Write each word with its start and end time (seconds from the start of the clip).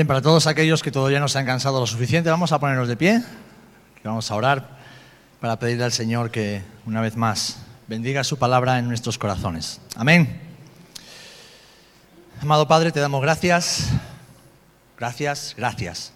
Bien, 0.00 0.06
para 0.06 0.22
todos 0.22 0.46
aquellos 0.46 0.82
que 0.82 0.90
todavía 0.90 1.20
no 1.20 1.28
se 1.28 1.38
han 1.38 1.44
cansado 1.44 1.78
lo 1.78 1.86
suficiente, 1.86 2.30
vamos 2.30 2.52
a 2.52 2.58
ponernos 2.58 2.88
de 2.88 2.96
pie, 2.96 3.22
y 4.02 4.08
vamos 4.08 4.30
a 4.30 4.34
orar 4.34 4.78
para 5.42 5.58
pedirle 5.58 5.84
al 5.84 5.92
Señor 5.92 6.30
que, 6.30 6.62
una 6.86 7.02
vez 7.02 7.16
más, 7.16 7.58
bendiga 7.86 8.24
su 8.24 8.38
palabra 8.38 8.78
en 8.78 8.88
nuestros 8.88 9.18
corazones. 9.18 9.78
Amén. 9.96 10.40
Amado 12.40 12.66
Padre, 12.66 12.92
te 12.92 13.00
damos 13.00 13.20
gracias, 13.20 13.90
gracias, 14.98 15.52
gracias. 15.58 16.14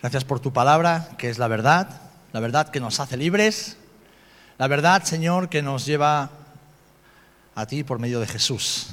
Gracias 0.00 0.24
por 0.24 0.40
tu 0.40 0.52
palabra, 0.52 1.10
que 1.18 1.30
es 1.30 1.38
la 1.38 1.46
verdad, 1.46 1.88
la 2.32 2.40
verdad 2.40 2.70
que 2.70 2.80
nos 2.80 2.98
hace 2.98 3.16
libres, 3.16 3.76
la 4.58 4.66
verdad, 4.66 5.04
Señor, 5.04 5.48
que 5.48 5.62
nos 5.62 5.86
lleva 5.86 6.30
a 7.54 7.66
ti 7.66 7.84
por 7.84 8.00
medio 8.00 8.18
de 8.18 8.26
Jesús. 8.26 8.88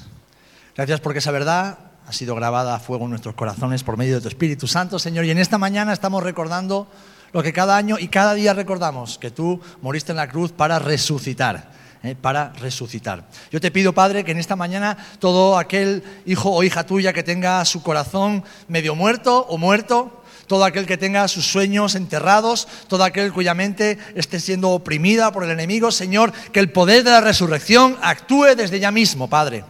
Gracias 0.76 1.00
porque 1.00 1.18
esa 1.18 1.32
verdad 1.32 1.80
ha 2.08 2.14
sido 2.14 2.36
grabada 2.36 2.76
a 2.76 2.80
fuego 2.80 3.06
en 3.06 3.12
nuestros 3.12 3.36
corazones 3.36 3.84
por 3.84 3.98
medio 3.98 4.16
de 4.16 4.22
tu 4.22 4.28
Espíritu 4.28 4.68
Santo, 4.68 5.00
Señor. 5.00 5.26
Y 5.26 5.32
en 5.32 5.38
esta 5.38 5.58
mañana 5.58 5.94
estamos 5.94 6.24
recordando 6.24 6.88
lo 7.32 7.42
que 7.42 7.54
cada 7.54 7.78
año 7.78 7.98
y 8.00 8.08
cada 8.08 8.34
día 8.34 8.54
recordamos, 8.54 9.18
que 9.18 9.32
tú 9.32 9.60
moriste 9.82 10.12
en 10.12 10.18
la 10.18 10.30
cruz 10.30 10.52
para 10.52 10.80
resucitar. 10.80 11.72
¿eh? 12.04 12.16
para 12.20 12.52
resucitar. 12.60 13.24
Yo 13.52 13.60
te 13.62 13.72
pido, 13.72 13.94
Padre, 13.94 14.24
que 14.24 14.32
en 14.32 14.38
esta 14.38 14.56
mañana 14.56 14.98
todo 15.20 15.58
aquel 15.58 16.04
hijo 16.26 16.52
o 16.52 16.64
hija 16.64 16.86
tuya 16.86 17.14
que 17.14 17.24
tenga 17.24 17.64
su 17.66 17.82
corazón 17.82 18.44
medio 18.68 18.94
muerto 18.94 19.46
o 19.48 19.58
muerto, 19.58 20.24
todo 20.48 20.66
aquel 20.66 20.86
que 20.86 20.98
tenga 20.98 21.28
sus 21.28 21.48
sueños 21.48 21.96
enterrados, 21.96 22.68
todo 22.88 23.04
aquel 23.04 23.32
cuya 23.32 23.54
mente 23.54 23.98
esté 24.16 24.40
siendo 24.40 24.72
oprimida 24.72 25.32
por 25.32 25.46
el 25.46 25.52
enemigo, 25.52 25.92
Señor, 25.92 26.34
que 26.52 26.60
el 26.60 26.72
poder 26.72 27.04
de 27.04 27.12
la 27.12 27.22
resurrección 27.22 27.98
actúe 28.02 28.56
desde 28.56 28.80
ya 28.80 28.92
mismo, 28.92 29.30
Padre. 29.30 29.64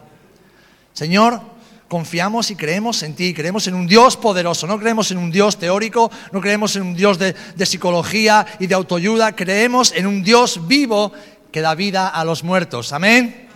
Señor, 0.92 1.40
confiamos 1.94 2.50
y 2.50 2.56
creemos 2.56 3.04
en 3.04 3.14
ti, 3.14 3.32
creemos 3.32 3.68
en 3.68 3.74
un 3.74 3.86
Dios 3.86 4.16
poderoso, 4.16 4.66
no 4.66 4.80
creemos 4.80 5.12
en 5.12 5.18
un 5.18 5.30
Dios 5.30 5.60
teórico, 5.60 6.10
no 6.32 6.40
creemos 6.40 6.74
en 6.74 6.82
un 6.82 6.96
Dios 6.96 7.20
de, 7.20 7.36
psicología 7.64 8.44
y 8.58 8.66
de 8.66 8.74
autoayuda, 8.74 9.36
creemos 9.36 9.92
en 9.92 10.08
un 10.08 10.24
Dios 10.24 10.66
vivo 10.66 11.12
que 11.52 11.60
da 11.60 11.76
vida 11.76 12.08
a 12.08 12.24
los 12.24 12.42
muertos. 12.42 12.92
Amén. 12.92 13.46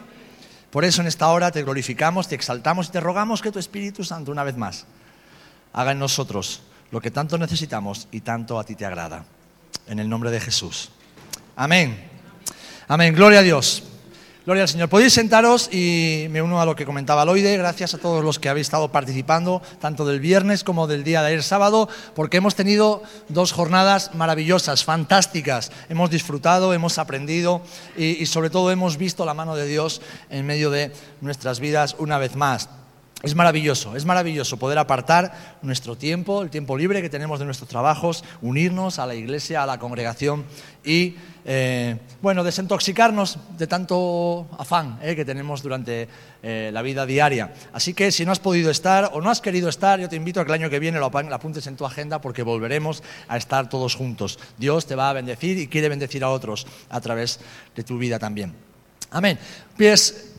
Por 0.70 0.84
eso 0.84 1.00
en 1.00 1.08
esta 1.08 1.27
hora 1.30 1.50
te 1.50 1.64
glorificamos, 1.64 2.28
te 2.28 2.36
exaltamos 2.36 2.86
y 2.86 2.91
te 2.92 3.00
rogamos 3.00 3.42
que 3.42 3.50
tu 3.50 3.58
Espíritu 3.58 4.05
Santo 4.05 4.30
una 4.30 4.45
vez 4.45 4.56
más 4.56 4.86
haga 5.73 5.91
en 5.91 5.98
nosotros 5.98 6.62
lo 6.92 7.00
que 7.00 7.11
tanto 7.11 7.39
necesitamos 7.39 8.06
y 8.12 8.20
tanto 8.20 8.61
a 8.61 8.62
ti 8.62 8.77
te 8.77 8.86
agrada. 8.86 9.25
En 9.89 9.98
el 9.98 10.08
nombre 10.08 10.30
de 10.30 10.39
Jesús. 10.39 10.91
Amén. 11.56 12.08
Amén. 12.86 13.12
Gloria 13.17 13.41
a 13.41 13.42
Dios. 13.42 13.88
Gloria 14.48 14.62
al 14.62 14.68
Señor. 14.70 14.88
Podéis 14.88 15.12
sentaros 15.12 15.68
y 15.70 16.27
me 16.30 16.41
uno 16.41 16.58
a 16.58 16.64
lo 16.64 16.74
que 16.74 16.86
comentaba 16.86 17.27
Loide. 17.27 17.58
Gracias 17.58 17.92
a 17.92 17.98
todos 17.98 18.24
los 18.24 18.38
que 18.38 18.48
habéis 18.48 18.68
estado 18.68 18.90
participando, 18.90 19.60
tanto 19.78 20.06
del 20.06 20.20
viernes 20.20 20.64
como 20.64 20.86
del 20.86 21.05
día 21.05 21.20
de 21.20 21.27
ayer 21.27 21.42
sábado, 21.42 21.86
porque 22.14 22.38
hemos 22.38 22.55
tenido 22.55 23.02
dos 23.28 23.52
jornadas 23.52 24.14
maravillosas, 24.14 24.84
fantásticas. 24.84 25.70
Hemos 25.90 26.08
disfrutado, 26.08 26.72
hemos 26.72 26.96
aprendido 26.96 27.60
y, 27.94 28.22
y 28.22 28.24
sobre 28.24 28.48
todo 28.48 28.70
hemos 28.70 28.96
visto 28.96 29.27
la 29.27 29.34
mano 29.34 29.55
de 29.55 29.66
Dios 29.66 30.00
en 30.30 30.46
medio 30.46 30.70
de 30.70 30.92
nuestras 31.20 31.60
vidas 31.60 31.94
una 31.98 32.16
vez 32.16 32.34
más. 32.34 32.70
Es 33.20 33.34
maravilloso, 33.34 33.97
es 33.97 34.05
maravilloso 34.05 34.58
poder 34.58 34.78
apartar 34.78 35.56
nuestro 35.62 35.97
tiempo, 35.97 36.42
el 36.42 36.50
tiempo 36.50 36.78
libre 36.78 37.02
que 37.02 37.11
tenemos 37.11 37.41
de 37.41 37.47
nuestros 37.47 37.69
trabajos, 37.69 38.22
unirnos 38.42 39.00
a 39.00 39.06
la 39.06 39.16
iglesia, 39.16 39.64
a 39.64 39.66
la 39.66 39.80
congregación 39.80 40.44
y, 40.84 41.16
eh, 41.44 41.96
bueno, 42.22 42.44
desintoxicarnos 42.44 43.39
de 43.58 43.66
tanto 43.66 44.46
afán 44.56 45.01
eh, 45.02 45.17
que 45.17 45.24
tenemos 45.24 45.64
durante 45.64 46.08
eh, 46.45 46.70
la 46.73 46.80
vida 46.80 47.06
diaria. 47.06 47.52
Así 47.73 47.92
que 47.92 48.12
si 48.12 48.24
no 48.24 48.30
has 48.30 48.39
podido 48.39 48.70
estar 48.70 49.11
o 49.12 49.20
no 49.20 49.30
has 49.30 49.40
querido 49.40 49.68
estar, 49.68 49.98
yo 49.98 50.08
te 50.08 50.14
invito 50.14 50.40
a 50.40 50.45
que 50.45 50.52
el 50.52 50.62
año 50.62 50.70
que 50.70 50.79
viene 50.79 51.00
lo 51.00 51.06
apuntes 51.06 51.67
en 51.67 51.74
tu 51.74 51.85
agenda 51.85 52.20
porque 52.20 52.45
volveremos 52.45 53.02
a 53.27 53.36
estar 53.36 53.68
todos 53.68 53.96
juntos. 53.96 54.39
Dios 54.58 54.86
te 54.86 54.95
va 54.95 55.11
a 55.11 55.14
bendecir 55.14 55.58
y 55.58 55.67
quiere 55.67 55.89
bendecir 55.89 56.23
a 56.23 56.30
otros 56.30 56.68
a 56.89 57.00
través 57.00 57.40
de 57.74 57.83
tu 57.83 57.98
vida 57.98 58.20
también. 58.20 58.55
Amén. 59.11 59.40
Pues 59.77 60.35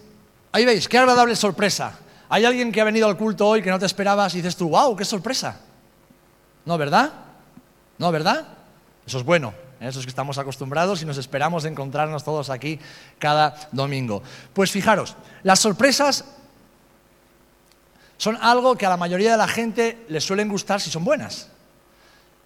ahí 0.53 0.63
veis, 0.63 0.87
qué 0.87 0.97
agradable 0.97 1.35
sorpresa 1.35 1.99
hay 2.29 2.45
alguien 2.45 2.71
que 2.71 2.79
ha 2.79 2.83
venido 2.83 3.07
al 3.07 3.17
culto 3.17 3.47
hoy 3.47 3.63
que 3.63 3.71
no 3.71 3.79
te 3.79 3.87
esperabas 3.87 4.33
y 4.35 4.37
dices 4.37 4.55
tú, 4.55 4.69
wow, 4.69 4.95
qué 4.95 5.03
sorpresa. 5.03 5.59
¿No, 6.63 6.77
verdad? 6.77 7.11
¿No, 7.97 8.11
verdad? 8.11 8.47
Eso 9.05 9.17
es 9.17 9.23
bueno. 9.25 9.53
¿eh? 9.81 9.87
Eso 9.87 9.99
es 9.99 10.05
que 10.05 10.11
estamos 10.11 10.37
acostumbrados 10.37 11.01
y 11.01 11.05
nos 11.05 11.17
esperamos 11.17 11.65
encontrarnos 11.65 12.23
todos 12.23 12.51
aquí 12.51 12.79
cada 13.17 13.55
domingo. 13.71 14.21
Pues 14.53 14.71
fijaros, 14.71 15.15
las 15.41 15.59
sorpresas 15.59 16.23
son 18.17 18.37
algo 18.41 18.75
que 18.75 18.85
a 18.85 18.89
la 18.89 18.97
mayoría 18.97 19.31
de 19.31 19.37
la 19.37 19.47
gente 19.47 20.05
le 20.07 20.21
suelen 20.21 20.49
gustar 20.49 20.79
si 20.79 20.91
son 20.91 21.03
buenas. 21.03 21.49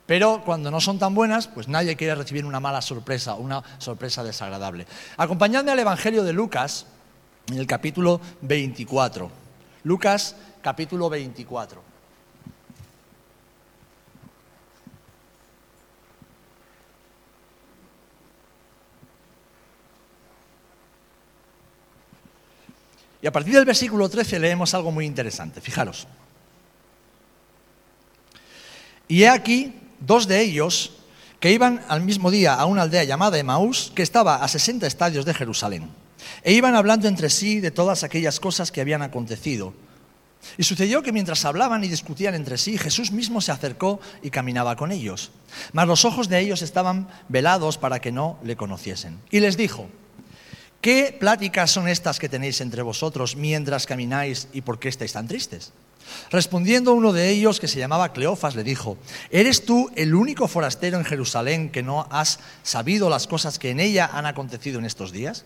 Pero 0.06 0.44
cuando 0.46 0.72
no 0.72 0.80
son 0.80 1.00
tan 1.00 1.14
buenas, 1.14 1.48
pues 1.48 1.68
nadie 1.68 1.96
quiere 1.98 2.16
recibir 2.16 2.46
una 2.46 2.60
mala 2.60 2.82
sorpresa, 2.82 3.36
una 3.36 3.64
sorpresa 3.80 4.24
desagradable. 4.24 4.86
Acompañadme 5.18 5.72
al 5.72 5.80
Evangelio 5.80 6.24
de 6.24 6.32
Lucas 6.32 6.86
en 7.48 7.58
el 7.58 7.68
capítulo 7.68 8.22
24. 8.42 9.43
Lucas 9.84 10.36
capítulo 10.62 11.10
24. 11.10 11.94
Y 23.22 23.28
a 23.28 23.32
partir 23.32 23.54
del 23.54 23.64
versículo 23.64 24.10
13 24.10 24.38
leemos 24.38 24.74
algo 24.74 24.92
muy 24.92 25.06
interesante. 25.06 25.62
Fijaros. 25.62 26.08
Y 29.08 29.24
he 29.24 29.30
aquí 29.30 29.80
dos 30.02 30.28
de 30.28 30.42
ellos 30.42 30.92
que 31.40 31.52
iban 31.52 31.84
al 31.88 32.02
mismo 32.02 32.32
día 32.32 32.54
a 32.54 32.66
una 32.66 32.82
aldea 32.82 33.04
llamada 33.06 33.38
Emaús, 33.38 33.92
que 33.96 34.02
estaba 34.02 34.44
a 34.44 34.48
60 34.48 34.88
estadios 34.88 35.26
de 35.26 35.34
Jerusalén. 35.34 36.03
E 36.44 36.54
iban 36.54 36.76
hablando 36.76 37.08
entre 37.08 37.30
sí 37.30 37.60
de 37.60 37.72
todas 37.72 38.04
aquellas 38.04 38.40
cosas 38.40 38.72
que 38.72 38.82
habían 38.82 39.02
acontecido. 39.02 39.74
Y 40.58 40.64
sucedió 40.64 41.02
que 41.02 41.12
mientras 41.12 41.46
hablaban 41.46 41.84
y 41.84 41.88
discutían 41.88 42.36
entre 42.36 42.58
sí, 42.58 42.78
Jesús 42.78 43.12
mismo 43.12 43.42
se 43.42 43.52
acercó 43.52 44.00
y 44.22 44.30
caminaba 44.30 44.76
con 44.76 44.92
ellos. 44.92 45.32
Mas 45.72 45.88
los 45.88 46.06
ojos 46.06 46.30
de 46.30 46.40
ellos 46.40 46.62
estaban 46.62 47.08
velados 47.30 47.78
para 47.78 48.00
que 48.00 48.12
no 48.12 48.38
le 48.44 48.56
conociesen. 48.56 49.20
Y 49.32 49.40
les 49.40 49.58
dijo, 49.58 49.88
¿qué 50.82 51.16
pláticas 51.18 51.72
son 51.72 51.88
estas 51.88 52.20
que 52.20 52.30
tenéis 52.30 52.62
entre 52.62 52.82
vosotros 52.82 53.36
mientras 53.36 53.86
camináis 53.86 54.48
y 54.54 54.62
por 54.62 54.80
qué 54.80 54.90
estáis 54.90 55.14
tan 55.14 55.28
tristes? 55.28 55.72
Respondiendo 56.30 56.94
uno 56.94 57.14
de 57.14 57.30
ellos, 57.30 57.60
que 57.62 57.70
se 57.70 57.80
llamaba 57.80 58.12
Cleofas, 58.12 58.56
le 58.56 58.64
dijo, 58.64 58.98
¿eres 59.32 59.66
tú 59.66 59.90
el 59.96 60.14
único 60.14 60.48
forastero 60.50 60.98
en 60.98 61.06
Jerusalén 61.06 61.70
que 61.70 61.82
no 61.82 62.08
has 62.12 62.40
sabido 62.62 63.10
las 63.10 63.26
cosas 63.28 63.58
que 63.58 63.70
en 63.70 63.80
ella 63.80 64.10
han 64.12 64.26
acontecido 64.26 64.80
en 64.80 64.86
estos 64.86 65.14
días? 65.14 65.46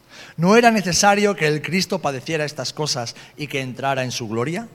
¿No 0.37 0.55
era 0.55 0.71
necesario 0.71 1.35
que 1.35 1.47
el 1.47 1.61
Cristo 1.61 1.99
padeciera 1.99 2.45
estas 2.45 2.73
cosas 2.73 3.15
y 3.37 3.47
que 3.47 3.61
entrara 3.61 4.03
en 4.03 4.11
su 4.11 4.27
gloria? 4.27 4.67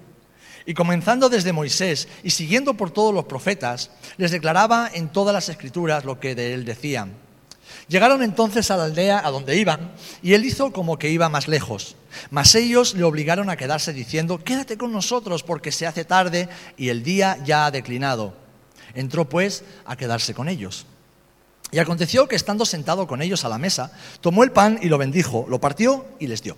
Y 0.67 0.75
comenzando 0.75 1.29
desde 1.29 1.53
Moisés 1.53 2.09
y 2.25 2.31
siguiendo 2.31 2.75
por 2.75 2.91
todos 2.91 3.15
los 3.15 3.27
profetas, 3.27 3.91
les 4.17 4.33
declaraba 4.33 4.91
en 4.93 5.09
todas 5.09 5.33
las 5.33 5.49
escrituras 5.49 6.05
lo 6.05 6.19
que 6.19 6.35
de 6.35 6.55
él 6.55 6.65
decían. 6.65 7.15
Llegaron 7.89 8.23
entonces 8.23 8.71
a 8.71 8.77
la 8.77 8.85
aldea 8.85 9.25
a 9.25 9.31
donde 9.31 9.57
iban, 9.57 9.93
y 10.23 10.35
él 10.35 10.45
hizo 10.45 10.73
como 10.73 10.99
que 10.99 11.11
iba 11.11 11.29
más 11.29 11.47
lejos. 11.47 11.97
Mas 12.31 12.55
ellos 12.55 12.95
le 12.95 13.05
obligaron 13.05 13.49
a 13.49 13.57
quedarse 13.57 13.93
diciendo, 13.93 14.43
quédate 14.43 14.77
con 14.77 14.93
nosotros 14.93 15.43
porque 15.43 15.71
se 15.71 15.87
hace 15.87 16.05
tarde 16.05 16.49
y 16.77 16.89
el 16.89 17.03
día 17.03 17.39
ya 17.45 17.67
ha 17.67 17.71
declinado. 17.71 18.35
Entró 18.95 19.29
pues 19.29 19.63
a 19.85 19.97
quedarse 19.97 20.35
con 20.35 20.49
ellos. 20.49 20.87
Y 21.77 21.79
aconteció 21.79 22.27
que 22.27 22.37
estando 22.37 22.65
sentado 22.65 23.07
con 23.07 23.21
ellos 23.21 23.45
a 23.45 23.51
la 23.51 23.59
mesa, 23.59 23.93
tomó 24.23 24.45
el 24.45 24.51
pan 24.51 24.79
y 24.81 24.89
lo 24.89 24.97
bendijo, 24.97 25.45
lo 25.47 25.61
partió 25.61 26.07
y 26.19 26.27
les 26.27 26.43
dio. 26.43 26.57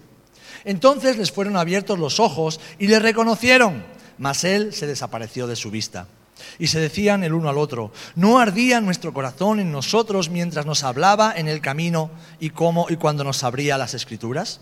Entonces 0.64 1.16
les 1.18 1.32
fueron 1.32 1.56
abiertos 1.56 1.98
los 1.98 2.20
ojos 2.20 2.60
y 2.78 2.86
le 2.86 3.00
reconocieron, 3.00 3.84
mas 4.16 4.44
él 4.44 4.72
se 4.72 4.86
desapareció 4.86 5.48
de 5.48 5.56
su 5.56 5.72
vista. 5.72 6.06
Y 6.60 6.68
se 6.68 6.78
decían 6.78 7.24
el 7.24 7.32
uno 7.32 7.48
al 7.48 7.58
otro, 7.58 7.90
¿no 8.14 8.38
ardía 8.38 8.80
nuestro 8.80 9.12
corazón 9.12 9.58
en 9.58 9.72
nosotros 9.72 10.30
mientras 10.30 10.66
nos 10.66 10.84
hablaba 10.84 11.34
en 11.36 11.48
el 11.48 11.60
camino 11.60 12.12
y 12.38 12.50
cómo 12.50 12.86
y 12.88 12.94
cuando 12.94 13.24
nos 13.24 13.42
abría 13.42 13.76
las 13.76 13.94
escrituras? 13.94 14.60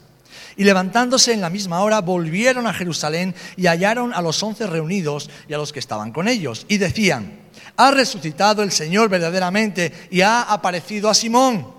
Y 0.57 0.65
levantándose 0.65 1.35
en 1.35 1.43
la 1.43 1.51
misma 1.51 1.83
hora, 1.83 2.01
volvieron 2.01 2.67
a 2.67 2.73
Jerusalén 2.73 3.35
y 3.59 3.67
hallaron 3.67 4.15
a 4.15 4.23
los 4.23 4.43
once 4.43 4.67
reunidos 4.67 5.29
y 5.49 5.53
a 5.53 5.59
los 5.59 5.75
que 5.75 5.81
estaban 5.81 6.13
con 6.13 6.29
ellos. 6.29 6.65
Y 6.67 6.79
decían, 6.79 7.46
ha 7.77 7.91
resucitado 7.91 8.63
el 8.63 8.73
Señor 8.73 9.09
verdaderamente 9.09 9.93
y 10.11 10.21
ha 10.21 10.43
aparecido 10.43 11.09
a 11.09 11.15
Simón. 11.15 11.75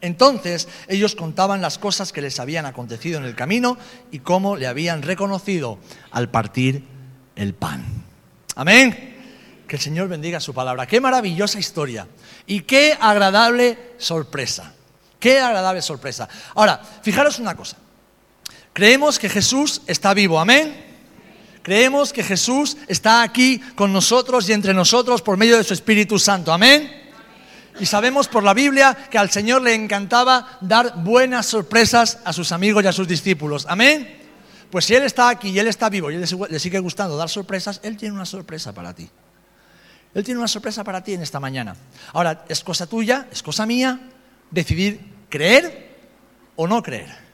Entonces 0.00 0.68
ellos 0.88 1.14
contaban 1.14 1.62
las 1.62 1.78
cosas 1.78 2.12
que 2.12 2.22
les 2.22 2.38
habían 2.38 2.66
acontecido 2.66 3.18
en 3.18 3.24
el 3.24 3.34
camino 3.34 3.78
y 4.10 4.20
cómo 4.20 4.56
le 4.56 4.66
habían 4.66 5.02
reconocido 5.02 5.78
al 6.10 6.30
partir 6.30 6.84
el 7.34 7.54
pan. 7.54 7.84
Amén. 8.54 9.14
Que 9.66 9.76
el 9.76 9.82
Señor 9.82 10.08
bendiga 10.08 10.38
su 10.38 10.54
palabra. 10.54 10.86
Qué 10.86 11.00
maravillosa 11.00 11.58
historia 11.58 12.06
y 12.46 12.60
qué 12.60 12.96
agradable 13.00 13.78
sorpresa. 13.98 14.74
Qué 15.18 15.40
agradable 15.40 15.82
sorpresa. 15.82 16.28
Ahora, 16.54 16.80
fijaros 17.02 17.38
una 17.38 17.56
cosa. 17.56 17.76
Creemos 18.72 19.18
que 19.18 19.28
Jesús 19.28 19.82
está 19.86 20.14
vivo. 20.14 20.38
Amén. 20.38 20.85
Creemos 21.66 22.12
que 22.12 22.22
Jesús 22.22 22.76
está 22.86 23.24
aquí 23.24 23.58
con 23.74 23.92
nosotros 23.92 24.48
y 24.48 24.52
entre 24.52 24.72
nosotros 24.72 25.20
por 25.20 25.36
medio 25.36 25.56
de 25.56 25.64
su 25.64 25.74
Espíritu 25.74 26.16
Santo. 26.16 26.52
Amén. 26.52 27.10
Y 27.80 27.86
sabemos 27.86 28.28
por 28.28 28.44
la 28.44 28.54
Biblia 28.54 28.96
que 29.10 29.18
al 29.18 29.32
Señor 29.32 29.62
le 29.62 29.74
encantaba 29.74 30.58
dar 30.60 31.02
buenas 31.02 31.46
sorpresas 31.46 32.20
a 32.24 32.32
sus 32.32 32.52
amigos 32.52 32.84
y 32.84 32.86
a 32.86 32.92
sus 32.92 33.08
discípulos. 33.08 33.66
Amén. 33.68 34.16
Pues 34.70 34.84
si 34.84 34.94
Él 34.94 35.02
está 35.02 35.28
aquí 35.28 35.48
y 35.48 35.58
Él 35.58 35.66
está 35.66 35.88
vivo 35.88 36.08
y 36.08 36.18
le 36.18 36.58
sigue 36.60 36.78
gustando 36.78 37.16
dar 37.16 37.28
sorpresas, 37.28 37.80
Él 37.82 37.96
tiene 37.96 38.14
una 38.14 38.26
sorpresa 38.26 38.72
para 38.72 38.94
ti. 38.94 39.10
Él 40.14 40.22
tiene 40.22 40.38
una 40.38 40.46
sorpresa 40.46 40.84
para 40.84 41.02
ti 41.02 41.14
en 41.14 41.22
esta 41.22 41.40
mañana. 41.40 41.74
Ahora, 42.12 42.44
es 42.48 42.62
cosa 42.62 42.86
tuya, 42.86 43.26
es 43.32 43.42
cosa 43.42 43.66
mía, 43.66 44.08
decidir 44.52 45.00
creer 45.28 45.96
o 46.54 46.68
no 46.68 46.80
creer 46.80 47.25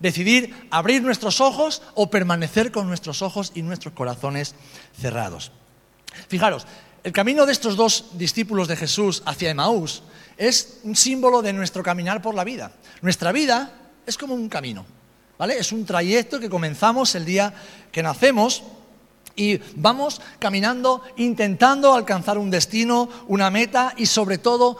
decidir 0.00 0.66
abrir 0.70 1.02
nuestros 1.02 1.40
ojos 1.40 1.82
o 1.94 2.10
permanecer 2.10 2.72
con 2.72 2.88
nuestros 2.88 3.22
ojos 3.22 3.52
y 3.54 3.62
nuestros 3.62 3.94
corazones 3.94 4.54
cerrados. 4.98 5.52
Fijaros, 6.28 6.66
el 7.04 7.12
camino 7.12 7.46
de 7.46 7.52
estos 7.52 7.76
dos 7.76 8.06
discípulos 8.14 8.68
de 8.68 8.76
Jesús 8.76 9.22
hacia 9.24 9.50
Emaús 9.50 10.02
es 10.36 10.80
un 10.82 10.96
símbolo 10.96 11.42
de 11.42 11.52
nuestro 11.52 11.82
caminar 11.82 12.20
por 12.20 12.34
la 12.34 12.44
vida. 12.44 12.72
Nuestra 13.02 13.32
vida 13.32 13.72
es 14.06 14.18
como 14.18 14.34
un 14.34 14.48
camino, 14.48 14.84
¿vale? 15.38 15.58
Es 15.58 15.72
un 15.72 15.84
trayecto 15.84 16.40
que 16.40 16.50
comenzamos 16.50 17.14
el 17.14 17.24
día 17.24 17.54
que 17.92 18.02
nacemos 18.02 18.62
y 19.36 19.60
vamos 19.76 20.20
caminando 20.38 21.02
intentando 21.16 21.94
alcanzar 21.94 22.36
un 22.36 22.50
destino, 22.50 23.08
una 23.28 23.50
meta 23.50 23.94
y 23.96 24.06
sobre 24.06 24.38
todo 24.38 24.76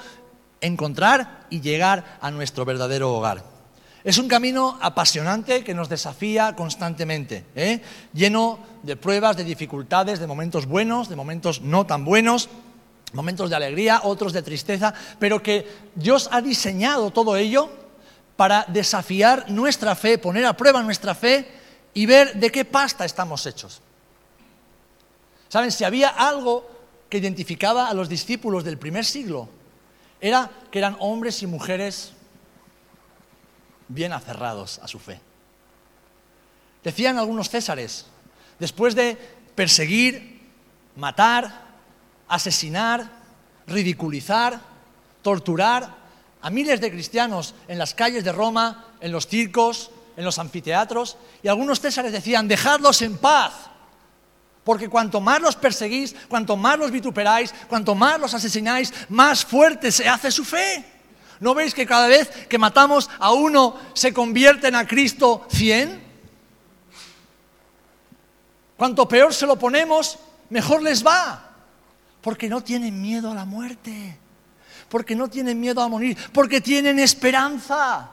encontrar 0.61 1.47
y 1.51 1.61
llegar 1.61 2.19
a 2.21 2.31
nuestro 2.31 2.65
verdadero 2.65 3.15
hogar. 3.15 3.50
Es 4.03 4.17
un 4.17 4.29
camino 4.29 4.79
apasionante 4.81 5.63
que 5.63 5.75
nos 5.75 5.91
desafía 5.91 6.57
constantemente, 6.57 7.45
¿eh? 7.55 7.83
lleno 8.15 8.59
de 8.83 8.97
pruebas, 8.97 9.37
de 9.37 9.45
dificultades, 9.45 10.19
de 10.19 10.27
momentos 10.27 10.65
buenos, 10.65 11.11
de 11.11 11.17
momentos 11.17 11.61
no 11.61 11.85
tan 11.87 12.05
buenos, 12.05 12.49
momentos 13.13 13.51
de 13.51 13.57
alegría, 13.57 14.01
otros 14.05 14.33
de 14.33 14.43
tristeza, 14.43 14.95
pero 15.19 15.43
que 15.43 15.67
Dios 15.95 16.31
ha 16.33 16.41
diseñado 16.41 17.11
todo 17.11 17.37
ello 17.37 17.69
para 18.37 18.65
desafiar 18.69 19.51
nuestra 19.51 19.95
fe, 19.95 20.17
poner 20.17 20.47
a 20.47 20.57
prueba 20.57 20.83
nuestra 20.83 21.15
fe 21.15 21.47
y 21.93 22.07
ver 22.07 22.35
de 22.37 22.51
qué 22.51 22.65
pasta 22.65 23.05
estamos 23.05 23.45
hechos. 23.45 23.83
¿Saben? 25.51 25.71
Si 25.71 25.85
había 25.85 26.09
algo 26.09 26.67
que 27.11 27.19
identificaba 27.19 27.91
a 27.91 27.95
los 27.95 28.09
discípulos 28.09 28.65
del 28.65 28.79
primer 28.79 29.05
siglo, 29.05 29.49
era 30.23 30.51
que 30.71 30.79
eran 30.79 30.97
hombres 31.01 31.43
y 31.43 31.47
mujeres 31.47 32.15
bien 33.91 34.13
aferrados 34.13 34.79
a 34.83 34.89
su 34.89 34.99
fe. 34.99 35.21
Decían 36.83 37.19
algunos 37.19 37.51
césares, 37.51 38.07
después 38.59 38.95
de 38.95 39.17
perseguir, 39.55 40.41
matar, 40.97 41.69
asesinar, 42.29 43.11
ridiculizar, 43.67 44.61
torturar 45.23 45.97
a 46.41 46.51
miles 46.51 46.81
de 46.81 46.91
cristianos 46.91 47.55
en 47.69 47.79
las 47.79 47.93
calles 47.93 48.25
de 48.25 48.33
Roma, 48.33 48.87
en 49.01 49.13
los 49.13 49.27
circos, 49.27 49.91
en 50.17 50.25
los 50.25 50.39
anfiteatros, 50.39 51.19
y 51.43 51.49
algunos 51.49 51.81
césares 51.81 52.13
decían, 52.13 52.49
dejadlos 52.49 53.03
en 53.03 53.19
paz, 53.19 53.53
porque 54.65 54.89
cuanto 54.89 55.21
más 55.21 55.41
los 55.41 55.57
perseguís, 55.57 56.15
cuanto 56.29 56.57
más 56.57 56.79
los 56.79 56.91
vituperáis, 56.91 57.53
cuanto 57.69 57.95
más 57.95 58.21
los 58.21 58.33
asesináis, 58.33 58.93
más 59.09 59.45
fuerte 59.45 59.91
se 59.91 60.09
hace 60.09 60.31
su 60.31 60.45
fe. 60.45 61.00
¿No 61.41 61.55
veis 61.55 61.75
que 61.75 61.87
cada 61.87 62.07
vez 62.07 62.29
que 62.47 62.59
matamos 62.59 63.09
a 63.19 63.33
uno 63.33 63.77
se 63.95 64.13
convierten 64.13 64.75
a 64.75 64.87
Cristo 64.87 65.47
cien? 65.51 66.01
Cuanto 68.77 69.09
peor 69.09 69.33
se 69.35 69.47
lo 69.47 69.59
ponemos, 69.59 70.19
mejor 70.51 70.83
les 70.83 71.05
va. 71.05 71.51
Porque 72.21 72.49
no 72.49 72.63
tienen 72.63 73.01
miedo 73.01 73.31
a 73.31 73.35
la 73.35 73.47
muerte. 73.47 74.19
Porque 74.91 75.17
no 75.17 75.29
tienen 75.29 75.59
miedo 75.59 75.81
a 75.81 75.89
morir. 75.89 76.17
Porque 76.33 76.61
tienen 76.61 76.99
esperanza. 76.99 78.11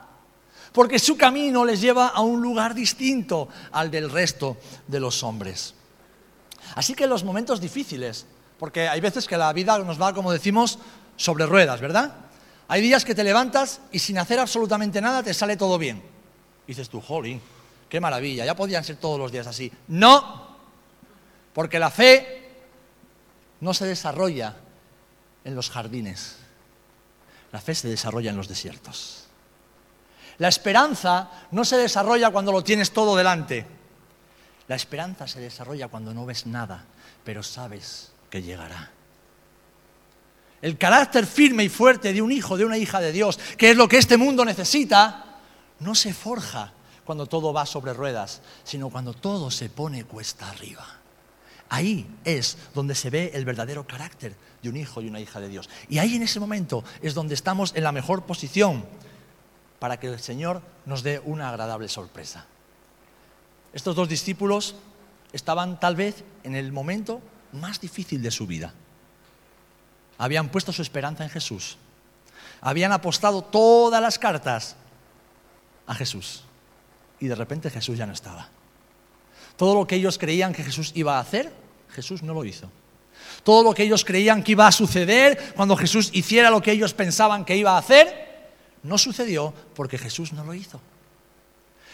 Porque 0.71 0.97
su 0.97 1.17
camino 1.17 1.65
les 1.65 1.81
lleva 1.81 2.07
a 2.07 2.21
un 2.21 2.41
lugar 2.41 2.73
distinto 2.73 3.49
al 3.71 3.91
del 3.91 4.09
resto 4.09 4.57
de 4.87 4.99
los 5.01 5.23
hombres. 5.23 5.73
Así 6.75 6.93
que 6.93 7.07
los 7.07 7.23
momentos 7.23 7.59
difíciles, 7.59 8.25
porque 8.59 8.87
hay 8.87 9.01
veces 9.01 9.25
que 9.25 9.37
la 9.37 9.51
vida 9.51 9.77
nos 9.79 9.99
va, 9.99 10.13
como 10.13 10.31
decimos, 10.31 10.79
sobre 11.15 11.45
ruedas, 11.45 11.81
¿verdad? 11.81 12.26
Hay 12.67 12.81
días 12.81 13.05
que 13.05 13.15
te 13.15 13.23
levantas 13.23 13.81
y 13.91 13.99
sin 13.99 14.17
hacer 14.17 14.39
absolutamente 14.39 15.01
nada 15.01 15.23
te 15.23 15.33
sale 15.33 15.55
todo 15.55 15.77
bien. 15.77 16.03
dices 16.65 16.89
tú, 16.89 16.99
jolín, 16.99 17.41
qué 17.87 17.99
maravilla, 17.99 18.45
ya 18.45 18.55
podían 18.55 18.83
ser 18.83 18.97
todos 18.97 19.17
los 19.17 19.31
días 19.31 19.47
así. 19.47 19.71
No, 19.87 20.57
porque 21.53 21.79
la 21.79 21.89
fe 21.89 22.51
no 23.61 23.73
se 23.73 23.85
desarrolla 23.85 24.55
en 25.45 25.55
los 25.55 25.69
jardines, 25.69 26.37
la 27.51 27.61
fe 27.61 27.73
se 27.73 27.87
desarrolla 27.87 28.31
en 28.31 28.37
los 28.37 28.49
desiertos. 28.49 29.27
La 30.39 30.49
esperanza 30.49 31.31
no 31.51 31.65
se 31.65 31.77
desarrolla 31.77 32.29
cuando 32.29 32.51
lo 32.51 32.63
tienes 32.63 32.91
todo 32.91 33.15
delante. 33.15 33.65
La 34.67 34.75
esperanza 34.75 35.27
se 35.27 35.39
desarrolla 35.39 35.87
cuando 35.87 36.13
no 36.13 36.25
ves 36.25 36.45
nada, 36.45 36.85
pero 37.23 37.41
sabes 37.41 38.11
que 38.29 38.43
llegará. 38.43 38.91
El 40.61 40.77
carácter 40.77 41.25
firme 41.25 41.63
y 41.63 41.69
fuerte 41.69 42.13
de 42.13 42.21
un 42.21 42.31
hijo, 42.31 42.57
de 42.57 42.65
una 42.65 42.77
hija 42.77 42.99
de 42.99 43.11
Dios, 43.11 43.39
que 43.57 43.71
es 43.71 43.77
lo 43.77 43.87
que 43.87 43.97
este 43.97 44.17
mundo 44.17 44.43
necesita, 44.43 45.39
no 45.79 45.93
se 45.93 46.13
forja 46.13 46.73
cuando 47.05 47.27
todo 47.27 47.53
va 47.53 47.65
sobre 47.65 47.93
ruedas, 47.93 48.41
sino 48.63 48.89
cuando 48.89 49.13
todo 49.13 49.51
se 49.51 49.69
pone 49.69 50.03
cuesta 50.03 50.49
arriba. 50.49 50.85
Ahí 51.69 52.07
es 52.23 52.57
donde 52.73 52.95
se 52.95 53.09
ve 53.09 53.31
el 53.33 53.45
verdadero 53.45 53.85
carácter 53.85 54.35
de 54.63 54.69
un 54.69 54.77
hijo 54.77 55.01
y 55.01 55.07
una 55.07 55.19
hija 55.19 55.39
de 55.39 55.49
Dios. 55.49 55.69
Y 55.89 55.99
ahí 55.99 56.15
en 56.15 56.23
ese 56.23 56.39
momento 56.39 56.83
es 57.01 57.13
donde 57.13 57.35
estamos 57.35 57.73
en 57.75 57.83
la 57.83 57.91
mejor 57.91 58.23
posición 58.23 58.83
para 59.79 59.99
que 59.99 60.07
el 60.07 60.19
Señor 60.19 60.61
nos 60.85 61.03
dé 61.03 61.21
una 61.23 61.49
agradable 61.49 61.87
sorpresa. 61.87 62.45
Estos 63.73 63.95
dos 63.95 64.09
discípulos 64.09 64.75
estaban 65.33 65.79
tal 65.79 65.95
vez 65.95 66.23
en 66.43 66.55
el 66.55 66.71
momento 66.71 67.21
más 67.51 67.79
difícil 67.79 68.23
de 68.23 68.31
su 68.31 68.47
vida 68.47 68.73
habían 70.17 70.49
puesto 70.49 70.71
su 70.71 70.81
esperanza 70.81 71.23
en 71.23 71.29
Jesús. 71.29 71.77
Habían 72.61 72.91
apostado 72.91 73.43
todas 73.43 74.01
las 74.01 74.17
cartas 74.17 74.75
a 75.85 75.93
Jesús. 75.95 76.43
Y 77.19 77.27
de 77.27 77.35
repente 77.35 77.69
Jesús 77.69 77.97
ya 77.97 78.05
no 78.05 78.13
estaba. 78.13 78.49
Todo 79.55 79.73
lo 79.75 79.87
que 79.87 79.95
ellos 79.95 80.17
creían 80.17 80.53
que 80.53 80.63
Jesús 80.63 80.91
iba 80.95 81.17
a 81.17 81.21
hacer, 81.21 81.51
Jesús 81.89 82.21
no 82.21 82.33
lo 82.33 82.45
hizo. 82.45 82.69
Todo 83.43 83.63
lo 83.63 83.73
que 83.73 83.83
ellos 83.83 84.05
creían 84.05 84.43
que 84.43 84.51
iba 84.51 84.67
a 84.67 84.71
suceder 84.71 85.53
cuando 85.55 85.75
Jesús 85.75 86.09
hiciera 86.13 86.49
lo 86.49 86.61
que 86.61 86.71
ellos 86.71 86.93
pensaban 86.93 87.45
que 87.45 87.55
iba 87.55 87.71
a 87.71 87.79
hacer, 87.79 88.27
no 88.83 88.97
sucedió 88.97 89.53
porque 89.75 89.97
Jesús 89.97 90.33
no 90.33 90.43
lo 90.43 90.53
hizo. 90.53 90.79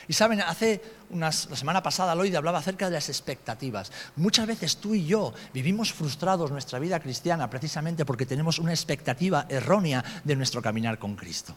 Y 0.07 0.13
saben, 0.13 0.41
hace 0.41 0.81
la 1.13 1.31
semana 1.31 1.81
pasada 1.81 2.15
Lloyd 2.15 2.35
hablaba 2.35 2.59
acerca 2.59 2.87
de 2.87 2.95
las 2.95 3.09
expectativas. 3.09 3.91
Muchas 4.15 4.47
veces 4.47 4.77
tú 4.77 4.93
y 4.95 5.05
yo 5.05 5.33
vivimos 5.53 5.93
frustrados 5.93 6.51
nuestra 6.51 6.79
vida 6.79 6.99
cristiana 6.99 7.49
precisamente 7.49 8.05
porque 8.05 8.25
tenemos 8.25 8.59
una 8.59 8.71
expectativa 8.71 9.45
errónea 9.47 10.03
de 10.23 10.35
nuestro 10.35 10.61
caminar 10.61 10.99
con 10.99 11.15
Cristo. 11.15 11.55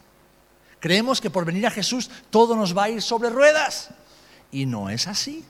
Creemos 0.79 1.21
que 1.21 1.31
por 1.31 1.45
venir 1.45 1.67
a 1.67 1.71
Jesús 1.71 2.11
todo 2.31 2.55
nos 2.55 2.77
va 2.77 2.85
a 2.85 2.91
ir 2.91 3.03
sobre 3.03 3.31
ruedas. 3.31 3.91
Y 4.53 4.67
no 4.67 4.91
es 4.91 5.09
así. 5.09 5.45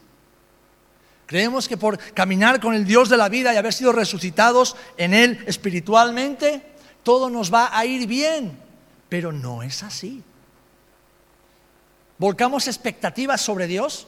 Creemos 1.27 1.69
que 1.69 1.77
por 1.77 1.99
caminar 2.15 2.61
con 2.61 2.75
el 2.75 2.87
Dios 2.87 3.09
de 3.09 3.17
la 3.17 3.29
vida 3.29 3.53
y 3.53 3.57
haber 3.57 3.73
sido 3.73 3.93
resucitados 3.93 4.77
en 4.97 5.13
Él 5.13 5.45
espiritualmente, 5.47 6.63
todo 7.03 7.29
nos 7.29 7.53
va 7.53 7.77
a 7.77 7.85
ir 7.85 8.07
bien, 8.07 8.57
pero 9.09 9.33
no 9.33 9.63
es 9.63 9.83
así. 9.83 10.23
¿Volcamos 12.19 12.67
expectativas 12.67 13.41
sobre 13.41 13.67
Dios? 13.67 14.07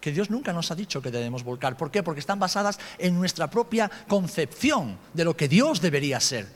Que 0.00 0.12
Dios 0.12 0.30
nunca 0.30 0.52
nos 0.52 0.70
ha 0.70 0.74
dicho 0.74 1.00
que 1.00 1.10
debemos 1.10 1.44
volcar. 1.44 1.76
¿Por 1.76 1.90
qué? 1.90 2.02
Porque 2.02 2.20
están 2.20 2.38
basadas 2.38 2.78
en 2.98 3.14
nuestra 3.14 3.48
propia 3.48 3.90
concepción 4.08 4.98
de 5.12 5.24
lo 5.24 5.36
que 5.36 5.48
Dios 5.48 5.80
debería 5.80 6.20
ser. 6.20 6.46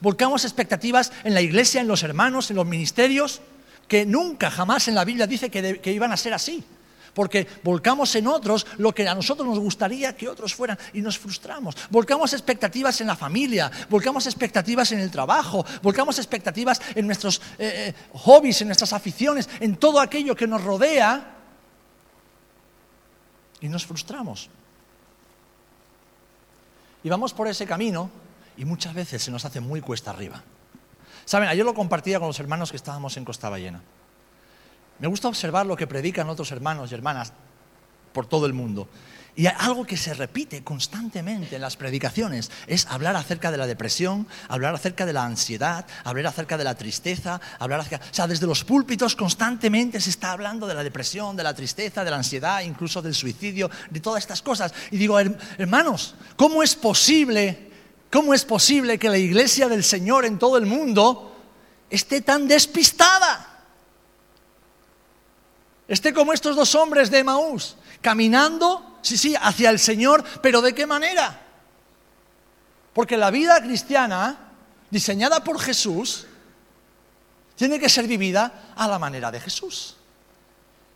Volcamos 0.00 0.44
expectativas 0.44 1.12
en 1.22 1.34
la 1.34 1.40
iglesia, 1.40 1.80
en 1.80 1.88
los 1.88 2.02
hermanos, 2.02 2.50
en 2.50 2.56
los 2.56 2.66
ministerios, 2.66 3.40
que 3.86 4.04
nunca, 4.04 4.50
jamás 4.50 4.88
en 4.88 4.96
la 4.96 5.04
Biblia 5.04 5.26
dice 5.26 5.50
que, 5.50 5.80
que 5.80 5.92
iban 5.92 6.10
a 6.10 6.16
ser 6.16 6.34
así 6.34 6.64
porque 7.16 7.48
volcamos 7.64 8.14
en 8.14 8.26
otros 8.26 8.66
lo 8.76 8.94
que 8.94 9.08
a 9.08 9.14
nosotros 9.14 9.48
nos 9.48 9.58
gustaría 9.58 10.14
que 10.14 10.28
otros 10.28 10.54
fueran 10.54 10.78
y 10.92 11.00
nos 11.00 11.18
frustramos. 11.18 11.74
Volcamos 11.88 12.34
expectativas 12.34 13.00
en 13.00 13.06
la 13.06 13.16
familia, 13.16 13.72
volcamos 13.88 14.26
expectativas 14.26 14.92
en 14.92 15.00
el 15.00 15.10
trabajo, 15.10 15.64
volcamos 15.82 16.18
expectativas 16.18 16.78
en 16.94 17.06
nuestros 17.06 17.40
eh, 17.58 17.88
eh, 17.88 17.94
hobbies, 18.12 18.60
en 18.60 18.68
nuestras 18.68 18.92
aficiones, 18.92 19.48
en 19.60 19.76
todo 19.76 19.98
aquello 19.98 20.36
que 20.36 20.46
nos 20.46 20.62
rodea 20.62 21.36
y 23.62 23.68
nos 23.68 23.86
frustramos. 23.86 24.50
Y 27.02 27.08
vamos 27.08 27.32
por 27.32 27.48
ese 27.48 27.64
camino 27.64 28.10
y 28.58 28.66
muchas 28.66 28.92
veces 28.92 29.22
se 29.22 29.30
nos 29.30 29.42
hace 29.46 29.60
muy 29.60 29.80
cuesta 29.80 30.10
arriba. 30.10 30.42
Saben, 31.24 31.48
ayer 31.48 31.64
lo 31.64 31.72
compartía 31.72 32.18
con 32.18 32.28
los 32.28 32.38
hermanos 32.40 32.70
que 32.70 32.76
estábamos 32.76 33.16
en 33.16 33.24
Costa 33.24 33.48
Ballena. 33.48 33.80
Me 34.98 35.08
gusta 35.08 35.28
observar 35.28 35.66
lo 35.66 35.76
que 35.76 35.86
predican 35.86 36.28
otros 36.28 36.50
hermanos 36.52 36.90
y 36.90 36.94
hermanas 36.94 37.32
por 38.12 38.26
todo 38.26 38.46
el 38.46 38.54
mundo. 38.54 38.88
Y 39.38 39.46
algo 39.46 39.84
que 39.84 39.98
se 39.98 40.14
repite 40.14 40.64
constantemente 40.64 41.56
en 41.56 41.60
las 41.60 41.76
predicaciones 41.76 42.50
es 42.66 42.86
hablar 42.86 43.16
acerca 43.16 43.50
de 43.50 43.58
la 43.58 43.66
depresión, 43.66 44.26
hablar 44.48 44.74
acerca 44.74 45.04
de 45.04 45.12
la 45.12 45.26
ansiedad, 45.26 45.84
hablar 46.04 46.28
acerca 46.28 46.56
de 46.56 46.64
la 46.64 46.74
tristeza, 46.74 47.38
hablar 47.58 47.80
acerca... 47.80 48.06
O 48.10 48.14
sea, 48.14 48.26
desde 48.26 48.46
los 48.46 48.64
púlpitos 48.64 49.14
constantemente 49.14 50.00
se 50.00 50.08
está 50.08 50.32
hablando 50.32 50.66
de 50.66 50.72
la 50.72 50.82
depresión, 50.82 51.36
de 51.36 51.42
la 51.42 51.52
tristeza, 51.52 52.02
de 52.02 52.10
la 52.10 52.16
ansiedad, 52.16 52.62
incluso 52.62 53.02
del 53.02 53.14
suicidio, 53.14 53.70
de 53.90 54.00
todas 54.00 54.22
estas 54.22 54.40
cosas. 54.40 54.72
Y 54.90 54.96
digo, 54.96 55.20
hermanos, 55.20 56.14
¿cómo 56.36 56.62
es 56.62 56.74
posible, 56.74 57.70
cómo 58.10 58.32
es 58.32 58.46
posible 58.46 58.98
que 58.98 59.10
la 59.10 59.18
iglesia 59.18 59.68
del 59.68 59.84
Señor 59.84 60.24
en 60.24 60.38
todo 60.38 60.56
el 60.56 60.64
mundo 60.64 61.36
esté 61.90 62.22
tan 62.22 62.48
despistada? 62.48 63.45
Esté 65.88 66.12
como 66.12 66.32
estos 66.32 66.56
dos 66.56 66.74
hombres 66.74 67.10
de 67.10 67.18
Emaús, 67.18 67.76
caminando, 68.00 68.98
sí, 69.02 69.16
sí, 69.16 69.34
hacia 69.40 69.70
el 69.70 69.78
Señor, 69.78 70.24
pero 70.42 70.60
¿de 70.60 70.74
qué 70.74 70.86
manera? 70.86 71.42
Porque 72.92 73.16
la 73.16 73.30
vida 73.30 73.60
cristiana, 73.62 74.38
diseñada 74.90 75.44
por 75.44 75.60
Jesús, 75.60 76.26
tiene 77.54 77.78
que 77.78 77.88
ser 77.88 78.06
vivida 78.06 78.72
a 78.74 78.88
la 78.88 78.98
manera 78.98 79.30
de 79.30 79.40
Jesús. 79.40 79.96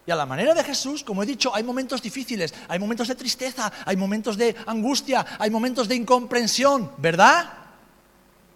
Y 0.07 0.11
a 0.11 0.17
la 0.17 0.27
manera 0.27 0.55
de 0.55 0.65
Jesús, 0.65 1.05
como 1.05 1.23
he 1.23 1.27
dicho, 1.27 1.55
hay 1.55 1.63
momentos 1.63 2.03
difíciles, 2.03 2.53
hay 2.69 2.79
momentos 2.79 3.07
de 3.07 3.15
tristeza, 3.15 3.71
hay 3.85 3.97
momentos 3.97 4.37
de 4.37 4.57
angustia, 4.67 5.25
hay 5.39 5.51
momentos 5.51 5.87
de 5.87 5.95
incomprensión, 5.95 6.91
¿verdad? 6.97 7.49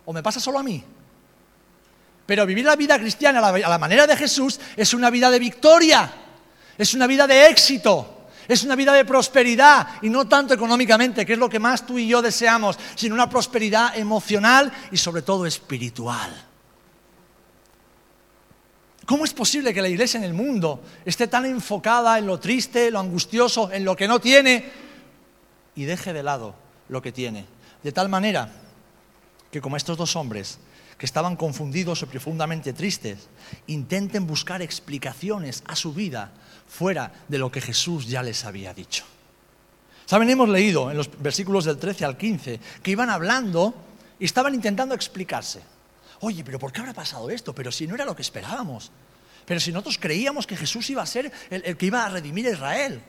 ¿O 0.05 0.13
me 0.13 0.23
pasa 0.23 0.41
solo 0.41 0.59
a 0.59 0.63
mí? 0.63 0.83
Pero 2.27 2.47
vivir 2.47 2.65
la 2.65 2.77
vida 2.77 2.99
cristiana 2.99 3.47
a 3.47 3.53
la, 3.59 3.79
manera 3.79 4.07
de 4.07 4.17
Jesús 4.17 4.59
es 4.77 4.95
una 4.95 5.11
vida 5.11 5.31
de 5.31 5.39
victoria. 5.39 6.11
Es 6.79 6.95
una 6.95 7.07
vida 7.07 7.27
de 7.27 7.49
éxito. 7.49 8.11
Es 8.47 8.63
una 8.63 8.77
vida 8.77 8.93
de 8.93 9.05
prosperidad 9.05 9.87
y 10.03 10.11
no 10.11 10.29
tanto 10.29 10.53
económicamente, 10.53 11.25
que 11.25 11.33
es 11.33 11.39
lo 11.39 11.49
que 11.49 11.59
más 11.59 11.87
tú 11.87 11.99
y 11.99 12.07
yo 12.07 12.21
deseamos, 12.21 12.79
sino 12.95 13.15
una 13.15 13.31
prosperidad 13.31 13.97
emocional 13.97 14.71
y 14.91 14.99
sobre 14.99 15.23
todo 15.23 15.47
espiritual. 15.47 16.31
¿Cómo 19.07 19.25
es 19.25 19.35
posible 19.35 19.75
que 19.75 19.83
la 19.83 19.89
iglesia 19.89 20.19
en 20.19 20.25
el 20.25 20.35
mundo 20.35 20.83
esté 21.05 21.27
tan 21.27 21.45
enfocada 21.45 22.19
en 22.19 22.27
lo 22.27 22.41
triste, 22.41 22.91
lo 22.91 23.01
angustioso, 23.01 23.71
en 23.71 23.85
lo 23.85 23.97
que 23.97 24.09
no 24.09 24.21
tiene 24.21 24.71
y 25.75 25.85
deje 25.85 26.13
de 26.13 26.23
lado 26.23 26.55
lo 26.89 27.03
que 27.03 27.13
tiene? 27.13 27.45
De 27.83 27.93
tal 27.93 28.09
manera 28.09 28.51
que 29.51 29.61
como 29.61 29.77
estos 29.77 29.99
dos 29.99 30.17
hombres 30.17 30.59
que 30.97 31.07
estaban 31.07 31.37
confundidos 31.37 32.03
o 32.03 32.07
profundamente 32.07 32.73
tristes, 32.73 33.29
intenten 33.67 34.27
buscar 34.27 34.63
explicaciones 34.63 35.63
a 35.67 35.77
su 35.77 35.93
vida 35.93 36.33
fuera 36.69 37.13
de 37.29 37.39
lo 37.39 37.51
que 37.51 37.61
Jesús 37.61 38.07
ya 38.07 38.23
les 38.23 38.45
había 38.45 38.75
dicho. 38.75 39.05
Saben, 40.07 40.29
hemos 40.29 40.49
leído 40.49 40.91
en 40.91 40.97
los 40.97 41.11
versículos 41.21 41.65
del 41.65 41.79
13 41.79 42.05
al 42.05 42.17
15 42.17 42.61
que 42.83 42.91
iban 42.91 43.09
hablando 43.09 43.75
y 44.19 44.25
estaban 44.25 44.55
intentando 44.55 44.95
explicarse. 44.95 45.63
Oye, 46.21 46.45
pero 46.45 46.59
¿por 46.59 46.73
qué 46.73 46.81
habrá 46.81 46.93
pasado 46.93 47.31
esto? 47.31 47.55
Pero 47.55 47.73
si 47.73 47.87
no 47.87 47.95
era 47.95 48.05
lo 48.05 48.15
que 48.15 48.23
esperábamos. 48.23 48.91
Pero 49.45 49.61
si 49.61 49.73
nosotros 49.73 49.99
creíamos 49.99 50.47
que 50.47 50.57
Jesús 50.57 50.89
iba 50.91 51.03
a 51.03 51.07
ser 51.07 51.31
el, 51.51 51.77
que 51.77 51.87
iba 51.87 52.05
a 52.05 52.09
redimir 52.09 52.47
a 52.47 52.51
Israel. 52.51 53.01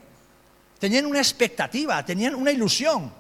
Tenían 0.80 1.06
una 1.06 1.20
expectativa, 1.20 2.04
tenían 2.06 2.36
una 2.36 2.52
ilusión. 2.52 3.12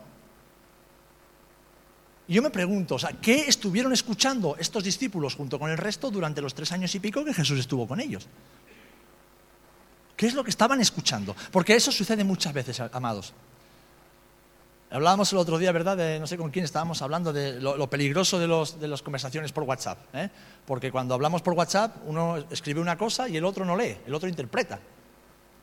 Y 2.27 2.33
yo 2.33 2.41
me 2.41 2.49
pregunto, 2.49 2.97
¿qué 3.21 3.47
estuvieron 3.47 3.93
escuchando 3.93 4.55
estos 4.57 4.83
discípulos 4.83 5.35
junto 5.35 5.59
con 5.59 5.69
el 5.69 5.77
resto 5.77 6.09
durante 6.09 6.41
los 6.41 6.53
tres 6.53 6.71
años 6.71 6.93
y 6.95 6.99
pico 6.99 7.23
que 7.23 7.33
Jesús 7.33 7.59
estuvo 7.59 7.87
con 7.87 7.99
ellos? 7.99 8.27
¿Qué 10.15 10.27
es 10.27 10.33
lo 10.33 10.43
que 10.43 10.49
estaban 10.49 10.79
escuchando? 10.79 11.35
Porque 11.51 11.75
eso 11.75 11.91
sucede 11.91 12.23
muchas 12.23 12.53
veces, 12.53 12.79
amados. 12.91 13.33
Hablábamos 14.91 15.31
el 15.33 15.39
otro 15.39 15.57
día, 15.57 15.71
¿verdad? 15.71 15.97
De, 15.97 16.19
no 16.19 16.27
sé 16.27 16.37
con 16.37 16.51
quién 16.51 16.63
estábamos 16.63 17.01
hablando 17.01 17.33
de 17.33 17.59
lo, 17.59 17.89
peligroso 17.89 18.39
de, 18.39 18.87
las 18.87 19.01
conversaciones 19.01 19.51
por 19.51 19.63
WhatsApp. 19.63 19.97
¿eh? 20.13 20.29
Porque 20.65 20.91
cuando 20.91 21.13
hablamos 21.15 21.41
por 21.41 21.53
WhatsApp, 21.53 21.97
uno 22.05 22.37
escribe 22.49 22.79
una 22.79 22.97
cosa 22.97 23.27
y 23.27 23.35
el 23.35 23.43
otro 23.43 23.65
no 23.65 23.75
lee, 23.75 23.97
el 24.05 24.13
otro 24.13 24.29
interpreta. 24.29 24.79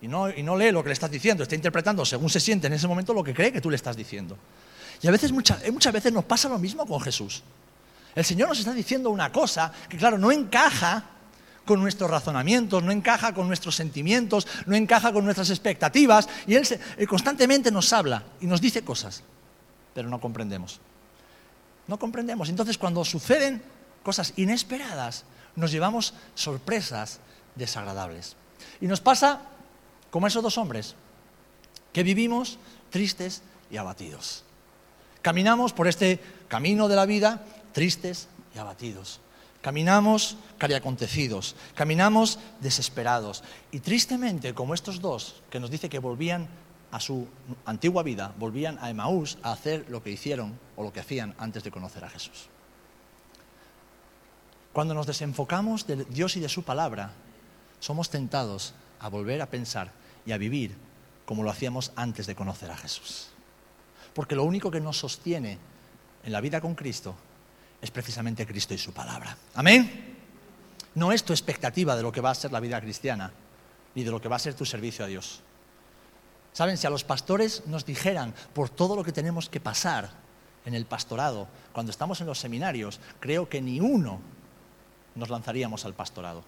Y 0.02 0.08
no, 0.08 0.28
y 0.28 0.42
no 0.42 0.56
lee 0.56 0.72
lo 0.72 0.82
que 0.82 0.88
le 0.88 0.94
estás 0.94 1.10
diciendo, 1.10 1.44
está 1.44 1.54
interpretando 1.54 2.04
según 2.04 2.28
se 2.28 2.40
siente 2.40 2.66
en 2.66 2.72
ese 2.72 2.88
momento 2.88 3.14
lo 3.14 3.22
que 3.22 3.32
cree 3.32 3.52
que 3.52 3.60
tú 3.60 3.70
le 3.70 3.76
estás 3.76 3.96
diciendo. 3.96 4.36
Y 5.00 5.06
a 5.06 5.10
veces, 5.10 5.32
muchas, 5.32 5.70
muchas 5.70 5.92
veces 5.92 6.12
nos 6.12 6.24
pasa 6.24 6.48
lo 6.48 6.58
mismo 6.58 6.84
con 6.84 7.00
Jesús. 7.00 7.42
El 8.14 8.24
Señor 8.24 8.48
nos 8.48 8.58
está 8.58 8.74
diciendo 8.74 9.10
una 9.10 9.32
cosa 9.32 9.72
que, 9.88 9.96
claro, 9.96 10.18
no 10.18 10.30
encaja 10.30 11.11
con 11.64 11.80
nuestros 11.80 12.10
razonamientos, 12.10 12.82
no 12.82 12.92
encaja 12.92 13.34
con 13.34 13.46
nuestros 13.46 13.76
sentimientos, 13.76 14.46
no 14.66 14.74
encaja 14.76 15.12
con 15.12 15.24
nuestras 15.24 15.50
expectativas. 15.50 16.28
Y 16.46 16.54
Él, 16.54 16.66
constantemente 17.08 17.70
nos 17.70 17.92
habla 17.92 18.24
y 18.40 18.46
nos 18.46 18.60
dice 18.60 18.82
cosas, 18.82 19.22
pero 19.94 20.08
no 20.08 20.20
comprendemos. 20.20 20.80
No 21.86 21.98
comprendemos. 21.98 22.48
Entonces 22.48 22.78
cuando 22.78 23.04
suceden 23.04 23.62
cosas 24.02 24.32
inesperadas, 24.36 25.24
nos 25.56 25.70
llevamos 25.70 26.14
sorpresas 26.34 27.20
desagradables. 27.54 28.36
Y 28.80 28.86
nos 28.86 29.00
pasa 29.00 29.42
como 30.10 30.26
esos 30.26 30.42
dos 30.42 30.58
hombres, 30.58 30.94
que 31.92 32.02
vivimos 32.02 32.58
tristes 32.90 33.42
y 33.70 33.76
abatidos. 33.76 34.44
Caminamos 35.22 35.72
por 35.72 35.88
este 35.88 36.20
camino 36.48 36.88
de 36.88 36.96
la 36.96 37.06
vida 37.06 37.44
tristes 37.72 38.28
y 38.54 38.58
abatidos. 38.58 39.20
Caminamos 39.62 40.36
cariacontecidos, 40.58 41.54
caminamos 41.74 42.40
desesperados. 42.60 43.44
Y 43.70 43.78
tristemente, 43.78 44.54
como 44.54 44.74
estos 44.74 45.00
dos, 45.00 45.40
que 45.50 45.60
nos 45.60 45.70
dice 45.70 45.88
que 45.88 46.00
volvían 46.00 46.48
a 46.90 46.98
su 46.98 47.28
antigua 47.64 48.02
vida, 48.02 48.34
volvían 48.38 48.76
a 48.80 48.90
Emaús 48.90 49.38
a 49.42 49.52
hacer 49.52 49.86
lo 49.88 50.02
que 50.02 50.10
hicieron 50.10 50.58
o 50.76 50.82
lo 50.82 50.92
que 50.92 51.00
hacían 51.00 51.34
antes 51.38 51.62
de 51.62 51.70
conocer 51.70 52.04
a 52.04 52.10
Jesús. 52.10 52.48
Cuando 54.72 54.94
nos 54.94 55.06
desenfocamos 55.06 55.86
de 55.86 56.04
Dios 56.06 56.36
y 56.36 56.40
de 56.40 56.48
su 56.48 56.64
palabra, 56.64 57.12
somos 57.78 58.10
tentados 58.10 58.74
a 58.98 59.08
volver 59.08 59.40
a 59.42 59.50
pensar 59.50 59.92
y 60.26 60.32
a 60.32 60.38
vivir 60.38 60.74
como 61.24 61.44
lo 61.44 61.50
hacíamos 61.50 61.92
antes 61.94 62.26
de 62.26 62.34
conocer 62.34 62.70
a 62.70 62.76
Jesús. 62.76 63.28
Porque 64.12 64.34
lo 64.34 64.44
único 64.44 64.70
que 64.70 64.80
nos 64.80 64.98
sostiene 64.98 65.58
en 66.24 66.32
la 66.32 66.40
vida 66.40 66.60
con 66.60 66.74
Cristo 66.74 67.14
es 67.82 67.90
precisamente 67.90 68.46
Cristo 68.46 68.72
y 68.72 68.78
su 68.78 68.92
palabra. 68.92 69.36
Amén. 69.54 70.16
No 70.94 71.10
es 71.10 71.24
tu 71.24 71.32
expectativa 71.32 71.96
de 71.96 72.02
lo 72.02 72.12
que 72.12 72.20
va 72.20 72.30
a 72.30 72.34
ser 72.34 72.52
la 72.52 72.60
vida 72.60 72.80
cristiana, 72.80 73.32
ni 73.94 74.04
de 74.04 74.10
lo 74.10 74.20
que 74.20 74.28
va 74.28 74.36
a 74.36 74.38
ser 74.38 74.54
tu 74.54 74.64
servicio 74.64 75.04
a 75.04 75.08
Dios. 75.08 75.40
Saben, 76.52 76.78
si 76.78 76.86
a 76.86 76.90
los 76.90 77.02
pastores 77.02 77.66
nos 77.66 77.84
dijeran 77.84 78.34
por 78.54 78.70
todo 78.70 78.94
lo 78.94 79.02
que 79.02 79.12
tenemos 79.12 79.48
que 79.48 79.58
pasar 79.58 80.10
en 80.64 80.74
el 80.74 80.86
pastorado, 80.86 81.48
cuando 81.72 81.90
estamos 81.90 82.20
en 82.20 82.28
los 82.28 82.38
seminarios, 82.38 83.00
creo 83.18 83.48
que 83.48 83.60
ni 83.60 83.80
uno 83.80 84.20
nos 85.16 85.28
lanzaríamos 85.28 85.84
al 85.84 85.94
pastorado. 85.94 86.44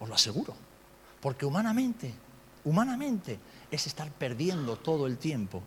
Os 0.00 0.08
lo 0.08 0.14
aseguro. 0.14 0.54
Porque 1.20 1.46
humanamente, 1.46 2.12
humanamente 2.64 3.38
es 3.70 3.86
estar 3.86 4.10
perdiendo 4.10 4.76
todo 4.76 5.06
el 5.06 5.18
tiempo, 5.18 5.62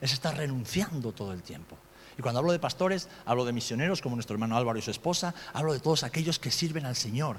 es 0.00 0.12
estar 0.12 0.36
renunciando 0.36 1.12
todo 1.12 1.32
el 1.32 1.42
tiempo. 1.42 1.78
Y 2.18 2.22
cuando 2.22 2.40
hablo 2.40 2.52
de 2.52 2.58
pastores, 2.58 3.08
hablo 3.24 3.44
de 3.44 3.52
misioneros 3.52 4.00
como 4.00 4.16
nuestro 4.16 4.34
hermano 4.34 4.56
Álvaro 4.56 4.78
y 4.78 4.82
su 4.82 4.90
esposa, 4.90 5.34
hablo 5.52 5.72
de 5.72 5.80
todos 5.80 6.02
aquellos 6.02 6.38
que 6.38 6.50
sirven 6.50 6.86
al 6.86 6.96
Señor 6.96 7.36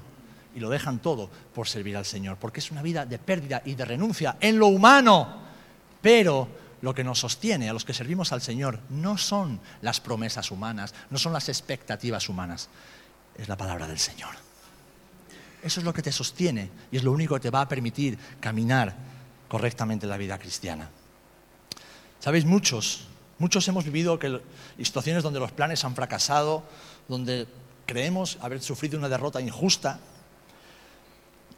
y 0.54 0.60
lo 0.60 0.70
dejan 0.70 1.00
todo 1.00 1.30
por 1.54 1.68
servir 1.68 1.96
al 1.96 2.04
Señor, 2.04 2.36
porque 2.38 2.60
es 2.60 2.70
una 2.70 2.82
vida 2.82 3.06
de 3.06 3.18
pérdida 3.18 3.62
y 3.64 3.74
de 3.74 3.84
renuncia 3.84 4.36
en 4.40 4.58
lo 4.58 4.68
humano, 4.68 5.42
pero 6.00 6.48
lo 6.80 6.94
que 6.94 7.02
nos 7.02 7.18
sostiene, 7.18 7.68
a 7.68 7.72
los 7.72 7.84
que 7.84 7.94
servimos 7.94 8.32
al 8.32 8.42
Señor, 8.42 8.78
no 8.90 9.16
son 9.16 9.60
las 9.80 10.00
promesas 10.00 10.50
humanas, 10.50 10.94
no 11.10 11.18
son 11.18 11.32
las 11.32 11.48
expectativas 11.48 12.28
humanas, 12.28 12.68
es 13.36 13.48
la 13.48 13.56
palabra 13.56 13.88
del 13.88 13.98
Señor. 13.98 14.34
Eso 15.62 15.80
es 15.80 15.84
lo 15.86 15.94
que 15.94 16.02
te 16.02 16.12
sostiene 16.12 16.70
y 16.92 16.98
es 16.98 17.02
lo 17.02 17.10
único 17.10 17.34
que 17.34 17.40
te 17.40 17.50
va 17.50 17.62
a 17.62 17.68
permitir 17.68 18.18
caminar 18.38 18.94
correctamente 19.48 20.04
en 20.04 20.10
la 20.10 20.18
vida 20.18 20.38
cristiana. 20.38 20.90
Sabéis, 22.20 22.44
muchos, 22.44 23.06
muchos 23.38 23.66
hemos 23.68 23.84
vivido 23.84 24.18
situaciones 24.80 25.22
donde 25.22 25.40
los 25.40 25.52
planes 25.52 25.84
han 25.84 25.94
fracasado, 25.94 26.62
donde 27.08 27.46
creemos 27.86 28.38
haber 28.40 28.60
sufrido 28.60 28.98
una 28.98 29.08
derrota 29.08 29.40
injusta. 29.40 29.98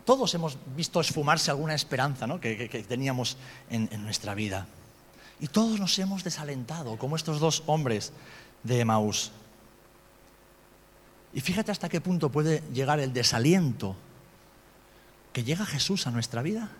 Todos 0.04 0.32
hemos 0.34 0.56
visto 0.76 1.00
esfumarse 1.00 1.50
alguna 1.50 1.74
esperanza 1.74 2.26
que, 2.40 2.84
teníamos 2.88 3.36
en, 3.70 3.88
nuestra 4.02 4.34
vida. 4.34 4.66
Y 5.40 5.48
todos 5.48 5.80
nos 5.80 5.98
hemos 5.98 6.24
desalentado, 6.24 6.96
como 6.96 7.16
estos 7.16 7.40
dos 7.40 7.62
hombres 7.66 8.12
de 8.62 8.80
Emaús. 8.80 9.32
Y 11.34 11.40
fíjate 11.40 11.72
hasta 11.72 11.88
qué 11.88 12.00
punto 12.00 12.30
puede 12.30 12.62
llegar 12.72 13.00
el 13.00 13.12
desaliento 13.12 13.96
que 15.32 15.44
llega 15.44 15.66
Jesús 15.66 16.06
a 16.06 16.10
nuestra 16.10 16.40
vida 16.40 16.70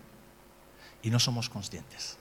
y 1.03 1.11
no 1.11 1.19
somos 1.19 1.49
conscientes. 1.49 2.17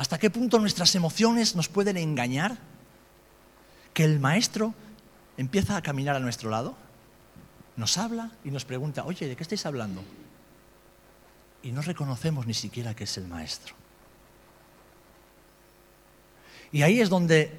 ¿Hasta 0.00 0.16
qué 0.16 0.30
punto 0.30 0.58
nuestras 0.58 0.94
emociones 0.94 1.54
nos 1.54 1.68
pueden 1.68 1.98
engañar? 1.98 2.56
Que 3.92 4.02
el 4.02 4.18
Maestro 4.18 4.72
empieza 5.36 5.76
a 5.76 5.82
caminar 5.82 6.16
a 6.16 6.20
nuestro 6.20 6.48
lado, 6.48 6.74
nos 7.76 7.98
habla 7.98 8.30
y 8.42 8.50
nos 8.50 8.64
pregunta, 8.64 9.04
oye, 9.04 9.28
¿de 9.28 9.36
qué 9.36 9.42
estáis 9.42 9.66
hablando? 9.66 10.02
Y 11.62 11.72
no 11.72 11.82
reconocemos 11.82 12.46
ni 12.46 12.54
siquiera 12.54 12.96
que 12.96 13.04
es 13.04 13.18
el 13.18 13.26
Maestro. 13.26 13.74
Y 16.72 16.80
ahí 16.80 17.02
es 17.02 17.10
donde 17.10 17.52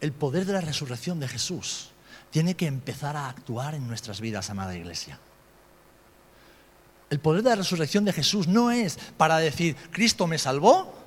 el 0.00 0.10
poder 0.10 0.46
de 0.46 0.54
la 0.54 0.60
resurrección 0.60 1.20
de 1.20 1.28
Jesús 1.28 1.90
tiene 2.30 2.56
que 2.56 2.66
empezar 2.66 3.16
a 3.16 3.28
actuar 3.28 3.76
en 3.76 3.86
nuestras 3.86 4.20
vidas, 4.20 4.50
amada 4.50 4.76
iglesia. 4.76 5.20
El 7.10 7.20
poder 7.20 7.44
de 7.44 7.50
la 7.50 7.56
resurrección 7.56 8.04
de 8.04 8.12
Jesús 8.12 8.48
no 8.48 8.72
es 8.72 8.98
para 9.16 9.38
decir, 9.38 9.76
Cristo 9.92 10.26
me 10.26 10.38
salvó 10.38 11.03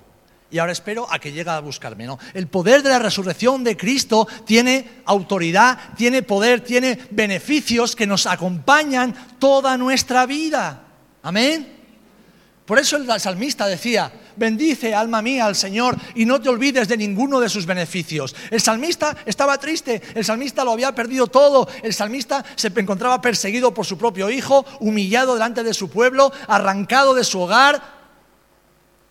y 0.50 0.60
ahora 0.60 0.72
espero 0.72 1.08
a 1.12 1.20
que 1.20 1.32
llegue 1.32 1.50
a 1.50 1.60
buscarme. 1.60 2.06
No, 2.06 2.18
el 2.34 2.48
poder 2.48 2.84
de 2.84 2.90
la 2.90 3.00
resurrección 3.00 3.64
de 3.64 3.76
Cristo 3.76 4.28
tiene 4.46 5.02
autoridad, 5.06 5.78
tiene 5.98 6.24
poder, 6.24 6.62
tiene 6.62 6.98
beneficios 7.12 7.96
que 7.96 8.08
nos 8.08 8.26
acompañan 8.26 9.14
toda 9.40 9.78
nuestra 9.78 10.26
vida. 10.26 10.84
Amén. 11.24 11.78
Por 12.66 12.80
eso 12.80 12.98
el 12.98 13.20
salmista 13.20 13.66
decía, 13.66 14.12
bendice 14.36 14.94
alma 14.94 15.22
mía 15.22 15.46
al 15.46 15.56
Señor 15.56 15.96
y 16.16 16.26
no 16.26 16.42
te 16.42 16.50
olvides 16.50 16.90
de 16.90 16.98
ninguno 16.98 17.40
de 17.40 17.48
sus 17.48 17.66
beneficios. 17.66 18.36
El 18.52 18.60
salmista 18.60 19.16
estaba 19.26 19.58
triste, 19.58 20.02
el 20.14 20.26
salmista 20.26 20.66
lo 20.66 20.72
había 20.72 20.94
perdido 20.94 21.28
todo, 21.28 21.68
el 21.82 21.94
salmista 21.94 22.44
se 22.56 22.68
encontraba 22.68 23.22
perseguido 23.22 23.74
por 23.74 23.86
su 23.86 23.98
propio 23.98 24.30
hijo, 24.30 24.66
humillado 24.82 25.34
delante 25.34 25.64
de 25.64 25.74
su 25.74 25.90
pueblo, 25.90 26.34
arrancado 26.48 27.14
de 27.14 27.24
su 27.24 27.40
hogar. 27.40 27.97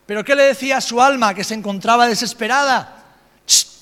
Pero 0.06 0.24
¿qué 0.24 0.34
le 0.36 0.44
decía 0.44 0.78
a 0.78 0.80
su 0.80 1.02
alma 1.02 1.34
que 1.34 1.44
se 1.44 1.54
encontraba 1.54 2.06
desesperada? 2.06 3.04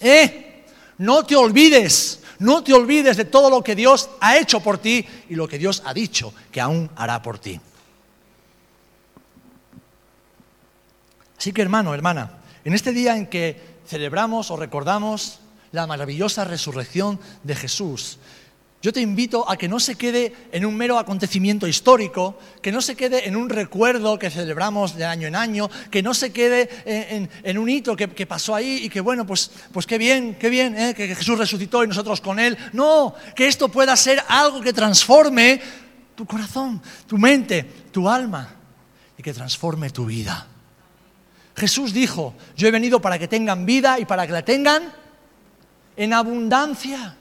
¡Eh! 0.00 0.64
No 0.98 1.24
te 1.24 1.36
olvides, 1.36 2.20
no 2.38 2.62
te 2.62 2.72
olvides 2.72 3.16
de 3.16 3.24
todo 3.24 3.50
lo 3.50 3.62
que 3.62 3.74
Dios 3.74 4.10
ha 4.20 4.36
hecho 4.38 4.60
por 4.60 4.78
ti 4.78 5.06
y 5.28 5.34
lo 5.34 5.46
que 5.48 5.58
Dios 5.58 5.82
ha 5.84 5.92
dicho 5.92 6.32
que 6.50 6.60
aún 6.60 6.90
hará 6.96 7.20
por 7.20 7.38
ti. 7.38 7.60
Así 11.36 11.52
que 11.52 11.62
hermano, 11.62 11.94
hermana, 11.94 12.38
en 12.64 12.72
este 12.74 12.92
día 12.92 13.16
en 13.16 13.26
que 13.26 13.74
celebramos 13.86 14.50
o 14.50 14.56
recordamos 14.56 15.40
la 15.72 15.86
maravillosa 15.86 16.44
resurrección 16.44 17.20
de 17.42 17.54
Jesús, 17.56 18.18
yo 18.84 18.92
te 18.92 19.00
invito 19.00 19.50
a 19.50 19.56
que 19.56 19.66
no 19.66 19.80
se 19.80 19.94
quede 19.94 20.34
en 20.52 20.66
un 20.66 20.76
mero 20.76 20.98
acontecimiento 20.98 21.66
histórico, 21.66 22.38
que 22.60 22.70
no 22.70 22.82
se 22.82 22.94
quede 22.94 23.26
en 23.26 23.34
un 23.34 23.48
recuerdo 23.48 24.18
que 24.18 24.28
celebramos 24.28 24.94
de 24.94 25.06
año 25.06 25.26
en 25.26 25.34
año, 25.34 25.70
que 25.90 26.02
no 26.02 26.12
se 26.12 26.34
quede 26.34 26.68
en, 26.84 27.56
un 27.56 27.70
hito 27.70 27.96
que, 27.96 28.26
pasó 28.26 28.54
ahí 28.54 28.80
y 28.82 28.90
que 28.90 29.00
bueno, 29.00 29.26
pues, 29.26 29.50
pues 29.72 29.86
qué 29.86 29.96
bien, 29.96 30.34
qué 30.34 30.50
bien, 30.50 30.76
¿eh? 30.76 30.92
que 30.92 31.14
Jesús 31.14 31.38
resucitó 31.38 31.82
y 31.82 31.88
nosotros 31.88 32.20
con 32.20 32.38
Él. 32.38 32.58
No, 32.74 33.14
que 33.34 33.46
esto 33.46 33.70
pueda 33.70 33.96
ser 33.96 34.22
algo 34.28 34.60
que 34.60 34.74
transforme 34.74 35.62
tu 36.14 36.26
corazón, 36.26 36.82
tu 37.06 37.16
mente, 37.16 37.62
tu 37.90 38.06
alma 38.06 38.54
y 39.16 39.22
que 39.22 39.32
transforme 39.32 39.88
tu 39.88 40.04
vida. 40.04 40.46
Jesús 41.56 41.94
dijo, 41.94 42.34
yo 42.54 42.68
he 42.68 42.70
venido 42.70 43.00
para 43.00 43.18
que 43.18 43.28
tengan 43.28 43.64
vida 43.64 43.98
y 43.98 44.04
para 44.04 44.26
que 44.26 44.34
la 44.34 44.44
tengan 44.44 44.92
en 45.96 46.12
abundancia. 46.12 47.16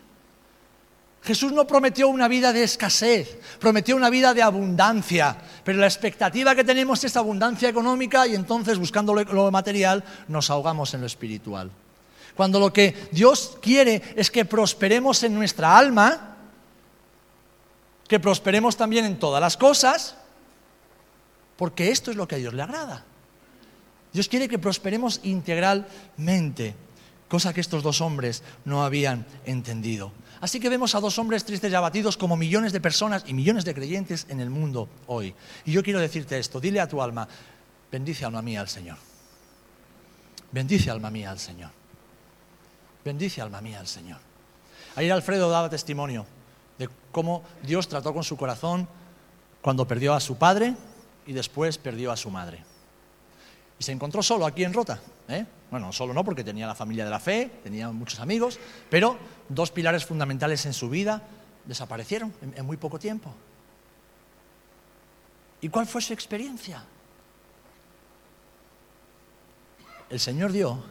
Jesús 1.24 1.54
no 1.54 1.66
prometió 1.66 2.10
una 2.10 2.28
vida 2.28 2.52
de 2.52 2.64
escasez, 2.64 3.40
prometió 3.60 3.96
una 3.96 4.10
vida 4.10 4.34
de 4.34 4.42
abundancia, 4.42 5.38
pero 5.64 5.80
la 5.80 5.88
expectativa 5.88 6.54
que 6.54 6.66
tenemos 6.66 7.02
es 7.06 7.16
abundancia 7.16 7.70
económica 7.70 8.28
y 8.28 8.36
entonces 8.36 8.78
buscando 8.78 9.14
lo 9.14 9.52
material 9.52 10.04
nos 10.28 10.50
ahogamos 10.50 10.94
en 10.94 11.02
lo 11.02 11.08
espiritual. 11.08 11.72
Cuando 12.36 12.60
lo 12.60 12.74
que 12.74 13.08
Dios 13.12 13.58
quiere 13.62 14.02
es 14.18 14.30
que 14.30 14.44
prosperemos 14.44 15.24
en 15.24 15.34
nuestra 15.34 15.78
alma, 15.78 16.36
que 18.08 18.20
prosperemos 18.20 18.76
también 18.76 19.06
en 19.06 19.18
todas 19.18 19.40
las 19.40 19.56
cosas, 19.56 20.18
porque 21.56 21.90
esto 21.90 22.12
es 22.12 22.18
lo 22.18 22.28
que 22.28 22.36
a 22.36 22.40
Dios 22.40 22.54
le 22.54 22.64
agrada. 22.64 23.06
Dios 24.12 24.28
quiere 24.28 24.50
que 24.50 24.60
prosperemos 24.60 25.22
integralmente, 25.24 26.76
cosa 27.30 27.54
que 27.54 27.62
estos 27.62 27.82
dos 27.82 28.02
hombres 28.02 28.44
no 28.66 28.84
habían 28.84 29.26
entendido. 29.46 30.12
Así 30.44 30.60
que 30.60 30.68
vemos 30.68 30.94
a 30.94 31.00
dos 31.00 31.18
hombres 31.20 31.46
tristes 31.46 31.72
y 31.72 31.76
abatidos 31.76 32.18
como 32.18 32.36
millones 32.36 32.74
de 32.74 32.82
personas 32.82 33.24
y 33.26 33.34
millones 33.34 33.64
de 33.64 33.74
creyentes 33.74 34.26
en 34.28 34.42
el 34.42 34.50
mundo 34.50 34.90
hoy. 35.08 35.34
Y 35.64 35.72
yo 35.72 35.82
quiero 35.82 36.02
decirte 36.02 36.38
esto, 36.38 36.60
dile 36.60 36.82
a 36.82 36.88
tu 36.90 37.02
alma, 37.02 37.26
bendice 37.90 38.26
alma 38.26 38.42
mía 38.42 38.60
al 38.60 38.68
Señor. 38.68 38.98
Bendice 40.52 40.92
alma 40.92 41.10
mía 41.10 41.32
al 41.32 41.40
Señor. 41.40 41.72
Bendice 43.06 43.40
alma 43.40 43.62
mía 43.62 43.80
al 43.80 43.88
Señor. 43.88 44.20
Ayer 44.98 45.14
Alfredo 45.14 45.50
daba 45.50 45.70
testimonio 45.70 46.26
de 46.78 46.90
cómo 47.14 47.42
Dios 47.62 47.88
trató 47.88 48.14
con 48.14 48.26
su 48.26 48.36
corazón 48.36 48.90
cuando 49.62 49.88
perdió 49.88 50.14
a 50.14 50.20
su 50.20 50.36
padre 50.36 50.76
y 51.26 51.32
después 51.32 51.78
perdió 51.78 52.12
a 52.12 52.18
su 52.18 52.30
madre. 52.30 52.66
Se 53.84 53.92
encontró 53.92 54.24
solo 54.24 54.46
aquí 54.46 54.64
en 54.64 54.72
Rota. 54.72 54.98
¿eh? 55.28 55.46
Bueno, 55.70 55.92
solo 55.92 56.14
no, 56.14 56.24
porque 56.24 56.42
tenía 56.42 56.66
la 56.66 56.74
familia 56.74 57.04
de 57.04 57.12
la 57.12 57.20
fe, 57.20 57.52
tenía 57.64 57.92
muchos 57.92 58.22
amigos, 58.22 58.58
pero 58.90 59.18
dos 59.50 59.72
pilares 59.72 60.06
fundamentales 60.06 60.66
en 60.66 60.72
su 60.72 60.90
vida 60.90 61.22
desaparecieron 61.66 62.34
en, 62.56 62.66
muy 62.66 62.78
poco 62.78 62.98
tiempo. 62.98 63.34
¿Y 65.60 65.68
cuál 65.68 65.86
fue 65.86 66.02
su 66.02 66.14
experiencia? 66.14 66.86
El 70.10 70.20
Señor 70.22 70.54
dio 70.54 70.82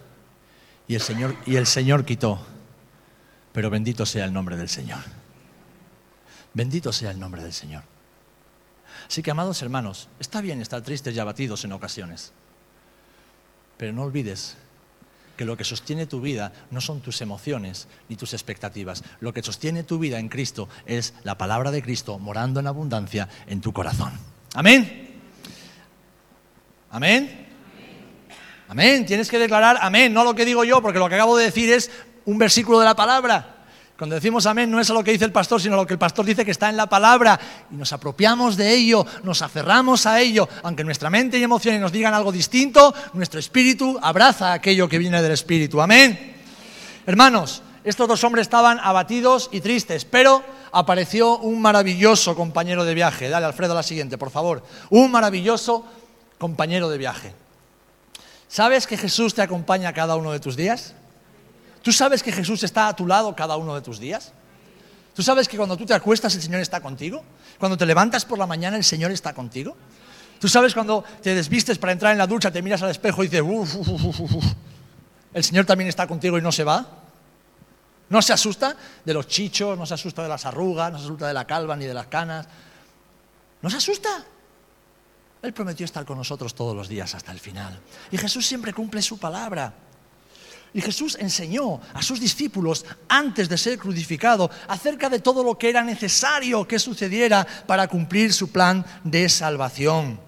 y 0.86 0.94
el 0.94 1.00
Señor, 1.00 1.34
y 1.46 1.56
el 1.56 1.66
Señor 1.66 2.04
quitó. 2.04 2.38
Pero 3.54 3.70
bendito 3.70 4.04
sea 4.04 4.26
el 4.26 4.34
nombre 4.34 4.58
del 4.58 4.68
Señor. 4.68 5.00
Bendito 6.52 6.92
sea 6.92 7.10
el 7.10 7.18
nombre 7.18 7.42
del 7.42 7.54
Señor. 7.54 7.84
Así 9.06 9.22
que, 9.22 9.30
amados 9.30 9.62
hermanos, 9.62 10.08
está 10.20 10.42
bien 10.42 10.60
estar 10.60 10.82
tristes 10.82 11.16
y 11.16 11.18
abatidos 11.18 11.64
en 11.64 11.72
ocasiones. 11.72 12.32
Pero 13.82 13.94
no 13.94 14.04
olvides 14.04 14.54
que 15.36 15.44
lo 15.44 15.56
que 15.56 15.64
sostiene 15.64 16.06
tu 16.06 16.20
vida 16.20 16.52
no 16.70 16.80
son 16.80 17.00
tus 17.00 17.20
emociones 17.20 17.88
ni 18.08 18.14
tus 18.14 18.32
expectativas. 18.32 19.02
Lo 19.18 19.34
que 19.34 19.42
sostiene 19.42 19.82
tu 19.82 19.98
vida 19.98 20.20
en 20.20 20.28
Cristo 20.28 20.68
es 20.86 21.14
la 21.24 21.36
palabra 21.36 21.72
de 21.72 21.82
Cristo 21.82 22.20
morando 22.20 22.60
en 22.60 22.68
abundancia 22.68 23.28
en 23.48 23.60
tu 23.60 23.72
corazón. 23.72 24.12
Amén. 24.54 25.18
Amén. 26.92 27.48
Amén. 28.68 29.04
Tienes 29.04 29.28
que 29.28 29.40
declarar 29.40 29.78
amén, 29.80 30.14
no 30.14 30.22
lo 30.22 30.36
que 30.36 30.44
digo 30.44 30.62
yo, 30.62 30.80
porque 30.80 31.00
lo 31.00 31.08
que 31.08 31.16
acabo 31.16 31.36
de 31.36 31.46
decir 31.46 31.72
es 31.72 31.90
un 32.24 32.38
versículo 32.38 32.78
de 32.78 32.84
la 32.84 32.94
palabra. 32.94 33.51
Cuando 34.02 34.16
decimos 34.16 34.46
amén 34.46 34.68
no 34.68 34.80
es 34.80 34.90
a 34.90 34.94
lo 34.94 35.04
que 35.04 35.12
dice 35.12 35.26
el 35.26 35.30
pastor, 35.30 35.62
sino 35.62 35.74
a 35.74 35.76
lo 35.76 35.86
que 35.86 35.92
el 35.92 35.98
pastor 36.00 36.26
dice 36.26 36.44
que 36.44 36.50
está 36.50 36.68
en 36.68 36.76
la 36.76 36.88
palabra. 36.88 37.38
Y 37.70 37.76
nos 37.76 37.92
apropiamos 37.92 38.56
de 38.56 38.74
ello, 38.74 39.06
nos 39.22 39.42
aferramos 39.42 40.06
a 40.06 40.20
ello. 40.20 40.48
Aunque 40.64 40.82
nuestra 40.82 41.08
mente 41.08 41.38
y 41.38 41.44
emociones 41.44 41.80
nos 41.80 41.92
digan 41.92 42.12
algo 42.12 42.32
distinto, 42.32 42.92
nuestro 43.12 43.38
espíritu 43.38 43.96
abraza 44.02 44.54
aquello 44.54 44.88
que 44.88 44.98
viene 44.98 45.22
del 45.22 45.30
espíritu. 45.30 45.80
Amén. 45.80 46.34
Hermanos, 47.06 47.62
estos 47.84 48.08
dos 48.08 48.24
hombres 48.24 48.46
estaban 48.46 48.80
abatidos 48.82 49.48
y 49.52 49.60
tristes, 49.60 50.04
pero 50.04 50.42
apareció 50.72 51.38
un 51.38 51.62
maravilloso 51.62 52.34
compañero 52.34 52.84
de 52.84 52.94
viaje. 52.94 53.28
Dale, 53.28 53.46
Alfredo, 53.46 53.72
la 53.72 53.84
siguiente, 53.84 54.18
por 54.18 54.30
favor. 54.32 54.64
Un 54.90 55.12
maravilloso 55.12 55.86
compañero 56.38 56.88
de 56.88 56.98
viaje. 56.98 57.34
¿Sabes 58.48 58.88
que 58.88 58.96
Jesús 58.96 59.32
te 59.32 59.42
acompaña 59.42 59.92
cada 59.92 60.16
uno 60.16 60.32
de 60.32 60.40
tus 60.40 60.56
días? 60.56 60.96
¿Tú 61.82 61.92
sabes 61.92 62.22
que 62.22 62.32
Jesús 62.32 62.62
está 62.62 62.88
a 62.88 62.96
tu 62.96 63.06
lado 63.06 63.34
cada 63.34 63.56
uno 63.56 63.74
de 63.74 63.82
tus 63.82 63.98
días? 63.98 64.32
¿Tú 65.14 65.22
sabes 65.22 65.48
que 65.48 65.56
cuando 65.56 65.76
tú 65.76 65.84
te 65.84 65.94
acuestas 65.94 66.34
el 66.34 66.42
Señor 66.42 66.60
está 66.60 66.80
contigo? 66.80 67.22
Cuando 67.58 67.76
te 67.76 67.84
levantas 67.84 68.24
por 68.24 68.38
la 68.38 68.46
mañana 68.46 68.76
el 68.76 68.84
Señor 68.84 69.10
está 69.10 69.34
contigo. 69.34 69.76
Tú 70.38 70.48
sabes 70.48 70.74
cuando 70.74 71.04
te 71.22 71.34
desvistes 71.34 71.78
para 71.78 71.92
entrar 71.92 72.12
en 72.12 72.18
la 72.18 72.26
ducha, 72.26 72.50
te 72.50 72.62
miras 72.62 72.82
al 72.82 72.90
espejo 72.90 73.22
y 73.22 73.28
dices, 73.28 73.42
uff, 73.44 73.76
uf, 73.76 74.20
uf, 74.20 74.44
el 75.34 75.44
Señor 75.44 75.64
también 75.64 75.88
está 75.88 76.06
contigo 76.06 76.38
y 76.38 76.42
no 76.42 76.50
se 76.50 76.64
va. 76.64 76.86
No 78.08 78.20
se 78.20 78.32
asusta 78.32 78.76
de 79.04 79.14
los 79.14 79.26
chichos, 79.26 79.78
no 79.78 79.86
se 79.86 79.94
asusta 79.94 80.22
de 80.22 80.28
las 80.28 80.44
arrugas, 80.44 80.92
no 80.92 80.98
se 80.98 81.04
asusta 81.04 81.28
de 81.28 81.34
la 81.34 81.46
calva 81.46 81.76
ni 81.76 81.86
de 81.86 81.94
las 81.94 82.06
canas. 82.08 82.46
No 83.60 83.70
se 83.70 83.76
asusta. 83.76 84.24
Él 85.40 85.52
prometió 85.52 85.84
estar 85.84 86.04
con 86.04 86.18
nosotros 86.18 86.54
todos 86.54 86.76
los 86.76 86.88
días 86.88 87.14
hasta 87.14 87.32
el 87.32 87.40
final. 87.40 87.80
Y 88.10 88.18
Jesús 88.18 88.46
siempre 88.46 88.72
cumple 88.72 89.00
su 89.00 89.18
palabra. 89.18 89.72
Y 90.74 90.80
Jesús 90.80 91.16
enseñó 91.20 91.80
a 91.92 92.02
sus 92.02 92.18
discípulos 92.18 92.84
antes 93.08 93.48
de 93.48 93.58
ser 93.58 93.78
crucificado 93.78 94.50
acerca 94.68 95.10
de 95.10 95.20
todo 95.20 95.44
lo 95.44 95.58
que 95.58 95.68
era 95.68 95.82
necesario 95.84 96.66
que 96.66 96.78
sucediera 96.78 97.46
para 97.66 97.88
cumplir 97.88 98.32
su 98.32 98.50
plan 98.50 98.84
de 99.04 99.28
salvación. 99.28 100.18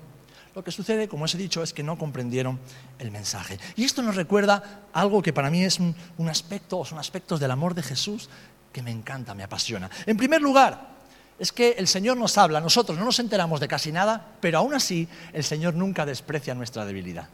Lo 0.54 0.62
que 0.62 0.70
sucede, 0.70 1.08
como 1.08 1.24
os 1.24 1.34
he 1.34 1.38
dicho, 1.38 1.62
es 1.62 1.72
que 1.72 1.82
no 1.82 1.98
comprendieron 1.98 2.60
el 2.98 3.10
mensaje. 3.10 3.58
Y 3.74 3.84
esto 3.84 4.02
nos 4.02 4.14
recuerda 4.14 4.82
algo 4.92 5.20
que 5.20 5.32
para 5.32 5.50
mí 5.50 5.64
es 5.64 5.80
un, 5.80 5.96
aspecto, 6.28 6.78
o 6.78 6.84
son 6.84 6.98
aspectos 6.98 7.40
del 7.40 7.50
amor 7.50 7.74
de 7.74 7.82
Jesús 7.82 8.28
que 8.72 8.82
me 8.82 8.92
encanta, 8.92 9.34
me 9.34 9.42
apasiona. 9.42 9.90
En 10.06 10.16
primer 10.16 10.40
lugar, 10.40 10.94
es 11.38 11.50
que 11.50 11.72
el 11.72 11.88
Señor 11.88 12.16
nos 12.16 12.38
habla, 12.38 12.60
nosotros 12.60 12.96
no 12.96 13.04
nos 13.04 13.18
enteramos 13.18 13.58
de 13.58 13.66
casi 13.66 13.90
nada, 13.90 14.34
pero 14.40 14.58
aún 14.58 14.74
así 14.74 15.08
el 15.32 15.42
Señor 15.42 15.74
nunca 15.74 16.06
desprecia 16.06 16.54
nuestra 16.54 16.84
debilidad. 16.84 17.28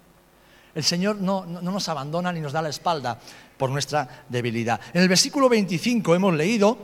El 0.75 0.85
Señor 0.85 1.17
no, 1.17 1.45
nos 1.47 1.89
abandona 1.89 2.33
ni 2.33 2.41
nos 2.41 2.53
da 2.53 2.63
la 2.63 2.69
espalda 2.69 3.19
por 3.57 3.71
nuestra 3.71 4.25
debilidad. 4.29 4.81
En 4.93 5.03
el 5.03 5.09
versículo 5.09 5.49
25 5.49 6.15
hemos 6.15 6.35
leído 6.35 6.79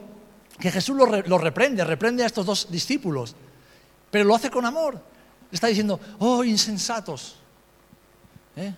que 0.59 0.71
Jesús 0.71 0.97
lo, 0.97 1.39
reprende, 1.39 1.85
reprende 1.85 2.25
a 2.25 2.27
estos 2.27 2.47
dos 2.47 2.71
discípulos, 2.71 3.37
pero 4.11 4.25
lo 4.25 4.35
hace 4.35 4.51
con 4.51 4.65
amor. 4.65 5.01
Está 5.53 5.69
diciendo, 5.69 6.01
oh 6.19 6.43
insensatos. 6.43 7.37
¿Eh? 8.57 8.75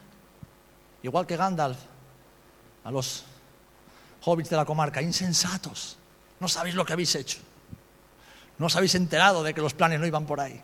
Igual 1.03 1.27
que 1.27 1.37
Gandalf, 1.37 1.79
a 2.85 2.91
los 2.91 3.25
hobbits 4.25 4.51
de 4.51 4.57
la 4.57 4.65
comarca, 4.65 5.01
insensatos. 5.01 5.97
No 6.41 6.49
sabéis 6.49 6.75
lo 6.75 6.85
que 6.85 6.93
habéis 6.93 7.15
hecho. 7.15 7.39
No 8.59 8.67
os 8.67 8.77
habéis 8.77 8.95
enterado 8.97 9.43
de 9.43 9.55
que 9.55 9.61
los 9.61 9.73
planes 9.73 10.01
no 10.01 10.07
iban 10.07 10.27
por 10.27 10.41
ahí. 10.41 10.61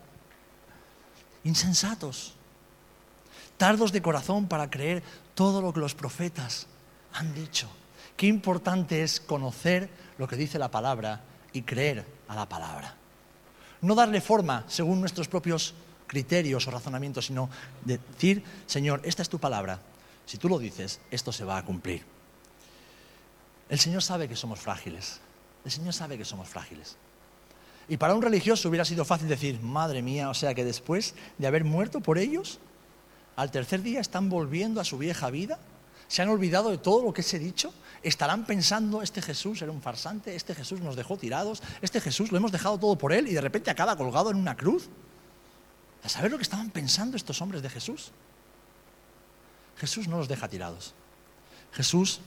Insensatos 1.44 2.33
tardos 3.56 3.92
de 3.92 4.02
corazón 4.02 4.46
para 4.48 4.70
creer 4.70 5.02
todo 5.34 5.60
lo 5.60 5.72
que 5.72 5.80
los 5.80 5.94
profetas 5.94 6.66
han 7.12 7.34
dicho. 7.34 7.68
Qué 8.16 8.26
importante 8.26 9.02
es 9.02 9.20
conocer 9.20 9.88
lo 10.18 10.28
que 10.28 10.36
dice 10.36 10.58
la 10.58 10.70
palabra 10.70 11.22
y 11.52 11.62
creer 11.62 12.04
a 12.28 12.34
la 12.34 12.48
palabra. 12.48 12.94
No 13.80 13.94
darle 13.94 14.20
forma 14.20 14.64
según 14.68 15.00
nuestros 15.00 15.28
propios 15.28 15.74
criterios 16.06 16.66
o 16.66 16.70
razonamientos, 16.70 17.26
sino 17.26 17.50
decir, 17.84 18.44
Señor, 18.66 19.00
esta 19.04 19.22
es 19.22 19.28
tu 19.28 19.38
palabra. 19.38 19.80
Si 20.26 20.38
tú 20.38 20.48
lo 20.48 20.58
dices, 20.58 21.00
esto 21.10 21.32
se 21.32 21.44
va 21.44 21.58
a 21.58 21.64
cumplir. 21.64 22.04
El 23.68 23.78
Señor 23.78 24.02
sabe 24.02 24.28
que 24.28 24.36
somos 24.36 24.60
frágiles. 24.60 25.20
El 25.64 25.70
Señor 25.70 25.92
sabe 25.92 26.18
que 26.18 26.24
somos 26.24 26.48
frágiles. 26.48 26.96
Y 27.88 27.96
para 27.96 28.14
un 28.14 28.22
religioso 28.22 28.68
hubiera 28.68 28.84
sido 28.84 29.04
fácil 29.04 29.28
decir, 29.28 29.60
madre 29.60 30.02
mía, 30.02 30.30
o 30.30 30.34
sea 30.34 30.54
que 30.54 30.64
después 30.64 31.14
de 31.38 31.46
haber 31.46 31.64
muerto 31.64 32.00
por 32.00 32.18
ellos, 32.18 32.60
al 33.36 33.50
tercer 33.50 33.82
día 33.82 34.00
están 34.00 34.28
volviendo 34.28 34.80
a 34.80 34.84
su 34.84 34.98
vieja 34.98 35.30
vida, 35.30 35.58
se 36.08 36.22
han 36.22 36.28
olvidado 36.28 36.70
de 36.70 36.78
todo 36.78 37.02
lo 37.02 37.12
que 37.12 37.22
se 37.22 37.36
he 37.36 37.40
dicho, 37.40 37.72
estarán 38.02 38.44
pensando, 38.44 39.02
este 39.02 39.22
Jesús 39.22 39.62
era 39.62 39.72
un 39.72 39.82
farsante, 39.82 40.36
este 40.36 40.54
Jesús 40.54 40.80
nos 40.80 40.96
dejó 40.96 41.16
tirados, 41.16 41.62
este 41.80 42.00
Jesús 42.00 42.30
lo 42.30 42.38
hemos 42.38 42.52
dejado 42.52 42.78
todo 42.78 42.96
por 42.96 43.12
él 43.12 43.28
y 43.28 43.34
de 43.34 43.40
repente 43.40 43.70
acaba 43.70 43.96
colgado 43.96 44.30
en 44.30 44.36
una 44.36 44.56
cruz. 44.56 44.88
¿A 46.02 46.08
saber 46.08 46.30
lo 46.30 46.36
que 46.36 46.42
estaban 46.42 46.70
pensando 46.70 47.16
estos 47.16 47.40
hombres 47.40 47.62
de 47.62 47.70
Jesús? 47.70 48.12
Jesús 49.78 50.06
no 50.06 50.18
los 50.18 50.28
deja 50.28 50.48
tirados. 50.48 50.94
Jesús 51.72 52.20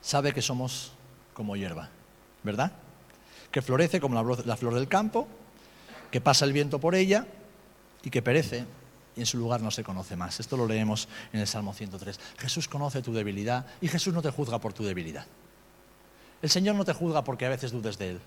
sabe 0.00 0.32
que 0.32 0.42
somos 0.42 0.92
como 1.34 1.54
hierba, 1.54 1.90
¿verdad? 2.42 2.72
Que 3.50 3.62
florece 3.62 4.00
como 4.00 4.20
la 4.44 4.56
flor 4.56 4.74
del 4.74 4.88
campo, 4.88 5.28
que 6.10 6.20
pasa 6.20 6.46
el 6.46 6.52
viento 6.52 6.80
por 6.80 6.94
ella 6.94 7.26
y 8.02 8.10
que 8.10 8.22
perece 8.22 8.64
y 9.16 9.20
en 9.20 9.26
su 9.26 9.38
lugar 9.38 9.60
no 9.60 9.70
se 9.70 9.84
conoce 9.84 10.16
más. 10.16 10.40
Esto 10.40 10.56
lo 10.56 10.66
leemos 10.66 11.08
en 11.32 11.40
el 11.40 11.46
Salmo 11.46 11.74
103. 11.74 12.18
Jesús 12.38 12.68
conoce 12.68 13.02
tu 13.02 13.12
debilidad 13.12 13.66
y 13.80 13.88
Jesús 13.88 14.14
no 14.14 14.22
te 14.22 14.30
juzga 14.30 14.58
por 14.58 14.72
tu 14.72 14.84
debilidad. 14.84 15.26
El 16.40 16.50
Señor 16.50 16.74
no 16.74 16.84
te 16.84 16.92
juzga 16.92 17.22
porque 17.22 17.46
a 17.46 17.50
veces 17.50 17.72
dudes 17.72 17.98
de 17.98 18.10
Él. 18.10 18.20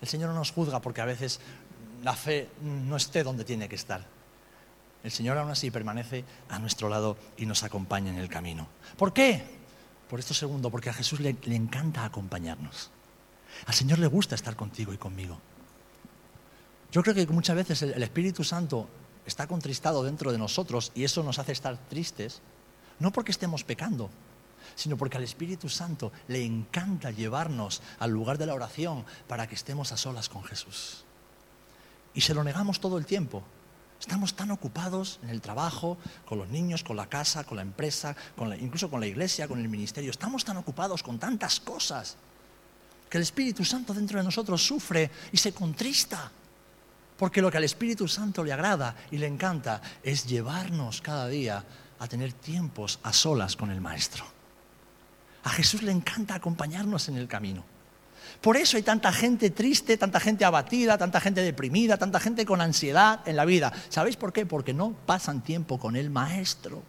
El 0.00 0.08
Señor 0.08 0.30
no 0.30 0.36
nos 0.36 0.50
juzga 0.50 0.80
porque 0.80 1.00
a 1.00 1.04
veces 1.04 1.40
la 2.02 2.14
fe 2.14 2.48
no 2.60 2.96
esté 2.96 3.22
donde 3.22 3.44
tiene 3.44 3.68
que 3.68 3.76
estar. 3.76 4.04
El 5.02 5.10
Señor 5.10 5.36
aún 5.36 5.50
así 5.50 5.70
permanece 5.70 6.24
a 6.48 6.58
nuestro 6.58 6.88
lado 6.88 7.16
y 7.36 7.46
nos 7.46 7.62
acompaña 7.62 8.10
en 8.10 8.18
el 8.18 8.28
camino. 8.28 8.66
¿Por 8.96 9.12
qué? 9.12 9.44
Por 10.08 10.18
esto 10.18 10.34
segundo, 10.34 10.70
porque 10.70 10.90
a 10.90 10.94
Jesús 10.94 11.20
le, 11.20 11.36
encanta 11.46 12.04
acompañarnos. 12.04 12.90
Al 13.66 13.74
Señor 13.74 13.98
le 13.98 14.06
gusta 14.06 14.34
estar 14.34 14.56
contigo 14.56 14.92
y 14.92 14.96
conmigo. 14.96 15.38
Yo 16.90 17.02
creo 17.02 17.14
que 17.14 17.26
muchas 17.26 17.56
veces 17.56 17.82
el 17.82 18.02
Espíritu 18.02 18.44
Santo 18.44 18.88
está 19.26 19.46
contristado 19.46 20.02
dentro 20.02 20.32
de 20.32 20.38
nosotros 20.38 20.92
y 20.94 21.04
eso 21.04 21.22
nos 21.22 21.38
hace 21.38 21.52
estar 21.52 21.76
tristes, 21.88 22.40
no 22.98 23.10
porque 23.12 23.32
estemos 23.32 23.64
pecando, 23.64 24.10
sino 24.74 24.96
porque 24.96 25.16
al 25.16 25.24
Espíritu 25.24 25.68
Santo 25.68 26.12
le 26.28 26.44
encanta 26.44 27.10
llevarnos 27.10 27.82
al 27.98 28.10
lugar 28.10 28.38
de 28.38 28.46
la 28.46 28.54
oración 28.54 29.04
para 29.28 29.46
que 29.46 29.54
estemos 29.54 29.92
a 29.92 29.96
solas 29.96 30.28
con 30.28 30.44
Jesús. 30.44 31.04
Y 32.14 32.20
se 32.20 32.34
lo 32.34 32.44
negamos 32.44 32.80
todo 32.80 32.98
el 32.98 33.06
tiempo. 33.06 33.42
Estamos 34.00 34.34
tan 34.34 34.50
ocupados 34.50 35.18
en 35.22 35.30
el 35.30 35.40
trabajo, 35.40 35.96
con 36.26 36.38
los 36.38 36.48
niños, 36.48 36.84
con 36.84 36.96
la 36.96 37.08
casa, 37.08 37.44
con 37.44 37.56
la 37.56 37.62
empresa, 37.62 38.14
incluso 38.60 38.90
con 38.90 39.00
la 39.00 39.06
iglesia, 39.06 39.48
con 39.48 39.58
el 39.60 39.68
ministerio. 39.68 40.10
Estamos 40.10 40.44
tan 40.44 40.56
ocupados 40.56 41.02
con 41.02 41.18
tantas 41.18 41.60
cosas 41.60 42.16
que 43.08 43.18
el 43.18 43.22
Espíritu 43.22 43.64
Santo 43.64 43.94
dentro 43.94 44.18
de 44.18 44.24
nosotros 44.24 44.64
sufre 44.64 45.10
y 45.32 45.36
se 45.36 45.52
contrista 45.52 46.30
porque 47.16 47.40
lo 47.42 47.50
que 47.50 47.58
al 47.58 47.64
Espíritu 47.64 48.08
Santo 48.08 48.42
le 48.42 48.52
agrada 48.52 48.96
y 49.10 49.18
le 49.18 49.26
encanta 49.26 49.80
es 50.02 50.26
llevarnos 50.26 51.00
cada 51.00 51.28
día 51.28 51.64
a 51.98 52.08
tener 52.08 52.32
tiempos 52.32 52.98
a 53.02 53.12
solas 53.12 53.56
con 53.56 53.70
el 53.70 53.80
Maestro. 53.80 54.24
A 55.44 55.50
Jesús 55.50 55.82
le 55.82 55.92
encanta 55.92 56.34
acompañarnos 56.34 57.08
en 57.08 57.16
el 57.16 57.28
camino. 57.28 57.64
Por 58.40 58.56
eso 58.56 58.76
hay 58.76 58.82
tanta 58.82 59.12
gente 59.12 59.50
triste, 59.50 59.96
tanta 59.96 60.18
gente 60.18 60.44
abatida, 60.44 60.98
tanta 60.98 61.20
gente 61.20 61.42
deprimida, 61.42 61.96
tanta 61.96 62.18
gente 62.20 62.44
con 62.44 62.60
ansiedad 62.60 63.20
en 63.26 63.36
la 63.36 63.44
vida. 63.44 63.72
¿Sabéis 63.88 64.16
por 64.16 64.32
qué? 64.32 64.44
Porque 64.44 64.74
no 64.74 64.92
pasan 65.06 65.42
tiempo 65.42 65.78
con 65.78 65.96
el 65.96 66.10
Maestro. 66.10 66.82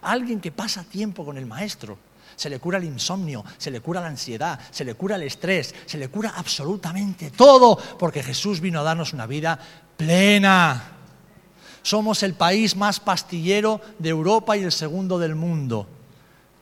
Alguien 0.00 0.40
que 0.40 0.50
pasa 0.50 0.82
tiempo 0.84 1.24
con 1.24 1.36
el 1.36 1.46
Maestro 1.46 1.98
se 2.36 2.50
le 2.50 2.58
cura 2.58 2.78
el 2.78 2.84
insomnio, 2.84 3.44
se 3.58 3.70
le 3.70 3.80
cura 3.80 4.00
la 4.00 4.08
ansiedad, 4.08 4.58
se 4.70 4.84
le 4.84 4.94
cura 4.94 5.16
el 5.16 5.22
estrés, 5.22 5.74
se 5.86 5.98
le 5.98 6.08
cura 6.08 6.34
absolutamente 6.36 7.30
todo, 7.30 7.76
porque 7.98 8.22
Jesús 8.22 8.60
vino 8.60 8.80
a 8.80 8.84
darnos 8.84 9.12
una 9.12 9.26
vida 9.26 9.58
plena. 9.96 10.92
Somos 11.82 12.22
el 12.22 12.34
país 12.34 12.76
más 12.76 13.00
pastillero 13.00 13.80
de 13.98 14.10
Europa 14.10 14.56
y 14.56 14.62
el 14.62 14.72
segundo 14.72 15.18
del 15.18 15.34
mundo. 15.34 15.86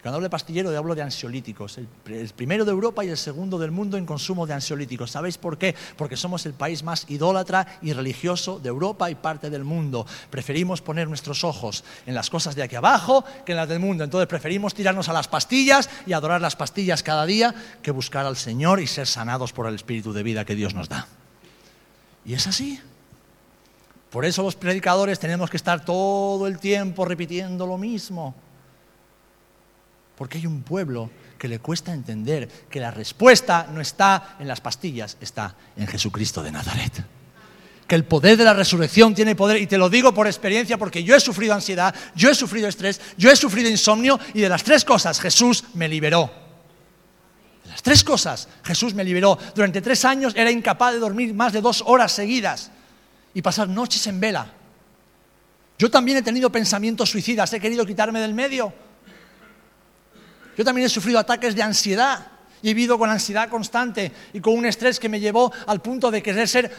Cuando 0.02 0.16
hablo 0.16 0.24
de 0.24 0.30
pastillero, 0.30 0.76
hablo 0.76 0.94
de 0.94 1.02
ansiolíticos. 1.02 1.76
El, 1.76 1.86
primero 2.34 2.64
de 2.64 2.70
Europa 2.70 3.04
y 3.04 3.08
el 3.08 3.18
segundo 3.18 3.58
del 3.58 3.70
mundo 3.70 3.98
en 3.98 4.06
consumo 4.06 4.46
de 4.46 4.54
ansiolíticos. 4.54 5.10
¿Sabéis 5.10 5.36
por 5.36 5.58
qué? 5.58 5.74
Porque 5.96 6.16
somos 6.16 6.46
el 6.46 6.54
país 6.54 6.82
más 6.82 7.04
idólatra 7.10 7.66
y 7.82 7.92
religioso 7.92 8.58
de 8.58 8.70
Europa 8.70 9.10
y 9.10 9.14
parte 9.14 9.50
del 9.50 9.64
mundo. 9.64 10.06
Preferimos 10.30 10.80
poner 10.80 11.06
nuestros 11.06 11.44
ojos 11.44 11.84
en 12.06 12.14
las 12.14 12.30
cosas 12.30 12.54
de 12.54 12.62
aquí 12.62 12.76
abajo 12.76 13.24
que 13.44 13.52
en 13.52 13.56
las 13.56 13.68
del 13.68 13.78
mundo. 13.78 14.02
Entonces 14.02 14.26
preferimos 14.26 14.72
tirarnos 14.72 15.10
a 15.10 15.12
las 15.12 15.28
pastillas 15.28 15.90
y 16.06 16.14
adorar 16.14 16.40
las 16.40 16.56
pastillas 16.56 17.02
cada 17.02 17.26
día 17.26 17.54
que 17.82 17.90
buscar 17.90 18.24
al 18.24 18.36
Señor 18.36 18.80
y 18.80 18.86
ser 18.86 19.06
sanados 19.06 19.52
por 19.52 19.66
el 19.66 19.74
Espíritu 19.74 20.14
de 20.14 20.22
vida 20.22 20.46
que 20.46 20.54
Dios 20.54 20.74
nos 20.74 20.88
da. 20.88 21.08
Y 22.24 22.32
es 22.32 22.46
así. 22.46 22.80
Por 24.10 24.24
eso 24.24 24.42
los 24.42 24.56
predicadores 24.56 25.18
tenemos 25.18 25.50
que 25.50 25.58
estar 25.58 25.84
todo 25.84 26.46
el 26.46 26.58
tiempo 26.58 27.04
repitiendo 27.04 27.66
lo 27.66 27.76
mismo. 27.76 28.34
Porque 30.20 30.36
hay 30.36 30.46
un 30.46 30.60
pueblo 30.60 31.08
que 31.38 31.48
le 31.48 31.60
cuesta 31.60 31.94
entender 31.94 32.46
que 32.68 32.78
la 32.78 32.90
respuesta 32.90 33.66
no 33.72 33.80
está 33.80 34.36
en 34.38 34.48
las 34.48 34.60
pastillas, 34.60 35.16
está 35.18 35.56
en 35.78 35.86
Jesucristo 35.86 36.42
de 36.42 36.52
Nazaret. 36.52 36.92
Que 37.86 37.94
el 37.94 38.04
poder 38.04 38.36
de 38.36 38.44
la 38.44 38.52
resurrección 38.52 39.14
tiene 39.14 39.34
poder, 39.34 39.62
y 39.62 39.66
te 39.66 39.78
lo 39.78 39.88
digo 39.88 40.12
por 40.12 40.26
experiencia, 40.26 40.76
porque 40.76 41.02
yo 41.02 41.16
he 41.16 41.20
sufrido 41.20 41.54
ansiedad, 41.54 41.94
yo 42.14 42.28
he 42.28 42.34
sufrido 42.34 42.68
estrés, 42.68 43.00
yo 43.16 43.30
he 43.30 43.34
sufrido 43.34 43.70
insomnio, 43.70 44.20
y 44.34 44.42
de 44.42 44.50
las 44.50 44.62
tres 44.62 44.84
cosas 44.84 45.18
Jesús 45.18 45.64
me 45.72 45.88
liberó. 45.88 46.30
De 47.64 47.70
las 47.70 47.82
tres 47.82 48.04
cosas 48.04 48.46
Jesús 48.62 48.92
me 48.92 49.04
liberó. 49.04 49.38
Durante 49.54 49.80
tres 49.80 50.04
años 50.04 50.34
era 50.36 50.50
incapaz 50.50 50.92
de 50.92 50.98
dormir 50.98 51.32
más 51.32 51.54
de 51.54 51.62
dos 51.62 51.82
horas 51.86 52.12
seguidas 52.12 52.70
y 53.32 53.40
pasar 53.40 53.70
noches 53.70 54.06
en 54.06 54.20
vela. 54.20 54.52
Yo 55.78 55.90
también 55.90 56.18
he 56.18 56.22
tenido 56.22 56.52
pensamientos 56.52 57.08
suicidas, 57.08 57.50
he 57.54 57.58
querido 57.58 57.86
quitarme 57.86 58.20
del 58.20 58.34
medio 58.34 58.89
yo 60.56 60.64
también 60.64 60.86
he 60.86 60.90
sufrido 60.90 61.18
ataques 61.18 61.54
de 61.54 61.62
ansiedad 61.62 62.26
y 62.62 62.70
he 62.70 62.74
vivido 62.74 62.98
con 62.98 63.10
ansiedad 63.10 63.48
constante 63.48 64.12
y 64.32 64.40
con 64.40 64.54
un 64.54 64.66
estrés 64.66 64.98
que 65.00 65.08
me 65.08 65.20
llevó 65.20 65.52
al 65.66 65.80
punto 65.80 66.10
de 66.10 66.22
querer 66.22 66.48
ser 66.48 66.70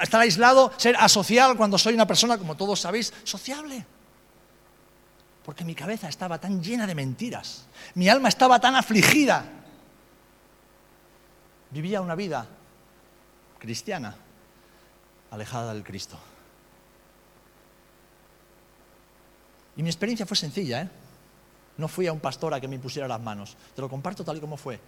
estar 0.00 0.20
aislado, 0.20 0.72
ser 0.76 0.96
asocial 0.96 1.56
cuando 1.56 1.78
soy 1.78 1.94
una 1.94 2.06
persona, 2.06 2.38
como 2.38 2.56
todos 2.56 2.80
sabéis, 2.80 3.12
sociable. 3.24 3.84
Porque 5.44 5.64
mi 5.64 5.74
cabeza 5.74 6.08
estaba 6.08 6.38
tan 6.38 6.62
llena 6.62 6.86
de 6.86 6.94
mentiras, 6.94 7.66
mi 7.94 8.08
alma 8.08 8.28
estaba 8.28 8.60
tan 8.60 8.74
afligida. 8.74 9.44
Vivía 11.70 12.00
una 12.00 12.14
vida 12.14 12.46
cristiana, 13.58 14.16
alejada 15.30 15.72
del 15.74 15.84
Cristo. 15.84 16.18
Y 19.76 19.82
mi 19.82 19.90
experiencia 19.90 20.24
fue 20.24 20.36
sencilla, 20.36 20.82
¿eh? 20.82 20.88
No 21.78 21.88
fui 21.88 22.06
a 22.06 22.12
un 22.12 22.20
pastor 22.20 22.54
a 22.54 22.60
que 22.60 22.68
me 22.68 22.76
impusiera 22.76 23.06
las 23.06 23.20
manos. 23.20 23.56
Te 23.74 23.82
lo 23.82 23.88
comparto 23.88 24.24
tal 24.24 24.38
y 24.38 24.40
como 24.40 24.56
fue. 24.56 24.80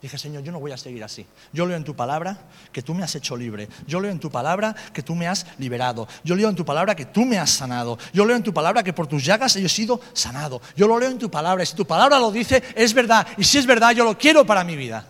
Dije, 0.00 0.16
Señor, 0.16 0.44
yo 0.44 0.52
no 0.52 0.60
voy 0.60 0.70
a 0.70 0.76
seguir 0.76 1.02
así. 1.02 1.26
Yo 1.52 1.66
leo 1.66 1.76
en 1.76 1.82
tu 1.82 1.96
palabra 1.96 2.38
que 2.70 2.82
tú 2.82 2.94
me 2.94 3.02
has 3.02 3.16
hecho 3.16 3.36
libre. 3.36 3.68
Yo 3.84 3.98
leo 3.98 4.12
en 4.12 4.20
tu 4.20 4.30
palabra 4.30 4.74
que 4.92 5.02
tú 5.02 5.16
me 5.16 5.26
has 5.26 5.44
liberado. 5.58 6.06
Yo 6.22 6.36
leo 6.36 6.48
en 6.48 6.54
tu 6.54 6.64
palabra 6.64 6.94
que 6.94 7.06
tú 7.06 7.24
me 7.24 7.36
has 7.36 7.50
sanado. 7.50 7.98
Yo 8.12 8.24
leo 8.24 8.36
en 8.36 8.44
tu 8.44 8.54
palabra 8.54 8.84
que 8.84 8.92
por 8.92 9.08
tus 9.08 9.24
llagas 9.24 9.56
he 9.56 9.68
sido 9.68 10.00
sanado. 10.12 10.62
Yo 10.76 10.86
lo 10.86 11.00
leo 11.00 11.10
en 11.10 11.18
tu 11.18 11.28
palabra. 11.28 11.64
Y 11.64 11.66
si 11.66 11.74
tu 11.74 11.84
palabra 11.84 12.20
lo 12.20 12.30
dice, 12.30 12.62
es 12.76 12.94
verdad. 12.94 13.26
Y 13.36 13.42
si 13.42 13.58
es 13.58 13.66
verdad, 13.66 13.90
yo 13.90 14.04
lo 14.04 14.16
quiero 14.16 14.46
para 14.46 14.62
mi 14.62 14.76
vida. 14.76 15.04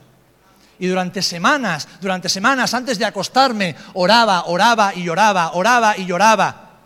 Y 0.78 0.86
durante 0.86 1.20
semanas, 1.20 1.86
durante 2.00 2.30
semanas, 2.30 2.72
antes 2.72 2.98
de 2.98 3.04
acostarme, 3.04 3.76
oraba, 3.92 4.44
oraba 4.46 4.94
y 4.94 5.04
lloraba, 5.04 5.52
oraba 5.52 5.98
y 5.98 6.06
lloraba. 6.06 6.78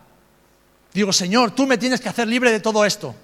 Digo, 0.93 1.13
Señor, 1.13 1.53
tú 1.53 1.69
me 1.69 1.79
tienes 1.79 2.01
que 2.01 2.09
hacer 2.09 2.27
libre 2.27 2.51
de 2.51 2.59
todo 2.59 2.85
esto. 2.85 3.15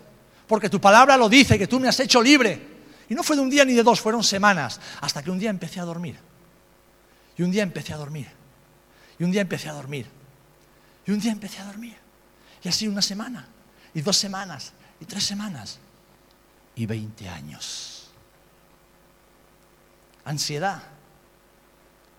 Porque 0.49 0.71
tu 0.71 0.81
palabra 0.81 1.17
lo 1.17 1.29
dice, 1.29 1.59
que 1.59 1.67
tú 1.67 1.79
me 1.79 1.89
has 1.89 2.01
hecho 2.01 2.23
libre. 2.23 2.79
Y 3.09 3.15
no 3.15 3.23
fue 3.23 3.37
de 3.37 3.43
un 3.43 3.51
día 3.51 3.65
ni 3.65 3.75
de 3.75 3.83
dos, 3.83 4.01
fueron 4.01 4.25
semanas, 4.25 4.81
hasta 5.01 5.23
que 5.23 5.31
un 5.31 5.39
día 5.39 5.51
empecé 5.51 5.79
a 5.79 5.85
dormir. 5.85 6.19
Y 7.37 7.43
un 7.43 7.51
día 7.51 7.63
empecé 7.63 7.93
a 7.93 7.97
dormir. 7.97 8.29
Y 9.19 9.25
un 9.25 9.31
día 9.31 9.43
empecé 9.43 9.69
a 9.69 9.73
dormir. 9.75 10.07
Y 11.07 11.13
un 11.13 11.21
día 11.21 11.33
empecé 11.33 11.61
a 11.61 11.65
dormir. 11.65 11.97
Y 12.63 12.69
así 12.69 12.89
una 12.89 13.03
semana, 13.03 13.47
y 13.95 14.01
dos 14.01 14.17
semanas, 14.17 14.73
y 15.01 15.05
tres 15.05 15.25
semanas, 15.25 15.79
y 16.75 16.87
veinte 16.87 17.29
años. 17.29 18.11
Ansiedad 20.25 20.83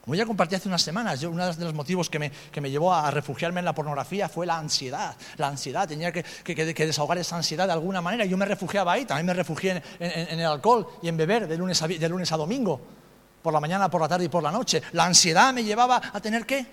como 0.09 0.15
ya 0.15 0.25
compartí 0.25 0.55
hace 0.55 0.67
unas 0.67 0.81
semanas, 0.81 1.21
yo, 1.21 1.29
uno 1.29 1.53
de 1.53 1.65
los 1.65 1.75
motivos 1.75 2.09
que 2.09 2.17
me, 2.17 2.71
llevó 2.71 2.91
a 2.91 3.11
refugiarme 3.11 3.59
en 3.59 3.65
la 3.65 3.75
pornografía 3.75 4.27
fue 4.27 4.47
la 4.47 4.57
ansiedad. 4.57 5.15
La 5.37 5.49
ansiedad, 5.49 5.87
tenía 5.87 6.11
que, 6.11 6.23
desahogar 6.43 7.19
esa 7.19 7.35
ansiedad 7.35 7.67
de 7.67 7.73
alguna 7.73 8.01
manera. 8.01 8.25
Yo 8.25 8.35
me 8.35 8.45
refugiaba 8.45 8.93
ahí, 8.93 9.05
también 9.05 9.27
me 9.27 9.35
refugié 9.35 9.83
en, 9.99 10.39
el 10.39 10.45
alcohol 10.47 10.87
y 11.03 11.09
en 11.09 11.15
beber 11.15 11.47
de 11.47 11.55
lunes, 11.55 11.79
a, 11.83 11.87
de 11.87 12.09
lunes 12.09 12.31
a 12.31 12.37
domingo, 12.37 12.81
por 13.43 13.53
la 13.53 13.59
mañana, 13.59 13.87
por 13.87 14.01
la 14.01 14.07
tarde 14.07 14.25
y 14.25 14.29
por 14.29 14.41
la 14.41 14.51
noche. 14.51 14.81
La 14.93 15.05
ansiedad 15.05 15.53
me 15.53 15.63
llevaba 15.63 16.01
a 16.11 16.19
tener 16.19 16.43
qué? 16.43 16.65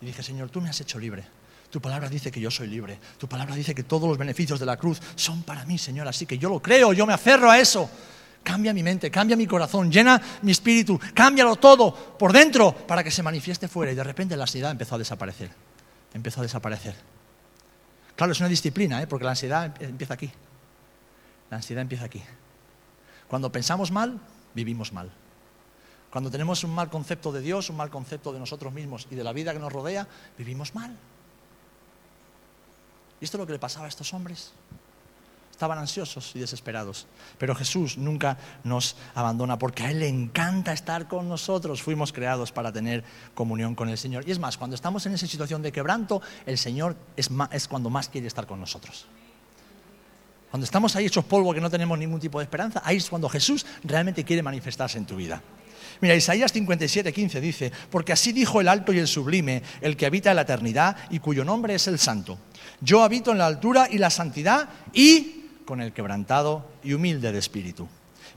Y 0.00 0.06
dije, 0.06 0.22
Señor, 0.22 0.48
tú 0.48 0.62
me 0.62 0.70
has 0.70 0.80
hecho 0.80 0.98
libre. 0.98 1.22
Tu 1.68 1.82
palabra 1.82 2.08
dice 2.08 2.30
que 2.30 2.40
yo 2.40 2.50
soy 2.50 2.68
libre. 2.68 2.98
Tu 3.18 3.28
palabra 3.28 3.54
dice 3.54 3.74
que 3.74 3.82
todos 3.82 4.08
los 4.08 4.16
beneficios 4.16 4.58
de 4.58 4.64
la 4.64 4.78
cruz 4.78 5.02
son 5.16 5.42
para 5.42 5.66
mí, 5.66 5.76
Señor. 5.76 6.08
Así 6.08 6.24
que 6.24 6.38
yo 6.38 6.48
lo 6.48 6.62
creo, 6.62 6.94
yo 6.94 7.04
me 7.04 7.12
aferro 7.12 7.50
a 7.50 7.58
eso. 7.58 7.90
Cambia 8.42 8.72
mi 8.72 8.82
mente, 8.82 9.10
cambia 9.10 9.36
mi 9.36 9.46
corazón, 9.46 9.90
llena 9.90 10.20
mi 10.42 10.52
espíritu, 10.52 10.98
cámbialo 11.14 11.56
todo 11.56 11.92
por 11.92 12.32
dentro 12.32 12.74
para 12.74 13.04
que 13.04 13.10
se 13.10 13.22
manifieste 13.22 13.68
fuera. 13.68 13.92
Y 13.92 13.94
de 13.94 14.04
repente 14.04 14.36
la 14.36 14.44
ansiedad 14.44 14.70
empezó 14.70 14.94
a 14.94 14.98
desaparecer. 14.98 15.50
Empezó 16.14 16.40
a 16.40 16.42
desaparecer. 16.44 16.94
Claro, 18.16 18.32
es 18.32 18.40
una 18.40 18.48
disciplina, 18.48 19.00
¿eh? 19.02 19.06
porque 19.06 19.24
la 19.24 19.30
ansiedad 19.30 19.74
empieza 19.80 20.14
aquí. 20.14 20.30
La 21.50 21.58
ansiedad 21.58 21.82
empieza 21.82 22.04
aquí. 22.04 22.22
Cuando 23.28 23.52
pensamos 23.52 23.90
mal, 23.90 24.20
vivimos 24.54 24.92
mal. 24.92 25.10
Cuando 26.10 26.30
tenemos 26.30 26.64
un 26.64 26.74
mal 26.74 26.90
concepto 26.90 27.30
de 27.30 27.40
Dios, 27.40 27.70
un 27.70 27.76
mal 27.76 27.90
concepto 27.90 28.32
de 28.32 28.40
nosotros 28.40 28.72
mismos 28.72 29.06
y 29.10 29.14
de 29.14 29.22
la 29.22 29.32
vida 29.32 29.52
que 29.52 29.60
nos 29.60 29.72
rodea, 29.72 30.08
vivimos 30.36 30.74
mal. 30.74 30.96
¿Y 33.20 33.24
esto 33.24 33.36
es 33.36 33.38
lo 33.38 33.46
que 33.46 33.52
le 33.52 33.58
pasaba 33.58 33.86
a 33.86 33.88
estos 33.88 34.12
hombres? 34.12 34.52
Estaban 35.60 35.76
ansiosos 35.76 36.32
y 36.34 36.38
desesperados. 36.38 37.06
Pero 37.36 37.54
Jesús 37.54 37.98
nunca 37.98 38.38
nos 38.64 38.96
abandona 39.14 39.58
porque 39.58 39.82
a 39.82 39.90
Él 39.90 39.98
le 39.98 40.08
encanta 40.08 40.72
estar 40.72 41.06
con 41.06 41.28
nosotros. 41.28 41.82
Fuimos 41.82 42.14
creados 42.14 42.50
para 42.50 42.72
tener 42.72 43.04
comunión 43.34 43.74
con 43.74 43.90
el 43.90 43.98
Señor. 43.98 44.26
Y 44.26 44.30
es 44.30 44.38
más, 44.38 44.56
cuando 44.56 44.74
estamos 44.74 45.04
en 45.04 45.12
esa 45.12 45.26
situación 45.26 45.60
de 45.60 45.70
quebranto, 45.70 46.22
el 46.46 46.56
Señor 46.56 46.96
es, 47.14 47.28
es 47.52 47.68
cuando 47.68 47.90
más 47.90 48.08
quiere 48.08 48.26
estar 48.26 48.46
con 48.46 48.58
nosotros. 48.58 49.04
Cuando 50.50 50.64
estamos 50.64 50.96
ahí 50.96 51.04
hechos 51.04 51.26
polvo 51.26 51.52
que 51.52 51.60
no 51.60 51.68
tenemos 51.68 51.98
ningún 51.98 52.20
tipo 52.20 52.38
de 52.38 52.44
esperanza, 52.44 52.80
ahí 52.82 52.96
es 52.96 53.10
cuando 53.10 53.28
Jesús 53.28 53.66
realmente 53.84 54.24
quiere 54.24 54.42
manifestarse 54.42 54.96
en 54.96 55.04
tu 55.04 55.16
vida. 55.16 55.42
Mira, 56.00 56.14
Isaías 56.14 56.52
57, 56.52 57.12
15 57.12 57.40
dice, 57.42 57.72
porque 57.90 58.14
así 58.14 58.32
dijo 58.32 58.62
el 58.62 58.68
alto 58.68 58.94
y 58.94 58.98
el 58.98 59.06
sublime, 59.06 59.62
el 59.82 59.98
que 59.98 60.06
habita 60.06 60.30
en 60.30 60.36
la 60.36 60.42
eternidad 60.42 60.96
y 61.10 61.18
cuyo 61.18 61.44
nombre 61.44 61.74
es 61.74 61.86
el 61.86 61.98
santo. 61.98 62.38
Yo 62.80 63.02
habito 63.02 63.32
en 63.32 63.38
la 63.38 63.46
altura 63.46 63.88
y 63.90 63.98
la 63.98 64.08
santidad 64.08 64.70
y 64.94 65.39
con 65.70 65.80
el 65.80 65.92
quebrantado 65.92 66.64
y 66.82 66.94
humilde 66.94 67.30
de 67.30 67.38
espíritu, 67.38 67.86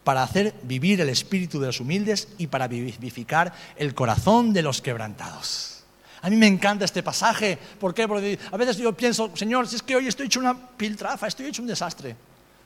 para 0.04 0.22
hacer 0.22 0.54
vivir 0.62 1.02
el 1.02 1.10
espíritu 1.10 1.60
de 1.60 1.65
los 1.65 1.80
humildes 1.80 2.28
y 2.38 2.46
para 2.46 2.67
vivificar 2.67 3.52
el 3.76 3.96
corazón 3.96 4.54
de 4.54 4.62
los 4.62 4.84
quebrantados. 4.84 5.84
A 6.22 6.30
mí 6.30 6.36
me 6.36 6.46
encanta 6.46 6.86
este 6.86 7.02
pasaje. 7.02 7.58
¿Por 7.80 7.91
qué? 7.91 8.08
Porque 8.08 8.38
a 8.52 8.56
veces 8.56 8.78
yo 8.78 8.93
pienso, 8.93 9.32
Señor, 9.36 9.67
si 9.67 9.78
es 9.78 9.82
que 9.82 9.96
hoy 9.96 10.08
estoy 10.08 10.28
hecho 10.28 10.41
una 10.41 10.56
piltrafa, 10.56 11.26
estoy 11.26 11.48
hecho 11.48 11.63
un 11.63 11.67
desastre. 11.67 12.15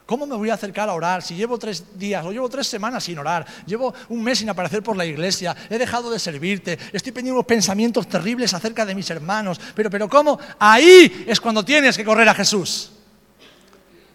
¿Cómo 0.06 0.28
me 0.28 0.36
voy 0.36 0.50
a 0.50 0.56
acercar 0.56 0.90
a 0.90 0.94
orar 0.94 1.24
si 1.24 1.36
llevo 1.36 1.58
tres 1.58 1.98
días 1.98 2.26
o 2.26 2.34
llevo 2.34 2.50
tres 2.50 2.68
semanas 2.68 3.06
sin 3.06 3.18
orar? 3.20 3.46
Llevo 3.66 3.94
un 4.10 4.22
mes 4.22 4.40
sin 4.40 4.50
aparecer 4.50 4.84
por 4.84 4.98
la 4.98 5.06
iglesia, 5.06 5.56
he 5.70 5.78
dejado 5.78 6.12
de 6.12 6.20
servirte, 6.20 6.78
estoy 6.92 7.14
teniendo 7.14 7.42
pensamientos 7.44 8.10
terribles 8.10 8.54
acerca 8.54 8.86
de 8.86 8.96
mis 8.96 9.10
hermanos. 9.12 9.62
Pero, 9.74 9.90
pero 9.90 10.10
¿cómo? 10.10 10.38
Ahí 10.60 11.24
es 11.26 11.40
cuando 11.40 11.64
tienes 11.64 11.96
que 11.96 12.04
correr 12.04 12.28
a 12.28 12.34
Jesús. 12.34 12.92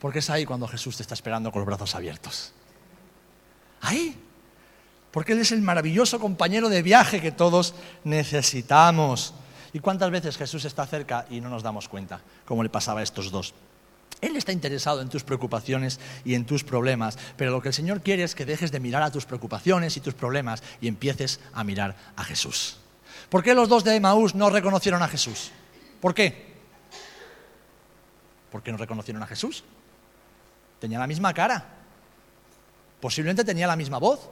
Porque 0.02 0.18
es 0.18 0.30
ahí 0.30 0.44
cuando 0.44 0.66
Jesús 0.66 0.96
te 0.96 1.04
está 1.04 1.14
esperando 1.14 1.52
con 1.52 1.60
los 1.60 1.66
brazos 1.66 1.94
abiertos. 1.94 2.50
Ahí. 3.82 4.20
Porque 5.12 5.30
Él 5.30 5.38
es 5.38 5.52
el 5.52 5.62
maravilloso 5.62 6.18
compañero 6.18 6.68
de 6.68 6.82
viaje 6.82 7.20
que 7.20 7.30
todos 7.30 7.72
necesitamos. 8.02 9.32
¿Y 9.72 9.78
cuántas 9.78 10.10
veces 10.10 10.36
Jesús 10.36 10.64
está 10.64 10.84
cerca 10.88 11.24
y 11.30 11.40
no 11.40 11.48
nos 11.48 11.62
damos 11.62 11.88
cuenta? 11.88 12.20
Como 12.44 12.64
le 12.64 12.68
pasaba 12.68 12.98
a 12.98 13.04
estos 13.04 13.30
dos. 13.30 13.54
Él 14.20 14.34
está 14.34 14.50
interesado 14.50 15.02
en 15.02 15.08
tus 15.08 15.22
preocupaciones 15.22 16.00
y 16.24 16.34
en 16.34 16.46
tus 16.46 16.64
problemas, 16.64 17.16
pero 17.36 17.52
lo 17.52 17.62
que 17.62 17.68
el 17.68 17.74
Señor 17.74 18.00
quiere 18.00 18.24
es 18.24 18.34
que 18.34 18.44
dejes 18.44 18.72
de 18.72 18.80
mirar 18.80 19.02
a 19.02 19.12
tus 19.12 19.24
preocupaciones 19.24 19.96
y 19.96 20.00
tus 20.00 20.14
problemas 20.14 20.64
y 20.80 20.88
empieces 20.88 21.38
a 21.52 21.62
mirar 21.62 21.94
a 22.16 22.24
Jesús. 22.24 22.78
¿Por 23.28 23.44
qué 23.44 23.54
los 23.54 23.68
dos 23.68 23.84
de 23.84 23.94
Emaús 23.94 24.34
no 24.34 24.50
reconocieron 24.50 25.00
a 25.00 25.06
Jesús? 25.06 25.52
¿Por 26.00 26.12
qué? 26.12 26.54
¿Por 28.50 28.64
qué 28.64 28.72
no 28.72 28.78
reconocieron 28.78 29.22
a 29.22 29.28
Jesús? 29.28 29.62
Tenía 30.82 30.98
la 30.98 31.06
misma 31.06 31.32
cara. 31.32 31.64
Posiblemente 33.00 33.44
tenía 33.44 33.68
la 33.68 33.76
misma 33.76 33.98
voz. 33.98 34.28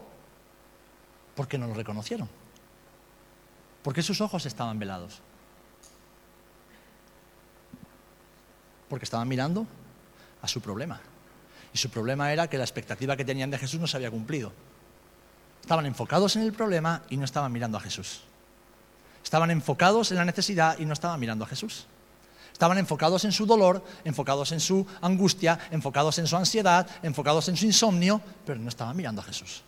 ¿Por 1.37 1.47
qué 1.47 1.57
no 1.57 1.69
lo 1.69 1.75
reconocieron? 1.75 2.29
Porque 3.85 4.03
sus 4.03 4.21
ojos 4.21 4.45
estaban 4.47 4.77
velados. 4.77 5.21
Porque 8.89 9.05
estaban 9.05 9.29
mirando 9.29 9.65
a 10.43 10.49
su 10.49 10.61
problema. 10.61 11.01
Y 11.73 11.79
su 11.79 11.89
problema 11.89 12.33
era 12.33 12.51
que 12.51 12.59
la 12.59 12.65
expectativa 12.65 13.17
que 13.17 13.25
tenían 13.25 13.53
de 13.53 13.59
Jesús 13.59 13.79
no 13.79 13.87
se 13.87 13.97
había 13.97 14.11
cumplido. 14.11 14.53
Estaban 15.61 15.87
enfocados 15.87 16.35
en 16.35 16.43
el 16.43 16.53
problema 16.53 17.05
y 17.11 17.17
no 17.17 17.27
estaban 17.27 17.53
mirando 17.53 17.79
a 17.79 17.81
Jesús. 17.81 18.23
Estaban 19.23 19.53
enfocados 19.53 20.11
en 20.11 20.17
la 20.17 20.25
necesidad 20.25 20.81
y 20.81 20.85
no 20.85 20.95
estaban 20.95 21.21
mirando 21.21 21.45
a 21.45 21.47
Jesús. 21.47 21.87
Estaban 22.61 22.77
enfocados 22.77 23.25
en 23.25 23.33
su 23.33 23.47
dolor, 23.47 23.83
enfocados 24.05 24.53
en 24.53 24.61
su 24.61 24.87
angustia, 25.01 25.59
enfocados 25.71 26.19
en 26.19 26.27
su 26.27 26.37
ansiedad, 26.37 26.87
enfocados 27.03 27.49
en 27.49 27.57
su 27.57 27.65
insomnio, 27.65 28.21
pero 28.45 28.61
no 28.61 28.69
estaban 28.69 28.95
mirando 28.95 29.23
a 29.23 29.25
Jesús. 29.25 29.63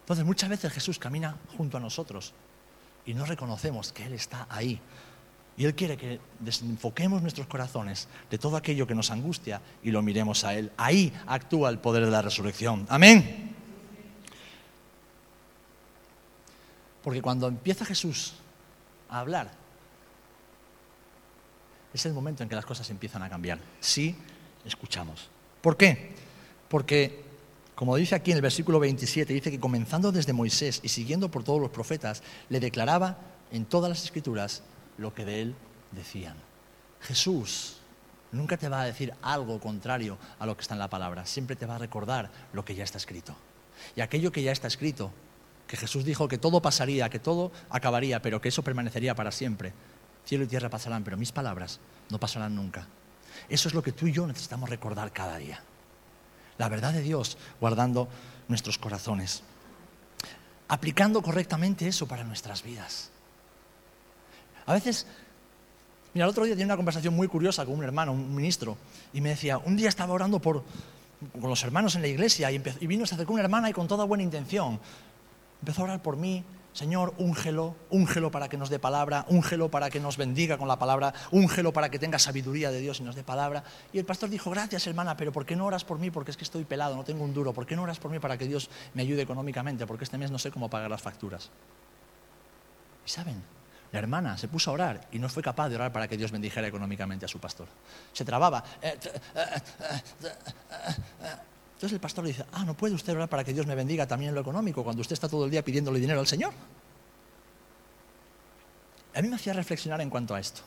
Entonces 0.00 0.24
muchas 0.24 0.50
veces 0.50 0.72
Jesús 0.72 0.98
camina 0.98 1.36
junto 1.56 1.76
a 1.76 1.80
nosotros 1.80 2.32
y 3.06 3.14
no 3.14 3.24
reconocemos 3.26 3.92
que 3.92 4.06
Él 4.06 4.14
está 4.14 4.48
ahí. 4.50 4.80
Y 5.56 5.66
Él 5.66 5.76
quiere 5.76 5.96
que 5.96 6.18
desenfoquemos 6.40 7.22
nuestros 7.22 7.46
corazones 7.46 8.08
de 8.28 8.36
todo 8.36 8.56
aquello 8.56 8.84
que 8.84 8.96
nos 8.96 9.12
angustia 9.12 9.60
y 9.84 9.92
lo 9.92 10.02
miremos 10.02 10.42
a 10.42 10.56
Él. 10.56 10.72
Ahí 10.76 11.12
actúa 11.28 11.70
el 11.70 11.78
poder 11.78 12.04
de 12.06 12.10
la 12.10 12.22
resurrección. 12.22 12.86
Amén. 12.88 13.54
Porque 17.04 17.22
cuando 17.22 17.46
empieza 17.46 17.84
Jesús 17.84 18.34
a 19.08 19.20
hablar, 19.20 19.62
es 21.94 22.06
el 22.06 22.12
momento 22.12 22.42
en 22.42 22.48
que 22.48 22.56
las 22.56 22.66
cosas 22.66 22.90
empiezan 22.90 23.22
a 23.22 23.30
cambiar. 23.30 23.58
Si 23.80 24.14
escuchamos. 24.64 25.28
¿Por 25.60 25.76
qué? 25.76 26.12
Porque, 26.68 27.22
como 27.74 27.96
dice 27.96 28.14
aquí 28.14 28.32
en 28.32 28.36
el 28.36 28.42
versículo 28.42 28.80
27, 28.80 29.32
dice 29.32 29.50
que 29.50 29.60
comenzando 29.60 30.12
desde 30.12 30.32
Moisés 30.32 30.80
y 30.82 30.88
siguiendo 30.88 31.30
por 31.30 31.44
todos 31.44 31.60
los 31.60 31.70
profetas, 31.70 32.22
le 32.48 32.60
declaraba 32.60 33.18
en 33.52 33.64
todas 33.64 33.88
las 33.88 34.04
escrituras 34.04 34.62
lo 34.98 35.14
que 35.14 35.24
de 35.24 35.42
él 35.42 35.54
decían. 35.92 36.36
Jesús 37.00 37.76
nunca 38.32 38.56
te 38.56 38.68
va 38.68 38.82
a 38.82 38.86
decir 38.86 39.14
algo 39.22 39.60
contrario 39.60 40.18
a 40.38 40.46
lo 40.46 40.56
que 40.56 40.62
está 40.62 40.74
en 40.74 40.80
la 40.80 40.90
palabra, 40.90 41.24
siempre 41.26 41.54
te 41.54 41.66
va 41.66 41.76
a 41.76 41.78
recordar 41.78 42.30
lo 42.52 42.64
que 42.64 42.74
ya 42.74 42.84
está 42.84 42.98
escrito. 42.98 43.36
Y 43.94 44.00
aquello 44.00 44.32
que 44.32 44.42
ya 44.42 44.52
está 44.52 44.66
escrito, 44.66 45.12
que 45.66 45.76
Jesús 45.76 46.04
dijo 46.04 46.28
que 46.28 46.38
todo 46.38 46.60
pasaría, 46.60 47.08
que 47.08 47.18
todo 47.18 47.52
acabaría, 47.70 48.20
pero 48.20 48.40
que 48.40 48.48
eso 48.48 48.62
permanecería 48.62 49.14
para 49.14 49.30
siempre. 49.30 49.72
Cielo 50.24 50.44
y 50.44 50.46
tierra 50.46 50.70
pasarán, 50.70 51.04
pero 51.04 51.16
mis 51.16 51.32
palabras 51.32 51.80
no 52.10 52.18
pasarán 52.18 52.54
nunca. 52.54 52.86
Eso 53.48 53.68
es 53.68 53.74
lo 53.74 53.82
que 53.82 53.92
tú 53.92 54.06
y 54.06 54.12
yo 54.12 54.26
necesitamos 54.26 54.70
recordar 54.70 55.12
cada 55.12 55.36
día. 55.36 55.60
La 56.58 56.68
verdad 56.68 56.92
de 56.92 57.02
Dios 57.02 57.36
guardando 57.60 58.08
nuestros 58.48 58.78
corazones. 58.78 59.42
Aplicando 60.68 61.20
correctamente 61.20 61.86
eso 61.86 62.06
para 62.06 62.24
nuestras 62.24 62.62
vidas. 62.62 63.10
A 64.66 64.72
veces, 64.72 65.06
mira, 66.14 66.24
el 66.24 66.30
otro 66.30 66.44
día 66.44 66.54
tenía 66.54 66.66
una 66.66 66.76
conversación 66.76 67.14
muy 67.14 67.28
curiosa 67.28 67.66
con 67.66 67.74
un 67.74 67.84
hermano, 67.84 68.12
un 68.12 68.34
ministro, 68.34 68.78
y 69.12 69.20
me 69.20 69.30
decía, 69.30 69.58
un 69.58 69.76
día 69.76 69.88
estaba 69.88 70.14
orando 70.14 70.38
por, 70.38 70.64
con 71.38 71.50
los 71.50 71.62
hermanos 71.64 71.96
en 71.96 72.02
la 72.02 72.08
iglesia 72.08 72.50
y, 72.50 72.62
y 72.80 72.86
vino, 72.86 73.04
se 73.04 73.14
acercó 73.14 73.34
una 73.34 73.42
hermana 73.42 73.68
y 73.68 73.72
con 73.72 73.88
toda 73.88 74.04
buena 74.04 74.24
intención 74.24 74.80
empezó 75.60 75.80
a 75.82 75.84
orar 75.84 76.02
por 76.02 76.16
mí, 76.16 76.44
Señor, 76.74 77.14
úngelo, 77.18 77.76
úngelo 77.90 78.32
para 78.32 78.48
que 78.48 78.58
nos 78.58 78.68
dé 78.68 78.80
palabra, 78.80 79.24
úngelo 79.28 79.70
para 79.70 79.90
que 79.90 80.00
nos 80.00 80.16
bendiga 80.16 80.58
con 80.58 80.66
la 80.66 80.76
palabra, 80.76 81.14
úngelo 81.30 81.72
para 81.72 81.88
que 81.88 82.00
tenga 82.00 82.18
sabiduría 82.18 82.72
de 82.72 82.80
Dios 82.80 82.98
y 82.98 83.04
nos 83.04 83.14
dé 83.14 83.22
palabra. 83.22 83.62
Y 83.92 84.00
el 84.00 84.04
pastor 84.04 84.28
dijo, 84.28 84.50
gracias 84.50 84.84
hermana, 84.88 85.16
pero 85.16 85.30
¿por 85.30 85.46
qué 85.46 85.54
no 85.54 85.66
oras 85.66 85.84
por 85.84 86.00
mí? 86.00 86.10
Porque 86.10 86.32
es 86.32 86.36
que 86.36 86.42
estoy 86.42 86.64
pelado, 86.64 86.96
no 86.96 87.04
tengo 87.04 87.22
un 87.22 87.32
duro. 87.32 87.52
¿Por 87.52 87.64
qué 87.64 87.76
no 87.76 87.82
oras 87.82 88.00
por 88.00 88.10
mí 88.10 88.18
para 88.18 88.36
que 88.36 88.48
Dios 88.48 88.68
me 88.92 89.02
ayude 89.02 89.22
económicamente? 89.22 89.86
Porque 89.86 90.02
este 90.02 90.18
mes 90.18 90.32
no 90.32 90.38
sé 90.40 90.50
cómo 90.50 90.68
pagar 90.68 90.90
las 90.90 91.00
facturas. 91.00 91.48
Y 93.06 93.08
saben, 93.08 93.40
la 93.92 94.00
hermana 94.00 94.36
se 94.36 94.48
puso 94.48 94.72
a 94.72 94.74
orar 94.74 95.06
y 95.12 95.20
no 95.20 95.28
fue 95.28 95.44
capaz 95.44 95.68
de 95.68 95.76
orar 95.76 95.92
para 95.92 96.08
que 96.08 96.16
Dios 96.16 96.32
bendijera 96.32 96.66
económicamente 96.66 97.24
a 97.24 97.28
su 97.28 97.38
pastor. 97.38 97.68
Se 98.12 98.24
trababa. 98.24 98.64
Entonces 101.84 101.96
el 101.96 102.00
pastor 102.00 102.24
le 102.24 102.28
dice, 102.28 102.46
ah, 102.52 102.64
¿no 102.64 102.74
puede 102.74 102.94
usted 102.94 103.12
orar 103.12 103.28
para 103.28 103.44
que 103.44 103.52
Dios 103.52 103.66
me 103.66 103.74
bendiga 103.74 104.06
también 104.06 104.30
en 104.30 104.34
lo 104.34 104.40
económico 104.40 104.82
cuando 104.82 105.02
usted 105.02 105.12
está 105.12 105.28
todo 105.28 105.44
el 105.44 105.50
día 105.50 105.62
pidiéndole 105.62 106.00
dinero 106.00 106.18
al 106.18 106.26
Señor? 106.26 106.54
A 109.14 109.20
mí 109.20 109.28
me 109.28 109.36
hacía 109.36 109.52
reflexionar 109.52 110.00
en 110.00 110.08
cuanto 110.08 110.34
a 110.34 110.40
esto. 110.40 110.62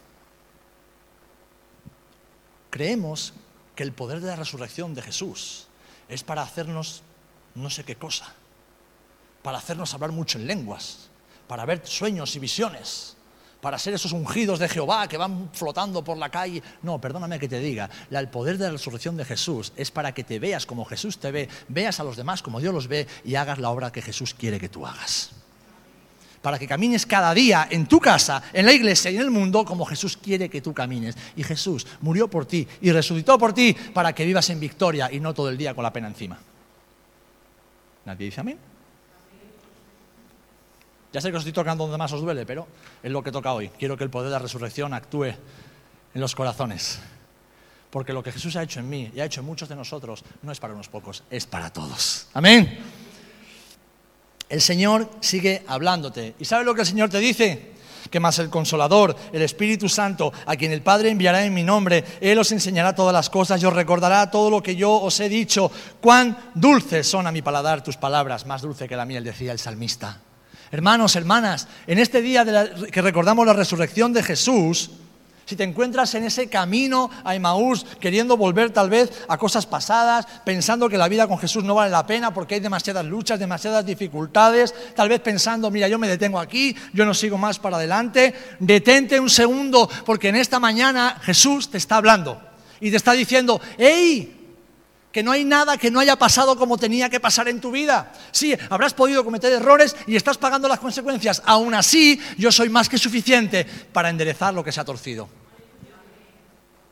Creemos 2.70 3.34
que 3.76 3.82
el 3.82 3.94
poder 3.94 4.20
de 4.22 4.28
la 4.28 4.36
resurrección 4.36 4.94
de 4.94 5.02
Jesús 5.02 5.66
es 6.08 6.24
para 6.24 6.44
hacernos 6.44 7.02
no 7.56 7.72
sé 7.72 7.84
qué 7.84 7.96
cosa, 7.96 8.36
para 9.42 9.58
hacernos 9.58 9.96
hablar 9.96 10.12
mucho 10.12 10.38
en 10.38 10.46
lenguas, 10.46 11.10
para 11.48 11.66
ver 11.66 11.82
sueños 11.88 12.36
y 12.36 12.40
visiones, 12.40 13.17
para 13.68 13.78
ser 13.78 13.94
esos 13.94 14.14
ungidos 14.14 14.60
de 14.60 14.70
Jehová 14.70 15.10
que 15.10 15.18
van 15.18 15.50
flotando 15.52 16.02
por 16.02 16.16
la 16.18 16.30
calle. 16.30 16.64
No, 16.84 17.02
perdóname 17.02 17.38
que 17.38 17.50
te 17.50 17.60
diga, 17.60 17.90
el 18.10 18.30
poder 18.30 18.58
de 18.58 18.64
la 18.64 18.72
resurrección 18.72 19.18
de 19.18 19.26
Jesús 19.26 19.74
es 19.76 19.92
para 19.92 20.14
que 20.14 20.24
te 20.24 20.40
veas 20.40 20.66
como 20.66 20.86
Jesús 20.86 21.18
te 21.18 21.32
ve, 21.32 21.50
veas 21.68 22.00
a 22.00 22.06
los 22.06 22.16
demás 22.16 22.42
como 22.42 22.62
Dios 22.62 22.74
los 22.74 22.88
ve 22.88 23.08
y 23.26 23.36
hagas 23.36 23.60
la 23.60 23.70
obra 23.70 23.92
que 23.92 24.02
Jesús 24.02 24.34
quiere 24.34 24.58
que 24.58 24.70
tú 24.70 24.88
hagas 24.88 25.32
para 26.42 26.58
que 26.58 26.66
camines 26.66 27.06
cada 27.06 27.34
día 27.34 27.68
en 27.70 27.88
tu 27.88 28.00
casa, 28.00 28.42
en 28.54 28.66
la 28.66 28.72
iglesia 28.72 29.12
y 29.12 29.18
en 29.18 29.24
el 29.24 29.32
mundo 29.32 29.66
como 29.66 29.84
Jesús 29.84 30.16
quiere 30.16 30.48
que 30.48 30.62
tú 30.62 30.74
camines. 30.74 31.18
Y 31.36 31.44
Jesús 31.44 31.86
murió 32.00 32.30
por 32.30 32.46
ti 32.46 32.66
y 32.80 32.94
resucitó 32.94 33.38
por 33.38 33.52
ti 33.52 33.76
para 33.94 34.16
que 34.16 34.24
vivas 34.24 34.50
en 34.50 34.62
victoria 34.62 35.12
y 35.12 35.20
no 35.20 35.34
todo 35.34 35.50
el 35.50 35.58
día 35.58 35.76
con 35.76 35.84
la 35.84 35.92
pena 35.92 36.08
encima. 36.08 36.40
¿Nadie 38.06 38.28
dice 38.28 38.40
amén? 38.40 38.77
Ya 41.14 41.22
sé 41.22 41.32
que 41.32 41.38
os 41.38 41.42
estoy 41.42 41.54
tocando 41.54 41.84
donde 41.84 41.98
más 41.98 42.12
os 42.12 42.22
duele, 42.22 42.46
pero 42.46 42.68
es 43.02 43.12
lo 43.12 43.24
que 43.24 43.32
toca 43.32 43.54
hoy. 43.54 43.70
Quiero 43.70 43.98
que 43.98 44.04
el 44.04 44.10
poder 44.10 44.28
de 44.28 44.34
la 44.34 44.40
resurrección 44.40 44.94
actúe 44.94 45.26
en 45.26 46.22
los 46.22 46.36
corazones. 46.36 47.00
Porque 47.90 48.14
lo 48.14 48.22
que 48.22 48.32
Jesús 48.32 48.56
ha 48.58 48.64
hecho 48.64 48.80
en 48.80 48.90
mí 48.90 49.12
y 49.16 49.20
ha 49.22 49.26
hecho 49.26 49.40
en 49.40 49.46
muchos 49.46 49.70
de 49.70 49.76
nosotros 49.76 50.24
no 50.42 50.52
es 50.52 50.60
para 50.60 50.74
unos 50.74 50.90
pocos, 50.90 51.24
es 51.30 51.46
para 51.46 51.72
todos. 51.72 52.28
Amén 52.34 52.78
el 54.50 54.62
Señor 54.62 55.10
sigue 55.20 55.64
hablándote. 55.68 56.36
¿Y 56.40 56.46
sabe 56.46 56.64
lo 56.64 56.74
que 56.74 56.82
el 56.82 56.88
Señor 56.88 57.10
te 57.10 57.20
dice? 57.20 57.78
Que 58.10 58.20
más 58.20 58.40
el 58.40 58.50
consolador, 58.50 59.16
el 59.34 59.42
Espíritu 59.42 59.90
Santo, 59.90 60.32
a 60.46 60.56
quien 60.56 60.72
el 60.72 60.82
Padre 60.82 61.10
enviará 61.10 61.44
en 61.44 61.54
mi 61.54 61.64
nombre, 61.64 62.04
Él 62.22 62.40
os 62.40 62.52
enseñará 62.52 62.96
todas 62.96 63.14
las 63.14 63.30
cosas 63.30 63.62
y 63.62 63.66
os 63.66 63.74
recordará 63.74 64.32
todo 64.32 64.50
lo 64.50 64.64
que 64.64 64.76
yo 64.76 64.94
os 64.94 65.20
he 65.20 65.28
dicho. 65.28 65.70
Cuán 66.00 66.38
dulces 66.54 67.08
son 67.08 67.28
a 67.28 67.32
mi 67.32 67.42
paladar 67.42 67.84
tus 67.84 67.98
palabras, 67.98 68.46
más 68.46 68.62
dulce 68.62 68.88
que 68.88 68.96
la 68.96 69.06
miel, 69.06 69.24
decía 69.24 69.52
el 69.52 69.60
salmista. 69.60 70.22
Hermanos, 70.72 71.16
hermanas, 71.16 71.68
en 71.88 71.98
este 71.98 72.22
día 72.22 72.46
que 72.92 73.02
recordamos 73.02 73.46
la 73.46 73.54
resurrección 73.54 74.12
de 74.12 74.24
Jesús, 74.24 74.92
si 75.46 75.56
te 75.56 75.64
encuentras 75.64 76.14
en 76.16 76.26
ese 76.26 76.50
camino 76.50 77.10
a 77.24 77.34
Emaús, 77.34 77.86
queriendo 78.02 78.36
volver 78.36 78.72
tal 78.72 78.90
vez 78.90 79.10
a 79.30 79.38
cosas 79.38 79.66
pasadas, 79.66 80.28
pensando 80.44 80.90
que 80.90 80.98
la 80.98 81.08
vida 81.08 81.26
con 81.26 81.40
Jesús 81.40 81.64
no 81.64 81.76
vale 81.76 81.90
la 81.90 82.06
pena 82.06 82.34
porque 82.34 82.56
hay 82.56 82.60
demasiadas 82.60 83.06
luchas, 83.06 83.40
demasiadas 83.40 83.86
dificultades, 83.86 84.76
tal 84.94 85.08
vez 85.08 85.22
pensando, 85.22 85.72
mira, 85.72 85.88
yo 85.88 85.98
me 85.98 86.10
detengo 86.10 86.38
aquí, 86.38 86.76
yo 86.92 87.06
no 87.06 87.14
sigo 87.14 87.38
más 87.38 87.60
para 87.60 87.78
adelante, 87.78 88.36
detente 88.60 89.22
un 89.22 89.30
segundo 89.30 89.90
porque 90.06 90.28
en 90.28 90.36
esta 90.36 90.60
mañana 90.60 91.18
Jesús 91.22 91.72
te 91.72 91.78
está 91.78 91.96
hablando 91.96 92.42
y 92.82 92.92
te 92.92 92.98
está 92.98 93.14
diciendo, 93.14 93.62
hey, 93.78 94.37
que 95.18 95.24
no 95.24 95.32
hay 95.32 95.46
nada 95.46 95.80
que 95.80 95.90
no 95.90 96.00
haya 96.00 96.16
pasado 96.16 96.56
como 96.60 96.78
tenía 96.78 97.10
que 97.10 97.20
pasar 97.20 97.48
en 97.48 97.60
tu 97.60 97.72
vida. 97.72 98.14
Sí, 98.30 98.56
habrás 98.70 98.94
podido 98.94 99.24
cometer 99.26 99.52
errores 99.52 99.96
y 100.06 100.16
estás 100.16 100.38
pagando 100.38 100.68
las 100.68 100.78
consecuencias. 100.78 101.42
Aún 101.44 101.74
así, 101.74 102.22
yo 102.38 102.52
soy 102.52 102.70
más 102.70 102.88
que 102.88 103.00
suficiente 103.00 103.66
para 103.66 104.12
enderezar 104.12 104.54
lo 104.54 104.64
que 104.64 104.72
se 104.72 104.80
ha 104.80 104.86
torcido. 104.86 105.28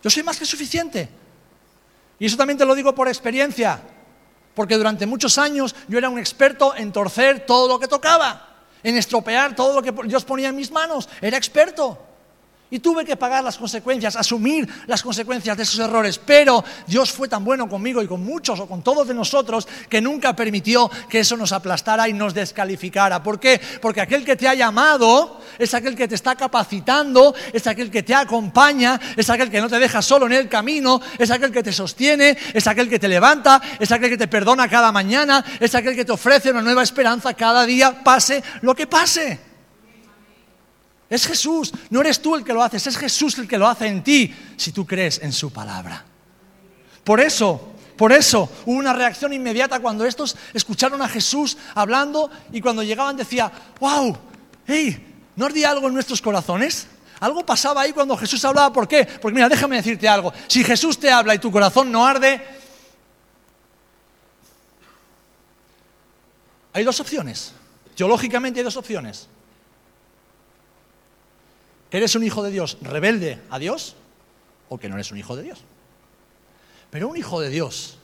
Yo 0.02 0.10
soy 0.10 0.24
más 0.24 0.40
que 0.40 0.46
suficiente. 0.48 1.08
Y 2.18 2.26
eso 2.26 2.36
también 2.36 2.58
te 2.58 2.66
lo 2.66 2.74
digo 2.74 2.96
por 2.96 3.08
experiencia, 3.08 3.80
porque 4.56 4.76
durante 4.76 5.06
muchos 5.06 5.38
años 5.38 5.76
yo 5.88 6.00
era 6.00 6.10
un 6.10 6.18
experto 6.18 6.76
en 6.76 6.92
torcer 6.92 7.46
todo 7.46 7.68
lo 7.68 7.80
que 7.80 7.88
tocaba, 7.88 8.56
en 8.82 8.98
estropear 8.98 9.56
todo 9.56 9.80
lo 9.80 9.84
que 9.84 10.08
Dios 10.08 10.26
ponía 10.26 10.50
en 10.50 10.56
mis 10.56 10.72
manos. 10.72 11.08
Era 11.22 11.38
experto. 11.38 12.04
Y 12.72 12.80
tuve 12.80 13.06
que 13.06 13.16
pagar 13.16 13.44
las 13.44 13.58
consecuencias, 13.58 14.16
asumir 14.16 14.68
las 14.88 15.04
consecuencias 15.04 15.56
de 15.56 15.64
esos 15.64 15.80
errores. 15.80 16.18
Pero 16.18 16.64
Dios 16.88 17.12
fue 17.12 17.28
tan 17.28 17.46
bueno 17.46 17.70
conmigo 17.70 18.02
y 18.02 18.08
con 18.08 18.24
muchos 18.24 18.60
o 18.60 18.68
con 18.68 18.82
todos 18.82 19.08
de 19.08 19.14
nosotros 19.14 19.68
que 19.88 20.02
nunca 20.02 20.36
permitió 20.36 20.90
que 21.08 21.20
eso 21.20 21.38
nos 21.38 21.52
aplastara 21.52 22.10
y 22.10 22.14
nos 22.14 22.34
descalificara. 22.34 23.22
¿Por 23.22 23.40
qué? 23.40 23.62
Porque 23.82 24.02
aquel 24.02 24.26
que 24.26 24.36
te 24.36 24.48
ha 24.48 24.56
llamado 24.56 25.42
es 25.60 25.76
aquel 25.76 25.96
que 25.96 26.08
te 26.08 26.16
está 26.16 26.36
capacitando, 26.36 27.36
es 27.54 27.68
aquel 27.68 27.92
que 27.92 28.02
te 28.02 28.16
acompaña, 28.16 29.00
es 29.16 29.30
aquel 29.30 29.52
que 29.52 29.62
no 29.62 29.70
te 29.70 29.78
deja 29.78 30.02
solo 30.02 30.26
en 30.26 30.34
el 30.34 30.50
camino, 30.50 31.00
es 31.20 31.30
aquel 31.30 31.52
que 31.52 31.62
te 31.62 31.72
sostiene, 31.72 32.36
es 32.54 32.66
aquel 32.66 32.90
que 32.90 32.98
te 32.98 33.08
levanta, 33.08 33.62
es 33.80 33.92
aquel 33.92 34.10
que 34.10 34.18
te 34.18 34.28
perdona 34.28 34.68
cada 34.68 34.92
mañana, 34.92 35.46
es 35.60 35.76
aquel 35.76 35.96
que 35.96 36.04
te 36.04 36.12
ofrece 36.12 36.50
una 36.50 36.64
nueva 36.64 36.82
esperanza 36.82 37.36
cada 37.36 37.64
día, 37.66 38.04
pase 38.04 38.44
lo 38.62 38.74
que 38.74 38.88
pase. 38.88 39.55
Es 41.10 41.28
Jesús, 41.28 41.72
no 41.90 42.02
eres 42.02 42.22
tú 42.22 42.36
el 42.36 42.44
que 42.44 42.54
lo 42.54 42.64
haces, 42.64 42.88
es 42.88 42.98
Jesús 42.98 43.38
el 43.38 43.48
que 43.48 43.58
lo 43.58 43.68
hace 43.68 43.88
en 43.88 44.04
ti 44.04 44.34
si 44.58 44.72
tú 44.72 44.86
crees 44.86 45.20
en 45.22 45.32
su 45.32 45.52
palabra. 45.52 46.04
Por 47.04 47.20
eso, 47.20 47.74
por 47.96 48.12
eso 48.12 48.50
hubo 48.66 48.78
una 48.78 48.94
reacción 48.94 49.32
inmediata 49.32 49.80
cuando 49.80 50.06
estos 50.06 50.36
escucharon 50.54 51.02
a 51.02 51.08
Jesús 51.08 51.58
hablando 51.76 52.32
y 52.52 52.60
cuando 52.60 52.82
llegaban 52.82 53.16
decía, 53.16 53.52
wow, 53.80 54.18
hey, 54.66 55.30
¿no 55.36 55.46
ardía 55.46 55.70
algo 55.70 55.88
en 55.88 55.94
nuestros 55.94 56.22
corazones? 56.22 56.88
Algo 57.20 57.46
pasaba 57.46 57.82
ahí 57.82 57.94
cuando 57.94 58.18
Jesús 58.18 58.44
hablaba, 58.44 58.74
¿por 58.74 58.88
qué? 58.88 59.06
Porque 59.06 59.36
mira, 59.36 59.48
déjame 59.48 59.76
decirte 59.76 60.08
algo, 60.08 60.34
si 60.48 60.64
Jesús 60.64 61.00
te 61.00 61.12
habla 61.12 61.36
y 61.36 61.40
tu 61.40 61.52
corazón 61.52 61.92
no 61.92 62.06
arde, 62.06 62.42
hay 66.74 66.84
dos 66.84 67.00
opciones, 67.00 67.54
teológicamente 67.96 68.60
hay 68.60 68.64
dos 68.64 68.76
opciones 68.76 69.30
eres 71.92 72.16
un 72.16 72.24
hijo 72.24 72.44
de 72.44 72.52
Dios 72.52 72.78
rebelde 72.82 73.42
a 73.50 73.60
Dios 73.60 73.96
o 74.70 74.78
que 74.78 74.90
no 74.90 74.96
eres 74.96 75.12
un 75.12 75.18
hijo 75.18 75.36
de 75.36 75.44
Dios. 75.44 75.64
Pero 76.90 77.08
un 77.08 77.18
hijo 77.18 77.42
de 77.42 77.50
Dios, 77.50 77.98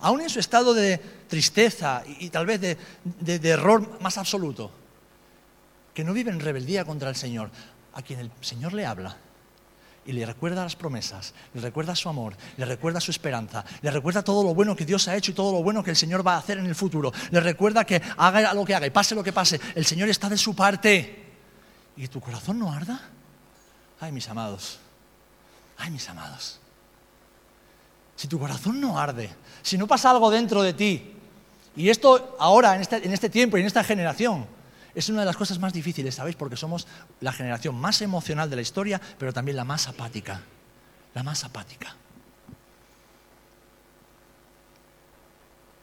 aún 0.00 0.20
en 0.20 0.28
su 0.28 0.40
estado 0.40 0.74
de 0.74 0.98
tristeza 1.28 2.02
y, 2.06 2.30
tal 2.30 2.46
vez 2.46 2.60
de, 2.60 2.76
de 3.04 3.48
error 3.48 4.00
más 4.00 4.18
absoluto, 4.18 4.70
que 5.94 6.04
no 6.04 6.12
vive 6.12 6.30
en 6.30 6.40
rebeldía 6.40 6.84
contra 6.84 7.08
el 7.08 7.16
Señor, 7.16 7.50
a 7.94 8.02
quien 8.02 8.20
el 8.20 8.30
Señor 8.40 8.72
le 8.72 8.86
habla 8.86 9.16
y 10.06 10.12
le 10.12 10.24
recuerda 10.24 10.62
las 10.62 10.76
promesas, 10.76 11.34
le 11.54 11.60
recuerda 11.60 11.94
su 11.94 12.08
amor, 12.08 12.34
le 12.56 12.64
recuerda 12.64 13.00
su 13.00 13.10
esperanza, 13.10 13.64
le 13.82 13.90
recuerda 13.90 14.22
todo 14.22 14.42
lo 14.42 14.54
bueno 14.54 14.74
que 14.74 14.86
Dios 14.86 15.08
ha 15.08 15.16
hecho 15.16 15.30
y 15.30 15.34
todo 15.34 15.52
lo 15.52 15.62
bueno 15.62 15.84
que 15.84 15.90
el 15.90 15.96
Señor 15.96 16.26
va 16.26 16.34
a 16.34 16.38
hacer 16.38 16.58
en 16.58 16.66
el 16.66 16.74
futuro, 16.74 17.12
le 17.30 17.40
recuerda 17.40 17.84
que 17.84 18.00
haga 18.16 18.54
lo 18.54 18.64
que 18.64 18.74
haga 18.74 18.86
y 18.86 18.90
pase 18.90 19.14
lo 19.14 19.22
que 19.22 19.32
pase, 19.32 19.60
el 19.74 19.84
Señor 19.84 20.08
está 20.08 20.28
de 20.28 20.38
su 20.38 20.54
parte. 20.54 21.29
¿Y 21.96 22.08
tu 22.08 22.20
corazón 22.20 22.58
no 22.58 22.72
arda? 22.72 23.00
Ay, 24.00 24.12
mis 24.12 24.28
amados, 24.28 24.78
ay, 25.76 25.90
mis 25.90 26.08
amados. 26.08 26.58
Si 28.16 28.28
tu 28.28 28.38
corazón 28.38 28.80
no 28.80 28.98
arde, 28.98 29.30
si 29.62 29.78
no 29.78 29.86
pasa 29.86 30.10
algo 30.10 30.30
dentro 30.30 30.62
de 30.62 30.72
ti, 30.72 31.14
y 31.76 31.88
esto 31.88 32.36
ahora, 32.38 32.74
en 32.74 32.82
este, 32.82 33.04
en 33.04 33.12
este 33.12 33.30
tiempo 33.30 33.56
y 33.56 33.60
en 33.60 33.66
esta 33.66 33.84
generación, 33.84 34.46
es 34.94 35.08
una 35.08 35.20
de 35.20 35.26
las 35.26 35.36
cosas 35.36 35.58
más 35.58 35.72
difíciles, 35.72 36.14
¿sabéis? 36.14 36.36
Porque 36.36 36.56
somos 36.56 36.86
la 37.20 37.32
generación 37.32 37.74
más 37.76 38.02
emocional 38.02 38.50
de 38.50 38.56
la 38.56 38.62
historia, 38.62 39.00
pero 39.18 39.32
también 39.32 39.56
la 39.56 39.64
más 39.64 39.88
apática. 39.88 40.42
La 41.14 41.22
más 41.22 41.44
apática. 41.44 41.94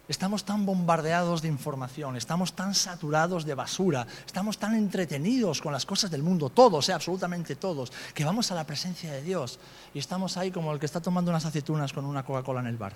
Estamos 0.07 0.45
tan 0.45 0.65
bombardeados 0.65 1.41
de 1.41 1.49
información, 1.49 2.15
estamos 2.15 2.53
tan 2.53 2.73
saturados 2.73 3.43
de 3.43 3.55
basura, 3.55 4.07
estamos 4.25 4.57
tan 4.57 4.73
entretenidos 4.73 5.61
con 5.61 5.73
las 5.73 5.85
cosas 5.85 6.09
del 6.09 6.23
mundo, 6.23 6.49
todos, 6.49 6.87
eh, 6.87 6.93
absolutamente 6.93 7.57
todos, 7.57 7.91
que 8.13 8.23
vamos 8.23 8.49
a 8.51 8.55
la 8.55 8.63
presencia 8.63 9.11
de 9.11 9.21
Dios 9.21 9.59
y 9.93 9.99
estamos 9.99 10.37
ahí 10.37 10.49
como 10.49 10.71
el 10.71 10.79
que 10.79 10.85
está 10.85 11.01
tomando 11.01 11.29
unas 11.29 11.45
aceitunas 11.45 11.91
con 11.91 12.05
una 12.05 12.23
Coca-Cola 12.23 12.61
en 12.61 12.67
el 12.67 12.77
bar. 12.77 12.93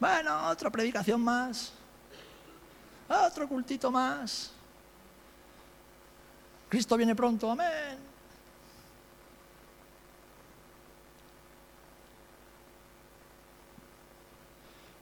Bueno, 0.00 0.48
otra 0.48 0.70
predicación 0.70 1.20
más, 1.20 1.72
otro 3.08 3.46
cultito 3.46 3.90
más. 3.90 4.50
Cristo 6.70 6.96
viene 6.96 7.14
pronto, 7.14 7.50
amén. 7.50 8.13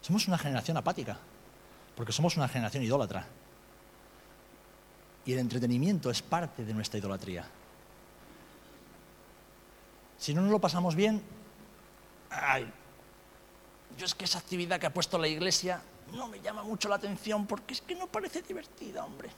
Somos 0.03 0.27
una 0.27 0.37
generación 0.37 0.77
apática, 0.77 1.17
porque 1.97 2.13
somos 2.13 2.37
una 2.37 2.49
generación 2.49 2.83
idólatra. 2.83 3.25
Y 5.25 5.33
el 5.33 5.39
entretenimiento 5.39 6.11
es 6.11 6.21
parte 6.21 6.65
de 6.65 6.75
nuestra 6.75 6.99
idolatría. 6.99 7.47
Si 10.19 10.35
no 10.35 10.43
nos 10.43 10.51
lo 10.51 10.61
pasamos 10.61 10.97
bien, 10.97 11.23
ay, 12.31 12.71
yo 13.97 14.05
es 14.05 14.15
que 14.15 14.25
esa 14.25 14.39
actividad 14.39 14.81
que 14.81 14.87
ha 14.87 14.93
puesto 14.93 15.19
la 15.19 15.29
iglesia 15.29 15.81
no 16.13 16.27
me 16.27 16.41
llama 16.41 16.65
mucho 16.65 16.89
la 16.89 16.97
atención 16.97 17.47
porque 17.47 17.75
es 17.75 17.81
que 17.81 17.95
no 17.95 18.09
parece 18.09 18.43
divertida, 18.43 19.05
hombre. 19.05 19.31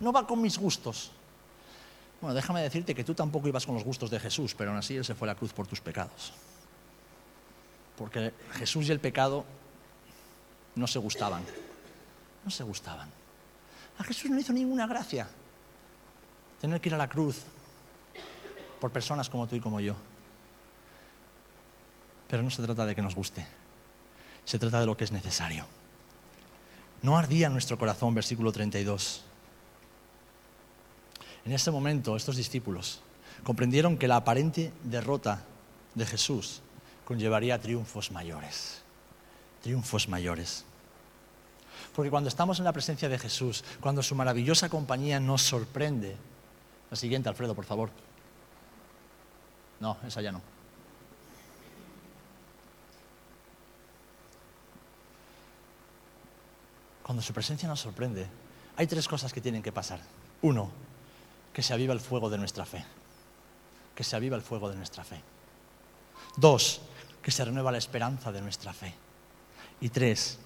No 0.00 0.12
va 0.12 0.26
con 0.26 0.42
mis 0.42 0.58
gustos. 0.58 1.12
Bueno, 2.20 2.34
déjame 2.34 2.62
decirte 2.62 2.94
que 2.94 3.04
tú 3.04 3.14
tampoco 3.14 3.48
ibas 3.48 3.66
con 3.66 3.74
los 3.74 3.84
gustos 3.84 4.10
de 4.10 4.18
Jesús, 4.20 4.54
pero 4.56 4.70
aún 4.70 4.78
así 4.78 4.96
Él 4.96 5.04
se 5.04 5.14
fue 5.14 5.26
a 5.28 5.32
la 5.32 5.38
cruz 5.38 5.52
por 5.52 5.66
tus 5.66 5.80
pecados. 5.80 6.32
Porque 7.96 8.32
Jesús 8.52 8.88
y 8.88 8.92
el 8.92 9.00
pecado 9.00 9.44
no 10.74 10.86
se 10.86 10.98
gustaban. 10.98 11.44
No 12.44 12.50
se 12.50 12.64
gustaban. 12.64 13.08
A 13.98 14.04
Jesús 14.04 14.30
no 14.30 14.38
hizo 14.38 14.52
ninguna 14.52 14.86
gracia 14.86 15.28
tener 16.60 16.80
que 16.80 16.88
ir 16.88 16.94
a 16.94 16.98
la 16.98 17.08
cruz 17.08 17.42
por 18.80 18.90
personas 18.90 19.28
como 19.28 19.46
tú 19.46 19.56
y 19.56 19.60
como 19.60 19.80
yo. 19.80 19.94
Pero 22.28 22.42
no 22.42 22.50
se 22.50 22.62
trata 22.62 22.86
de 22.86 22.94
que 22.94 23.02
nos 23.02 23.14
guste, 23.14 23.46
se 24.44 24.58
trata 24.58 24.80
de 24.80 24.86
lo 24.86 24.96
que 24.96 25.04
es 25.04 25.12
necesario. 25.12 25.66
No 27.02 27.18
ardía 27.18 27.48
nuestro 27.48 27.78
corazón, 27.78 28.14
versículo 28.14 28.52
32. 28.52 29.24
En 31.44 31.52
ese 31.52 31.70
momento 31.70 32.16
estos 32.16 32.36
discípulos 32.36 33.02
comprendieron 33.42 33.98
que 33.98 34.08
la 34.08 34.16
aparente 34.16 34.72
derrota 34.84 35.42
de 35.94 36.06
Jesús 36.06 36.62
conllevaría 37.04 37.60
triunfos 37.60 38.12
mayores 38.12 38.81
triunfos 39.62 40.08
mayores. 40.08 40.64
Porque 41.94 42.10
cuando 42.10 42.28
estamos 42.28 42.58
en 42.58 42.64
la 42.64 42.72
presencia 42.72 43.08
de 43.08 43.18
Jesús, 43.18 43.64
cuando 43.80 44.02
su 44.02 44.14
maravillosa 44.14 44.68
compañía 44.68 45.20
nos 45.20 45.42
sorprende, 45.42 46.16
la 46.90 46.96
siguiente, 46.96 47.28
Alfredo, 47.28 47.54
por 47.54 47.64
favor. 47.64 47.90
No, 49.80 49.96
esa 50.06 50.20
ya 50.20 50.32
no. 50.32 50.40
Cuando 57.02 57.22
su 57.22 57.32
presencia 57.32 57.68
nos 57.68 57.80
sorprende, 57.80 58.26
hay 58.76 58.86
tres 58.86 59.08
cosas 59.08 59.32
que 59.32 59.40
tienen 59.40 59.62
que 59.62 59.72
pasar. 59.72 60.00
Uno, 60.42 60.70
que 61.52 61.62
se 61.62 61.74
aviva 61.74 61.92
el 61.92 62.00
fuego 62.00 62.30
de 62.30 62.38
nuestra 62.38 62.64
fe. 62.64 62.84
Que 63.94 64.04
se 64.04 64.16
aviva 64.16 64.36
el 64.36 64.42
fuego 64.42 64.70
de 64.70 64.76
nuestra 64.76 65.04
fe. 65.04 65.20
Dos, 66.36 66.80
que 67.22 67.30
se 67.30 67.44
renueva 67.44 67.72
la 67.72 67.78
esperanza 67.78 68.32
de 68.32 68.40
nuestra 68.40 68.72
fe. 68.72 68.94
Y 69.82 69.90
tres, 69.90 70.38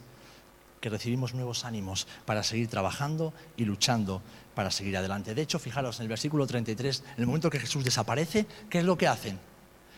que 0.80 0.89
recibimos 0.89 1.34
nuevos 1.34 1.64
ánimos 1.64 2.09
para 2.24 2.43
seguir 2.43 2.68
trabajando 2.68 3.32
y 3.57 3.64
luchando 3.64 4.22
para 4.55 4.70
seguir 4.70 4.97
adelante. 4.97 5.34
De 5.34 5.43
hecho, 5.43 5.59
fijaros 5.59 5.99
en 5.99 6.05
el 6.05 6.09
versículo 6.09 6.47
33, 6.47 7.05
en 7.16 7.20
el 7.20 7.26
momento 7.26 7.51
que 7.51 7.61
Jesús 7.61 7.84
desaparece, 7.84 8.47
¿qué 8.70 8.78
es 8.78 8.84
lo 8.84 8.97
que 8.97 9.07
hacen? 9.07 9.39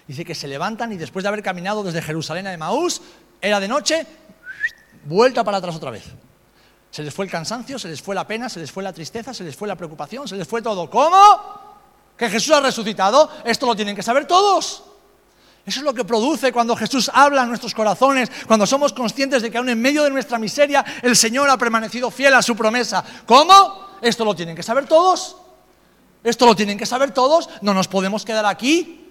Dice 0.09 0.24
que 0.24 0.34
se 0.34 0.49
levantan 0.49 0.93
y 0.93 0.97
después 0.97 1.22
de 1.22 1.28
haber 1.28 1.43
caminado 1.43 1.84
desde 1.84 2.03
Jerusalén 2.03 2.49
a 2.49 2.53
Emaús, 2.53 3.01
era 3.41 3.61
de 3.61 3.68
noche, 3.68 4.07
vuelta 5.05 5.45
para 5.45 5.59
atrás 5.59 5.76
otra 5.76 5.93
vez. 5.93 6.05
Se 6.91 7.05
les 7.05 7.14
fue 7.14 7.26
el 7.26 7.30
cansancio, 7.30 7.78
se 7.78 7.89
les 7.89 8.03
fue 8.03 8.16
la 8.16 8.26
pena, 8.26 8.49
se 8.49 8.59
les 8.59 8.72
fue 8.72 8.82
la 8.82 8.93
tristeza, 8.93 9.32
se 9.32 9.45
les 9.45 9.55
fue 9.55 9.68
la 9.68 9.76
preocupación, 9.76 10.26
se 10.26 10.36
les 10.36 10.49
fue 10.49 10.62
todo. 10.62 10.91
¿Cómo? 10.91 11.16
¿Que 12.16 12.28
Jesús 12.28 12.53
ha 12.57 12.61
resucitado? 12.61 13.30
Esto 13.45 13.66
lo 13.66 13.76
tienen 13.76 13.95
que 13.95 14.03
saber 14.03 14.26
todos. 14.26 14.82
Eso 15.69 15.81
es 15.81 15.85
lo 15.85 15.93
que 15.93 16.05
produce 16.05 16.51
cuando 16.51 16.75
Jesús 16.75 17.11
habla 17.12 17.43
en 17.43 17.49
nuestros 17.49 17.75
corazones, 17.75 18.31
cuando 18.47 18.66
somos 18.66 18.95
conscientes 18.95 19.43
de 19.43 19.51
que 19.51 19.59
aún 19.59 19.69
en 19.69 19.79
medio 19.79 20.03
de 20.03 20.09
nuestra 20.09 20.39
miseria 20.39 20.83
el 21.03 21.14
Señor 21.14 21.51
ha 21.51 21.59
permanecido 21.59 22.11
fiel 22.11 22.33
a 22.33 22.41
su 22.41 22.57
promesa. 22.57 23.05
¿Cómo? 23.27 23.99
Esto 24.01 24.25
lo 24.25 24.35
tienen 24.35 24.57
que 24.57 24.62
saber 24.62 24.87
todos. 24.87 25.37
Esto 26.25 26.47
lo 26.47 26.57
tienen 26.57 26.79
que 26.79 26.87
saber 26.87 27.11
todos. 27.11 27.51
No 27.61 27.75
nos 27.75 27.87
podemos 27.87 28.25
quedar 28.25 28.47
aquí 28.47 29.08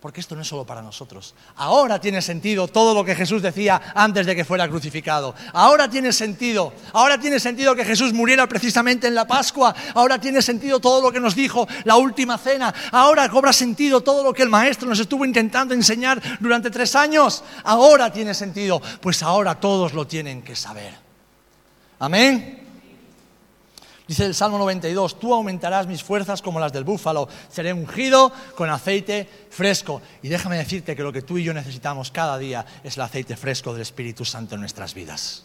porque 0.00 0.20
esto 0.20 0.36
no 0.36 0.42
es 0.42 0.48
solo 0.48 0.64
para 0.64 0.82
nosotros. 0.82 1.34
Ahora 1.56 2.00
tiene 2.00 2.20
sentido 2.20 2.68
todo 2.68 2.94
lo 2.94 3.04
que 3.04 3.14
Jesús 3.14 3.42
decía 3.42 3.80
antes 3.94 4.26
de 4.26 4.36
que 4.36 4.44
fuera 4.44 4.68
crucificado. 4.68 5.34
Ahora 5.52 5.88
tiene 5.88 6.12
sentido. 6.12 6.72
Ahora 6.92 7.18
tiene 7.18 7.40
sentido 7.40 7.74
que 7.74 7.84
Jesús 7.84 8.12
muriera 8.12 8.46
precisamente 8.46 9.06
en 9.06 9.14
la 9.14 9.26
Pascua. 9.26 9.74
Ahora 9.94 10.20
tiene 10.20 10.42
sentido 10.42 10.80
todo 10.80 11.00
lo 11.00 11.10
que 11.10 11.20
nos 11.20 11.34
dijo 11.34 11.66
la 11.84 11.96
última 11.96 12.36
cena. 12.38 12.74
Ahora 12.92 13.28
cobra 13.28 13.52
sentido 13.52 14.02
todo 14.02 14.22
lo 14.22 14.34
que 14.34 14.42
el 14.42 14.50
Maestro 14.50 14.88
nos 14.88 15.00
estuvo 15.00 15.24
intentando 15.24 15.74
enseñar 15.74 16.22
durante 16.40 16.70
tres 16.70 16.94
años. 16.94 17.42
Ahora 17.64 18.12
tiene 18.12 18.34
sentido. 18.34 18.80
Pues 19.00 19.22
ahora 19.22 19.58
todos 19.58 19.94
lo 19.94 20.06
tienen 20.06 20.42
que 20.42 20.54
saber. 20.54 20.94
Amén. 21.98 22.65
Dice 24.08 24.24
el 24.24 24.36
Salmo 24.36 24.56
92, 24.58 25.18
tú 25.18 25.34
aumentarás 25.34 25.88
mis 25.88 26.02
fuerzas 26.02 26.40
como 26.40 26.60
las 26.60 26.72
del 26.72 26.84
búfalo, 26.84 27.28
seré 27.50 27.72
ungido 27.72 28.32
con 28.54 28.70
aceite 28.70 29.28
fresco. 29.50 30.00
Y 30.22 30.28
déjame 30.28 30.58
decirte 30.58 30.94
que 30.94 31.02
lo 31.02 31.12
que 31.12 31.22
tú 31.22 31.38
y 31.38 31.44
yo 31.44 31.52
necesitamos 31.52 32.12
cada 32.12 32.38
día 32.38 32.64
es 32.84 32.96
el 32.96 33.02
aceite 33.02 33.36
fresco 33.36 33.72
del 33.72 33.82
Espíritu 33.82 34.24
Santo 34.24 34.54
en 34.54 34.60
nuestras 34.60 34.94
vidas. 34.94 35.42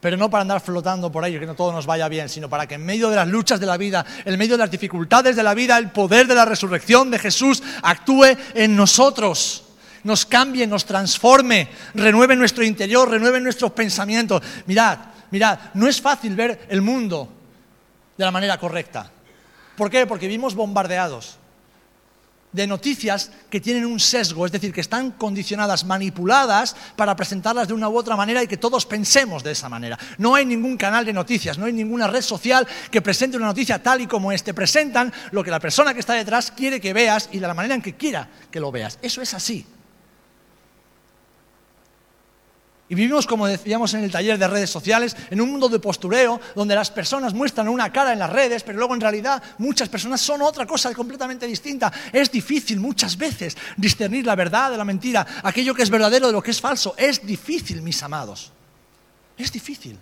Pero 0.00 0.18
no 0.18 0.28
para 0.28 0.42
andar 0.42 0.60
flotando 0.60 1.10
por 1.10 1.24
ahí, 1.24 1.38
que 1.38 1.46
no 1.46 1.54
todo 1.54 1.72
nos 1.72 1.86
vaya 1.86 2.06
bien, 2.08 2.28
sino 2.28 2.50
para 2.50 2.66
que 2.66 2.74
en 2.74 2.84
medio 2.84 3.08
de 3.08 3.16
las 3.16 3.26
luchas 3.26 3.58
de 3.58 3.64
la 3.64 3.78
vida, 3.78 4.04
en 4.26 4.38
medio 4.38 4.58
de 4.58 4.64
las 4.64 4.70
dificultades 4.70 5.34
de 5.34 5.42
la 5.42 5.54
vida, 5.54 5.78
el 5.78 5.90
poder 5.90 6.26
de 6.26 6.34
la 6.34 6.44
resurrección 6.44 7.10
de 7.10 7.18
Jesús 7.18 7.62
actúe 7.82 8.36
en 8.54 8.76
nosotros 8.76 9.62
nos 10.02 10.26
cambie, 10.26 10.66
nos 10.66 10.84
transforme, 10.84 11.70
renueve 11.94 12.36
nuestro 12.36 12.62
interior, 12.62 13.10
renueve 13.10 13.40
nuestros 13.40 13.72
pensamientos. 13.72 14.42
Mirad, 14.66 14.98
mirad, 15.30 15.58
no 15.72 15.88
es 15.88 15.98
fácil 16.02 16.36
ver 16.36 16.66
el 16.68 16.82
mundo 16.82 17.43
de 18.16 18.24
la 18.24 18.30
manera 18.30 18.58
correcta. 18.58 19.10
¿Por 19.76 19.90
qué? 19.90 20.06
Porque 20.06 20.28
vimos 20.28 20.54
bombardeados 20.54 21.38
de 22.54 22.68
noticias 22.68 23.32
que 23.50 23.60
tienen 23.60 23.84
un 23.84 23.98
sesgo, 23.98 24.46
es 24.46 24.52
decir, 24.52 24.72
que 24.72 24.80
están 24.80 25.10
condicionadas, 25.10 25.84
manipuladas 25.84 26.76
para 26.94 27.16
presentarlas 27.16 27.66
de 27.66 27.74
una 27.74 27.88
u 27.88 27.98
otra 27.98 28.14
manera 28.14 28.44
y 28.44 28.46
que 28.46 28.56
todos 28.56 28.86
pensemos 28.86 29.42
de 29.42 29.50
esa 29.50 29.68
manera. 29.68 29.98
No 30.18 30.36
hay 30.36 30.46
ningún 30.46 30.76
canal 30.76 31.04
de 31.04 31.12
noticias, 31.12 31.58
no 31.58 31.66
hay 31.66 31.72
ninguna 31.72 32.06
red 32.06 32.22
social 32.22 32.66
que 32.92 33.02
presente 33.02 33.36
una 33.36 33.46
noticia 33.46 33.82
tal 33.82 34.02
y 34.02 34.06
como 34.06 34.30
este. 34.30 34.54
Presentan 34.54 35.12
lo 35.32 35.42
que 35.42 35.50
la 35.50 35.58
persona 35.58 35.92
que 35.92 36.00
está 36.00 36.12
detrás 36.14 36.52
quiere 36.52 36.80
que 36.80 36.92
veas 36.92 37.28
y 37.32 37.40
de 37.40 37.48
la 37.48 37.54
manera 37.54 37.74
en 37.74 37.82
que 37.82 37.96
quiera 37.96 38.28
que 38.52 38.60
lo 38.60 38.70
veas. 38.70 39.00
Eso 39.02 39.20
es 39.20 39.34
así. 39.34 39.66
Y 42.94 42.96
vivimos, 42.96 43.26
como 43.26 43.48
decíamos 43.48 43.92
en 43.94 44.04
el 44.04 44.12
taller 44.12 44.38
de 44.38 44.46
redes 44.46 44.70
sociales, 44.70 45.16
en 45.28 45.40
un 45.40 45.50
mundo 45.50 45.68
de 45.68 45.80
postureo 45.80 46.40
donde 46.54 46.76
las 46.76 46.92
personas 46.92 47.34
muestran 47.34 47.68
una 47.68 47.90
cara 47.90 48.12
en 48.12 48.20
las 48.20 48.30
redes, 48.30 48.62
pero 48.62 48.78
luego 48.78 48.94
en 48.94 49.00
realidad 49.00 49.42
muchas 49.58 49.88
personas 49.88 50.20
son 50.20 50.42
otra 50.42 50.64
cosa 50.64 50.94
completamente 50.94 51.44
distinta. 51.44 51.92
Es 52.12 52.30
difícil 52.30 52.78
muchas 52.78 53.18
veces 53.18 53.56
discernir 53.76 54.24
la 54.24 54.36
verdad 54.36 54.70
de 54.70 54.76
la 54.76 54.84
mentira, 54.84 55.26
aquello 55.42 55.74
que 55.74 55.82
es 55.82 55.90
verdadero 55.90 56.28
de 56.28 56.34
lo 56.34 56.40
que 56.40 56.52
es 56.52 56.60
falso. 56.60 56.94
Es 56.96 57.26
difícil, 57.26 57.82
mis 57.82 58.00
amados. 58.00 58.52
Es 59.36 59.50
difícil. 59.50 59.98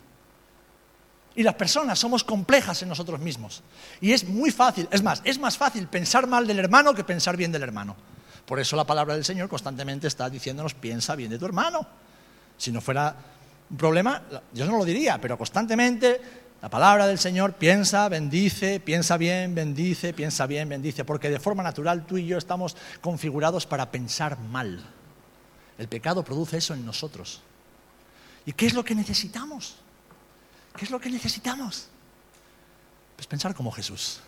Y 1.34 1.42
las 1.42 1.54
personas 1.54 1.98
somos 1.98 2.22
complejas 2.24 2.82
en 2.82 2.90
nosotros 2.90 3.18
mismos. 3.20 3.62
Y 4.02 4.12
es 4.12 4.28
muy 4.28 4.50
fácil, 4.50 4.86
es 4.90 5.02
más, 5.02 5.22
es 5.24 5.38
más 5.38 5.56
fácil 5.56 5.88
pensar 5.88 6.26
mal 6.26 6.46
del 6.46 6.58
hermano 6.58 6.92
que 6.92 7.04
pensar 7.04 7.38
bien 7.38 7.52
del 7.52 7.62
hermano. 7.62 7.96
Por 8.44 8.60
eso 8.60 8.76
la 8.76 8.84
palabra 8.84 9.14
del 9.14 9.24
Señor 9.24 9.48
constantemente 9.48 10.08
está 10.08 10.28
diciéndonos, 10.28 10.74
piensa 10.74 11.16
bien 11.16 11.30
de 11.30 11.38
tu 11.38 11.46
hermano. 11.46 11.86
Si 12.62 12.70
no 12.70 12.80
fuera 12.80 13.16
un 13.70 13.76
problema, 13.76 14.22
yo 14.52 14.64
no 14.66 14.78
lo 14.78 14.84
diría, 14.84 15.20
pero 15.20 15.36
constantemente 15.36 16.20
la 16.62 16.70
palabra 16.70 17.08
del 17.08 17.18
Señor 17.18 17.54
piensa, 17.54 18.08
bendice, 18.08 18.78
piensa 18.78 19.16
bien, 19.16 19.52
bendice, 19.52 20.12
piensa 20.12 20.46
bien, 20.46 20.68
bendice, 20.68 21.04
porque 21.04 21.28
de 21.28 21.40
forma 21.40 21.64
natural 21.64 22.06
tú 22.06 22.18
y 22.18 22.26
yo 22.26 22.38
estamos 22.38 22.76
configurados 23.00 23.66
para 23.66 23.90
pensar 23.90 24.38
mal. 24.38 24.80
El 25.76 25.88
pecado 25.88 26.22
produce 26.22 26.58
eso 26.58 26.72
en 26.72 26.86
nosotros. 26.86 27.42
¿Y 28.46 28.52
qué 28.52 28.66
es 28.66 28.74
lo 28.74 28.84
que 28.84 28.94
necesitamos? 28.94 29.78
¿Qué 30.76 30.84
es 30.84 30.92
lo 30.92 31.00
que 31.00 31.10
necesitamos? 31.10 31.88
Pues 33.16 33.26
pensar 33.26 33.56
como 33.56 33.72
Jesús. 33.72 34.20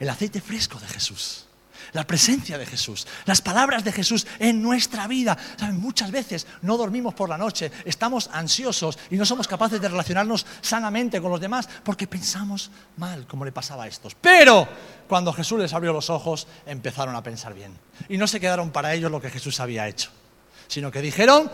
El 0.00 0.08
aceite 0.08 0.40
fresco 0.40 0.80
de 0.80 0.88
Jesús. 0.88 1.46
La 1.92 2.06
presencia 2.06 2.58
de 2.58 2.66
Jesús, 2.66 3.06
las 3.24 3.40
palabras 3.42 3.84
de 3.84 3.92
Jesús 3.92 4.26
en 4.38 4.62
nuestra 4.62 5.06
vida. 5.06 5.36
¿Saben? 5.58 5.80
Muchas 5.80 6.10
veces 6.10 6.46
no 6.62 6.76
dormimos 6.76 7.14
por 7.14 7.28
la 7.28 7.38
noche, 7.38 7.70
estamos 7.84 8.30
ansiosos 8.32 8.98
y 9.10 9.16
no 9.16 9.26
somos 9.26 9.48
capaces 9.48 9.80
de 9.80 9.88
relacionarnos 9.88 10.46
sanamente 10.60 11.20
con 11.20 11.30
los 11.30 11.40
demás 11.40 11.68
porque 11.84 12.06
pensamos 12.06 12.70
mal, 12.96 13.26
como 13.26 13.44
le 13.44 13.52
pasaba 13.52 13.84
a 13.84 13.88
estos. 13.88 14.14
Pero 14.14 14.68
cuando 15.08 15.32
Jesús 15.32 15.58
les 15.58 15.72
abrió 15.72 15.92
los 15.92 16.10
ojos, 16.10 16.46
empezaron 16.66 17.16
a 17.16 17.22
pensar 17.22 17.54
bien. 17.54 17.76
Y 18.08 18.16
no 18.16 18.26
se 18.26 18.40
quedaron 18.40 18.70
para 18.70 18.94
ellos 18.94 19.10
lo 19.10 19.20
que 19.20 19.30
Jesús 19.30 19.60
había 19.60 19.88
hecho, 19.88 20.10
sino 20.68 20.90
que 20.90 21.02
dijeron, 21.02 21.50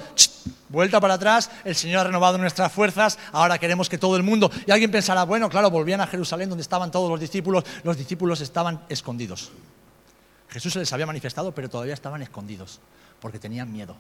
vuelta 0.69 1.01
para 1.01 1.15
atrás, 1.15 1.51
el 1.65 1.75
Señor 1.75 2.01
ha 2.01 2.05
renovado 2.05 2.39
nuestras 2.39 2.71
fuerzas, 2.73 3.19
ahora 3.33 3.59
queremos 3.59 3.89
que 3.89 3.99
todo 3.99 4.17
el 4.17 4.23
mundo... 4.23 4.51
Y 4.67 4.71
alguien 4.71 4.91
pensará, 4.91 5.25
bueno, 5.25 5.49
claro, 5.49 5.71
volvían 5.71 6.01
a 6.01 6.07
Jerusalén 6.07 6.49
donde 6.49 6.63
estaban 6.63 6.91
todos 6.91 7.11
los 7.11 7.19
discípulos, 7.19 7.65
los 7.83 7.97
discípulos 7.97 8.41
estaban 8.41 8.83
escondidos. 8.89 9.51
Jesús 10.49 10.73
se 10.73 10.79
les 10.79 10.93
había 10.93 11.07
manifestado, 11.07 11.53
pero 11.53 11.69
todavía 11.69 11.95
estaban 11.95 12.23
escondidos, 12.23 12.81
porque 13.21 13.39
tenían 13.39 13.73
miedo. 13.73 13.97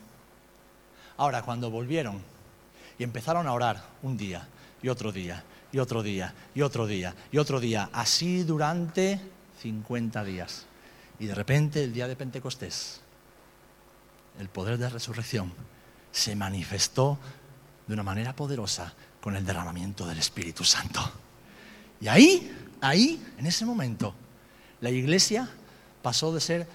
Ahora, 1.16 1.42
cuando 1.42 1.70
volvieron 1.70 2.22
y 2.98 3.04
empezaron 3.04 3.46
a 3.46 3.52
orar 3.52 3.82
un 4.02 4.16
día 4.16 4.46
y 4.82 4.88
otro 4.88 5.12
día 5.12 5.42
y 5.72 5.78
otro 5.78 6.02
día 6.02 6.34
y 6.54 6.62
otro 6.62 6.86
día 6.86 7.14
y 7.32 7.38
otro 7.38 7.60
día, 7.60 7.90
así 7.92 8.42
durante 8.44 9.20
50 9.62 10.24
días. 10.24 10.66
Y 11.18 11.26
de 11.26 11.34
repente, 11.34 11.82
el 11.82 11.92
día 11.92 12.08
de 12.08 12.16
Pentecostés, 12.16 13.00
el 14.38 14.48
poder 14.48 14.76
de 14.76 14.84
la 14.84 14.90
resurrección 14.90 15.52
se 16.12 16.36
manifestó 16.36 17.18
de 17.86 17.94
una 17.94 18.02
manera 18.02 18.34
poderosa 18.34 18.92
con 19.20 19.36
el 19.36 19.44
derramamiento 19.44 20.06
del 20.06 20.18
Espíritu 20.18 20.64
Santo. 20.64 21.00
Y 22.00 22.08
ahí, 22.08 22.52
ahí, 22.80 23.22
en 23.38 23.46
ese 23.46 23.64
momento, 23.64 24.14
la 24.80 24.90
iglesia 24.90 25.48
pasó 26.06 26.32
de 26.32 26.40
ser 26.40 26.68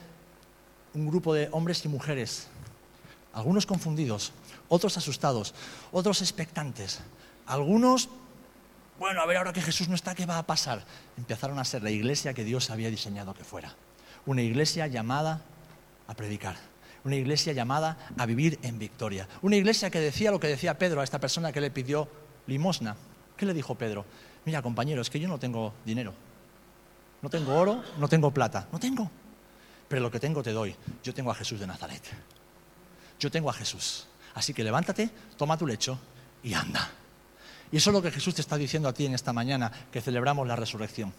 un 0.93 1.07
grupo 1.07 1.34
de 1.34 1.47
hombres 1.53 1.86
y 1.86 1.88
mujeres, 1.88 2.47
algunos 3.32 3.65
confundidos, 3.65 4.34
otros 4.67 4.97
asustados, 4.97 5.55
otros 5.93 6.21
expectantes, 6.21 6.99
algunos, 7.45 8.09
bueno, 8.99 9.21
a 9.21 9.25
ver 9.25 9.38
ahora 9.38 9.53
que 9.53 9.61
Jesús 9.61 9.88
no 9.88 9.95
está, 9.95 10.15
¿qué 10.15 10.25
va 10.25 10.38
a 10.38 10.45
pasar? 10.45 10.84
Empezaron 11.15 11.59
a 11.59 11.63
ser 11.63 11.82
la 11.82 11.91
iglesia 11.91 12.34
que 12.34 12.43
Dios 12.43 12.71
había 12.71 12.89
diseñado 12.89 13.34
que 13.34 13.45
fuera. 13.45 13.73
Una 14.25 14.41
iglesia 14.41 14.86
llamada 14.88 15.39
a 16.09 16.13
predicar, 16.13 16.57
una 17.05 17.15
iglesia 17.15 17.53
llamada 17.53 18.09
a 18.17 18.25
vivir 18.25 18.59
en 18.63 18.79
victoria, 18.79 19.29
una 19.41 19.55
iglesia 19.55 19.89
que 19.89 20.01
decía 20.01 20.32
lo 20.32 20.41
que 20.41 20.47
decía 20.47 20.77
Pedro 20.77 20.99
a 20.99 21.05
esta 21.05 21.19
persona 21.19 21.53
que 21.53 21.61
le 21.61 21.71
pidió 21.71 22.09
limosna. 22.47 22.97
¿Qué 23.38 23.45
le 23.45 23.53
dijo 23.53 23.75
Pedro? 23.75 24.03
Mira, 24.43 24.61
compañero, 24.61 25.01
es 25.01 25.09
que 25.09 25.21
yo 25.21 25.29
no 25.29 25.39
tengo 25.39 25.73
dinero, 25.86 26.13
no 27.21 27.29
tengo 27.29 27.55
oro, 27.55 27.82
no 27.97 28.09
tengo 28.09 28.32
plata, 28.32 28.67
no 28.73 28.77
tengo 28.77 29.09
pero 29.92 30.04
lo 30.04 30.10
que 30.10 30.22
tengo 30.22 30.42
te 30.42 30.54
doy. 30.54 30.74
Yo 31.04 31.14
tengo 31.14 31.32
a 31.32 31.36
Jesús 31.36 31.60
de 31.60 31.68
Nazaret. 31.68 32.02
Yo 33.20 33.30
tengo 33.30 33.50
a 33.50 33.54
Jesús. 33.54 34.08
Así 34.34 34.54
que 34.54 34.64
levántate, 34.64 35.10
toma 35.36 35.58
tu 35.58 35.68
lecho 35.68 36.00
y 36.42 36.54
anda. 36.54 36.89
Y 37.74 37.76
eso 37.76 37.89
es 37.89 37.94
lo 37.94 38.02
que 38.02 38.10
Jesús 38.10 38.34
te 38.34 38.39
está 38.39 38.56
diciendo 38.56 38.88
a 38.88 38.94
ti 38.94 39.06
en 39.06 39.16
esta 39.16 39.34
mañana 39.34 39.70
que 39.92 40.00
celebramos 40.00 40.48
la 40.48 40.56
resurrección. 40.56 41.14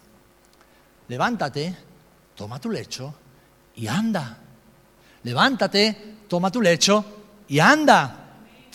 Levántate, 1.07 1.77
toma 2.35 2.59
tu 2.59 2.71
lecho 2.71 3.13
y 3.75 3.85
anda. 3.85 4.39
Levántate, 5.21 6.15
toma 6.27 6.49
tu 6.49 6.59
lecho 6.59 7.05
y 7.49 7.59
anda. 7.59 8.22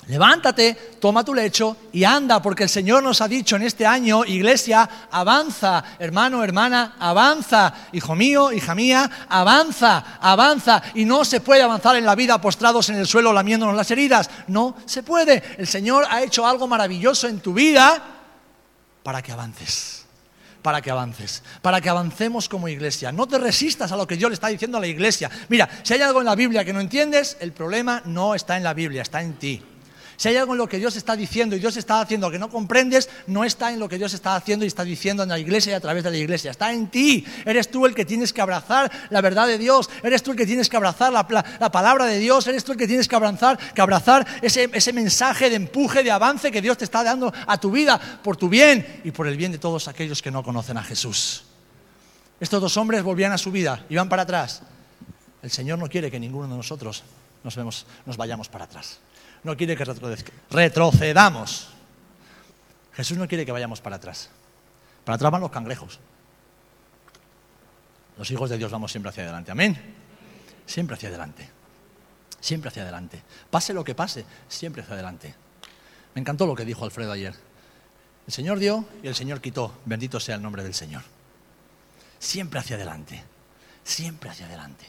Levántate, 0.06 0.74
toma 0.98 1.22
tu 1.22 1.34
lecho 1.34 1.76
y 1.92 2.04
anda, 2.04 2.40
porque 2.40 2.62
el 2.62 2.68
Señor 2.70 3.02
nos 3.02 3.20
ha 3.20 3.28
dicho 3.28 3.56
en 3.56 3.62
este 3.62 3.84
año, 3.84 4.24
iglesia, 4.24 4.88
avanza, 5.10 5.84
hermano, 5.98 6.42
hermana, 6.42 6.96
avanza, 6.98 7.74
hijo 7.92 8.14
mío, 8.14 8.50
hija 8.50 8.74
mía, 8.74 9.26
avanza, 9.28 10.18
avanza. 10.20 10.82
Y 10.94 11.04
no 11.04 11.26
se 11.26 11.40
puede 11.40 11.62
avanzar 11.62 11.96
en 11.96 12.06
la 12.06 12.14
vida 12.14 12.40
postrados 12.40 12.88
en 12.88 12.96
el 12.96 13.06
suelo 13.06 13.34
lamiéndonos 13.34 13.76
las 13.76 13.90
heridas. 13.90 14.30
No 14.46 14.76
se 14.86 15.02
puede. 15.02 15.42
El 15.58 15.66
Señor 15.66 16.06
ha 16.08 16.22
hecho 16.22 16.46
algo 16.46 16.66
maravilloso 16.66 17.28
en 17.28 17.40
tu 17.40 17.52
vida 17.52 18.02
para 19.02 19.20
que 19.20 19.32
avances 19.32 19.98
para 20.62 20.82
que 20.82 20.90
avances, 20.90 21.42
para 21.62 21.80
que 21.80 21.88
avancemos 21.88 22.48
como 22.48 22.68
iglesia. 22.68 23.12
No 23.12 23.26
te 23.26 23.38
resistas 23.38 23.90
a 23.92 23.96
lo 23.96 24.06
que 24.06 24.16
Dios 24.16 24.28
le 24.28 24.34
está 24.34 24.48
diciendo 24.48 24.76
a 24.76 24.80
la 24.80 24.86
iglesia. 24.86 25.30
Mira, 25.48 25.68
si 25.82 25.94
hay 25.94 26.02
algo 26.02 26.18
en 26.18 26.26
la 26.26 26.34
Biblia 26.34 26.64
que 26.64 26.72
no 26.72 26.80
entiendes, 26.80 27.38
el 27.40 27.52
problema 27.52 28.02
no 28.04 28.34
está 28.34 28.56
en 28.56 28.64
la 28.64 28.74
Biblia, 28.74 29.00
está 29.00 29.22
en 29.22 29.34
ti. 29.34 29.62
Si 30.18 30.28
hay 30.28 30.36
algo 30.36 30.52
en 30.52 30.58
lo 30.58 30.68
que 30.68 30.78
Dios 30.78 30.96
está 30.96 31.14
diciendo 31.14 31.54
y 31.54 31.60
Dios 31.60 31.76
está 31.76 32.00
haciendo 32.00 32.28
que 32.28 32.40
no 32.40 32.50
comprendes, 32.50 33.08
no 33.28 33.44
está 33.44 33.72
en 33.72 33.78
lo 33.78 33.88
que 33.88 33.98
Dios 33.98 34.14
está 34.14 34.34
haciendo 34.34 34.64
y 34.64 34.68
está 34.68 34.82
diciendo 34.82 35.22
en 35.22 35.28
la 35.28 35.38
iglesia 35.38 35.70
y 35.70 35.74
a 35.76 35.80
través 35.80 36.02
de 36.02 36.10
la 36.10 36.16
iglesia. 36.16 36.50
Está 36.50 36.72
en 36.72 36.88
ti. 36.88 37.24
Eres 37.44 37.70
tú 37.70 37.86
el 37.86 37.94
que 37.94 38.04
tienes 38.04 38.32
que 38.32 38.40
abrazar 38.40 38.90
la 39.10 39.20
verdad 39.20 39.46
de 39.46 39.58
Dios. 39.58 39.88
Eres 40.02 40.24
tú 40.24 40.32
el 40.32 40.36
que 40.36 40.44
tienes 40.44 40.68
que 40.68 40.76
abrazar 40.76 41.12
la, 41.12 41.70
palabra 41.70 42.06
de 42.06 42.18
Dios. 42.18 42.48
Eres 42.48 42.64
tú 42.64 42.72
el 42.72 42.78
que 42.78 42.88
tienes 42.88 43.06
que 43.06 43.14
abrazar, 43.14 43.56
que 43.72 43.80
abrazar 43.80 44.26
ese, 44.42 44.68
ese 44.72 44.92
mensaje 44.92 45.50
de 45.50 45.54
empuje, 45.54 46.02
de 46.02 46.10
avance 46.10 46.50
que 46.50 46.60
Dios 46.60 46.76
te 46.76 46.84
está 46.84 47.04
dando 47.04 47.32
a 47.46 47.60
tu 47.60 47.70
vida 47.70 48.00
por 48.20 48.36
tu 48.36 48.48
bien 48.48 49.00
y 49.04 49.12
por 49.12 49.28
el 49.28 49.36
bien 49.36 49.52
de 49.52 49.58
todos 49.58 49.86
aquellos 49.86 50.20
que 50.20 50.32
no 50.32 50.42
conocen 50.42 50.78
a 50.78 50.82
Jesús. 50.82 51.44
Estos 52.40 52.60
dos 52.60 52.76
hombres 52.76 53.04
volvían 53.04 53.30
a 53.30 53.38
su 53.38 53.52
vida, 53.52 53.84
iban 53.88 54.08
para 54.08 54.22
atrás. 54.22 54.62
El 55.42 55.52
Señor 55.52 55.78
no 55.78 55.88
quiere 55.88 56.10
que 56.10 56.18
ninguno 56.18 56.48
de 56.48 56.56
nosotros 56.56 57.04
nos, 57.44 57.54
vemos, 57.54 57.86
nos 58.04 58.16
vayamos 58.16 58.48
para 58.48 58.64
atrás 58.64 58.98
no 59.44 59.56
quiere 59.56 59.76
que 59.76 59.84
retrocedamos. 60.50 61.68
Jesús 62.92 63.16
no 63.16 63.28
quiere 63.28 63.46
que 63.46 63.52
vayamos 63.52 63.80
para 63.80 63.96
atrás. 63.96 64.30
Para 65.04 65.16
atrás 65.16 65.30
van 65.30 65.40
los 65.40 65.50
cangrejos. 65.50 66.00
Los 68.16 68.30
hijos 68.30 68.50
de 68.50 68.58
Dios 68.58 68.70
vamos 68.70 68.90
siempre 68.90 69.10
hacia 69.10 69.22
adelante. 69.22 69.52
Amén. 69.52 69.94
Siempre 70.66 70.96
hacia 70.96 71.08
adelante. 71.08 71.48
Siempre 72.40 72.68
hacia 72.68 72.82
adelante. 72.82 73.22
Pase 73.50 73.72
lo 73.72 73.84
que 73.84 73.94
pase, 73.94 74.24
siempre 74.48 74.82
hacia 74.82 74.94
adelante. 74.94 75.34
Me 76.14 76.20
encantó 76.20 76.46
lo 76.46 76.54
que 76.54 76.64
dijo 76.64 76.84
Alfredo 76.84 77.12
ayer. 77.12 77.34
El 78.26 78.32
Señor 78.32 78.58
dio 78.58 78.84
y 79.02 79.08
el 79.08 79.14
Señor 79.14 79.40
quitó. 79.40 79.78
Bendito 79.84 80.18
sea 80.18 80.34
el 80.34 80.42
nombre 80.42 80.62
del 80.62 80.74
Señor. 80.74 81.02
Siempre 82.18 82.58
hacia 82.58 82.76
adelante. 82.76 83.22
Siempre 83.84 84.30
hacia 84.30 84.46
adelante. 84.46 84.84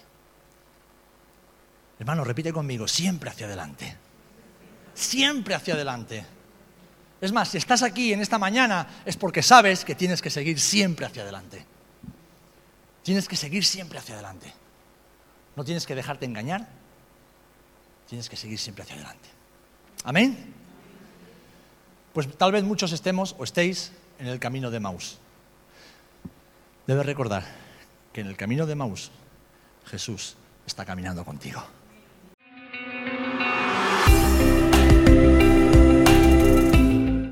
Hermano, 1.99 2.23
repite 2.23 2.51
conmigo, 2.51 2.87
siempre 2.87 3.29
hacia 3.29 3.45
adelante 3.45 4.08
siempre 4.99 5.55
hacia 5.55 5.73
adelante. 5.73 6.25
Es 7.21 7.31
más, 7.31 7.49
si 7.49 7.57
estás 7.57 7.83
aquí 7.83 8.13
en 8.13 8.21
esta 8.21 8.37
mañana 8.37 9.01
es 9.05 9.17
porque 9.17 9.41
sabes 9.41 9.83
que 9.83 9.95
tienes 9.95 10.21
que 10.21 10.29
seguir 10.29 10.59
siempre 10.59 11.05
hacia 11.05 11.23
adelante. 11.23 11.65
Tienes 13.03 13.27
que 13.27 13.35
seguir 13.35 13.65
siempre 13.65 13.99
hacia 13.99 14.15
adelante. 14.15 14.53
No 15.55 15.63
tienes 15.65 15.85
que 15.85 15.95
dejarte 15.95 16.25
engañar. 16.25 16.67
Tienes 18.07 18.29
que 18.29 18.35
seguir 18.35 18.59
siempre 18.59 18.83
hacia 18.83 18.95
adelante. 18.95 19.29
Amén. 20.03 20.53
Pues 22.13 22.27
tal 22.37 22.51
vez 22.51 22.63
muchos 22.63 22.91
estemos 22.91 23.35
o 23.37 23.43
estéis 23.43 23.91
en 24.19 24.27
el 24.27 24.39
camino 24.39 24.71
de 24.71 24.79
Maus. 24.79 25.17
Debes 26.87 27.05
recordar 27.05 27.43
que 28.13 28.21
en 28.21 28.27
el 28.27 28.35
camino 28.35 28.65
de 28.65 28.75
Maus 28.75 29.11
Jesús 29.85 30.35
está 30.65 30.85
caminando 30.85 31.23
contigo. 31.25 31.63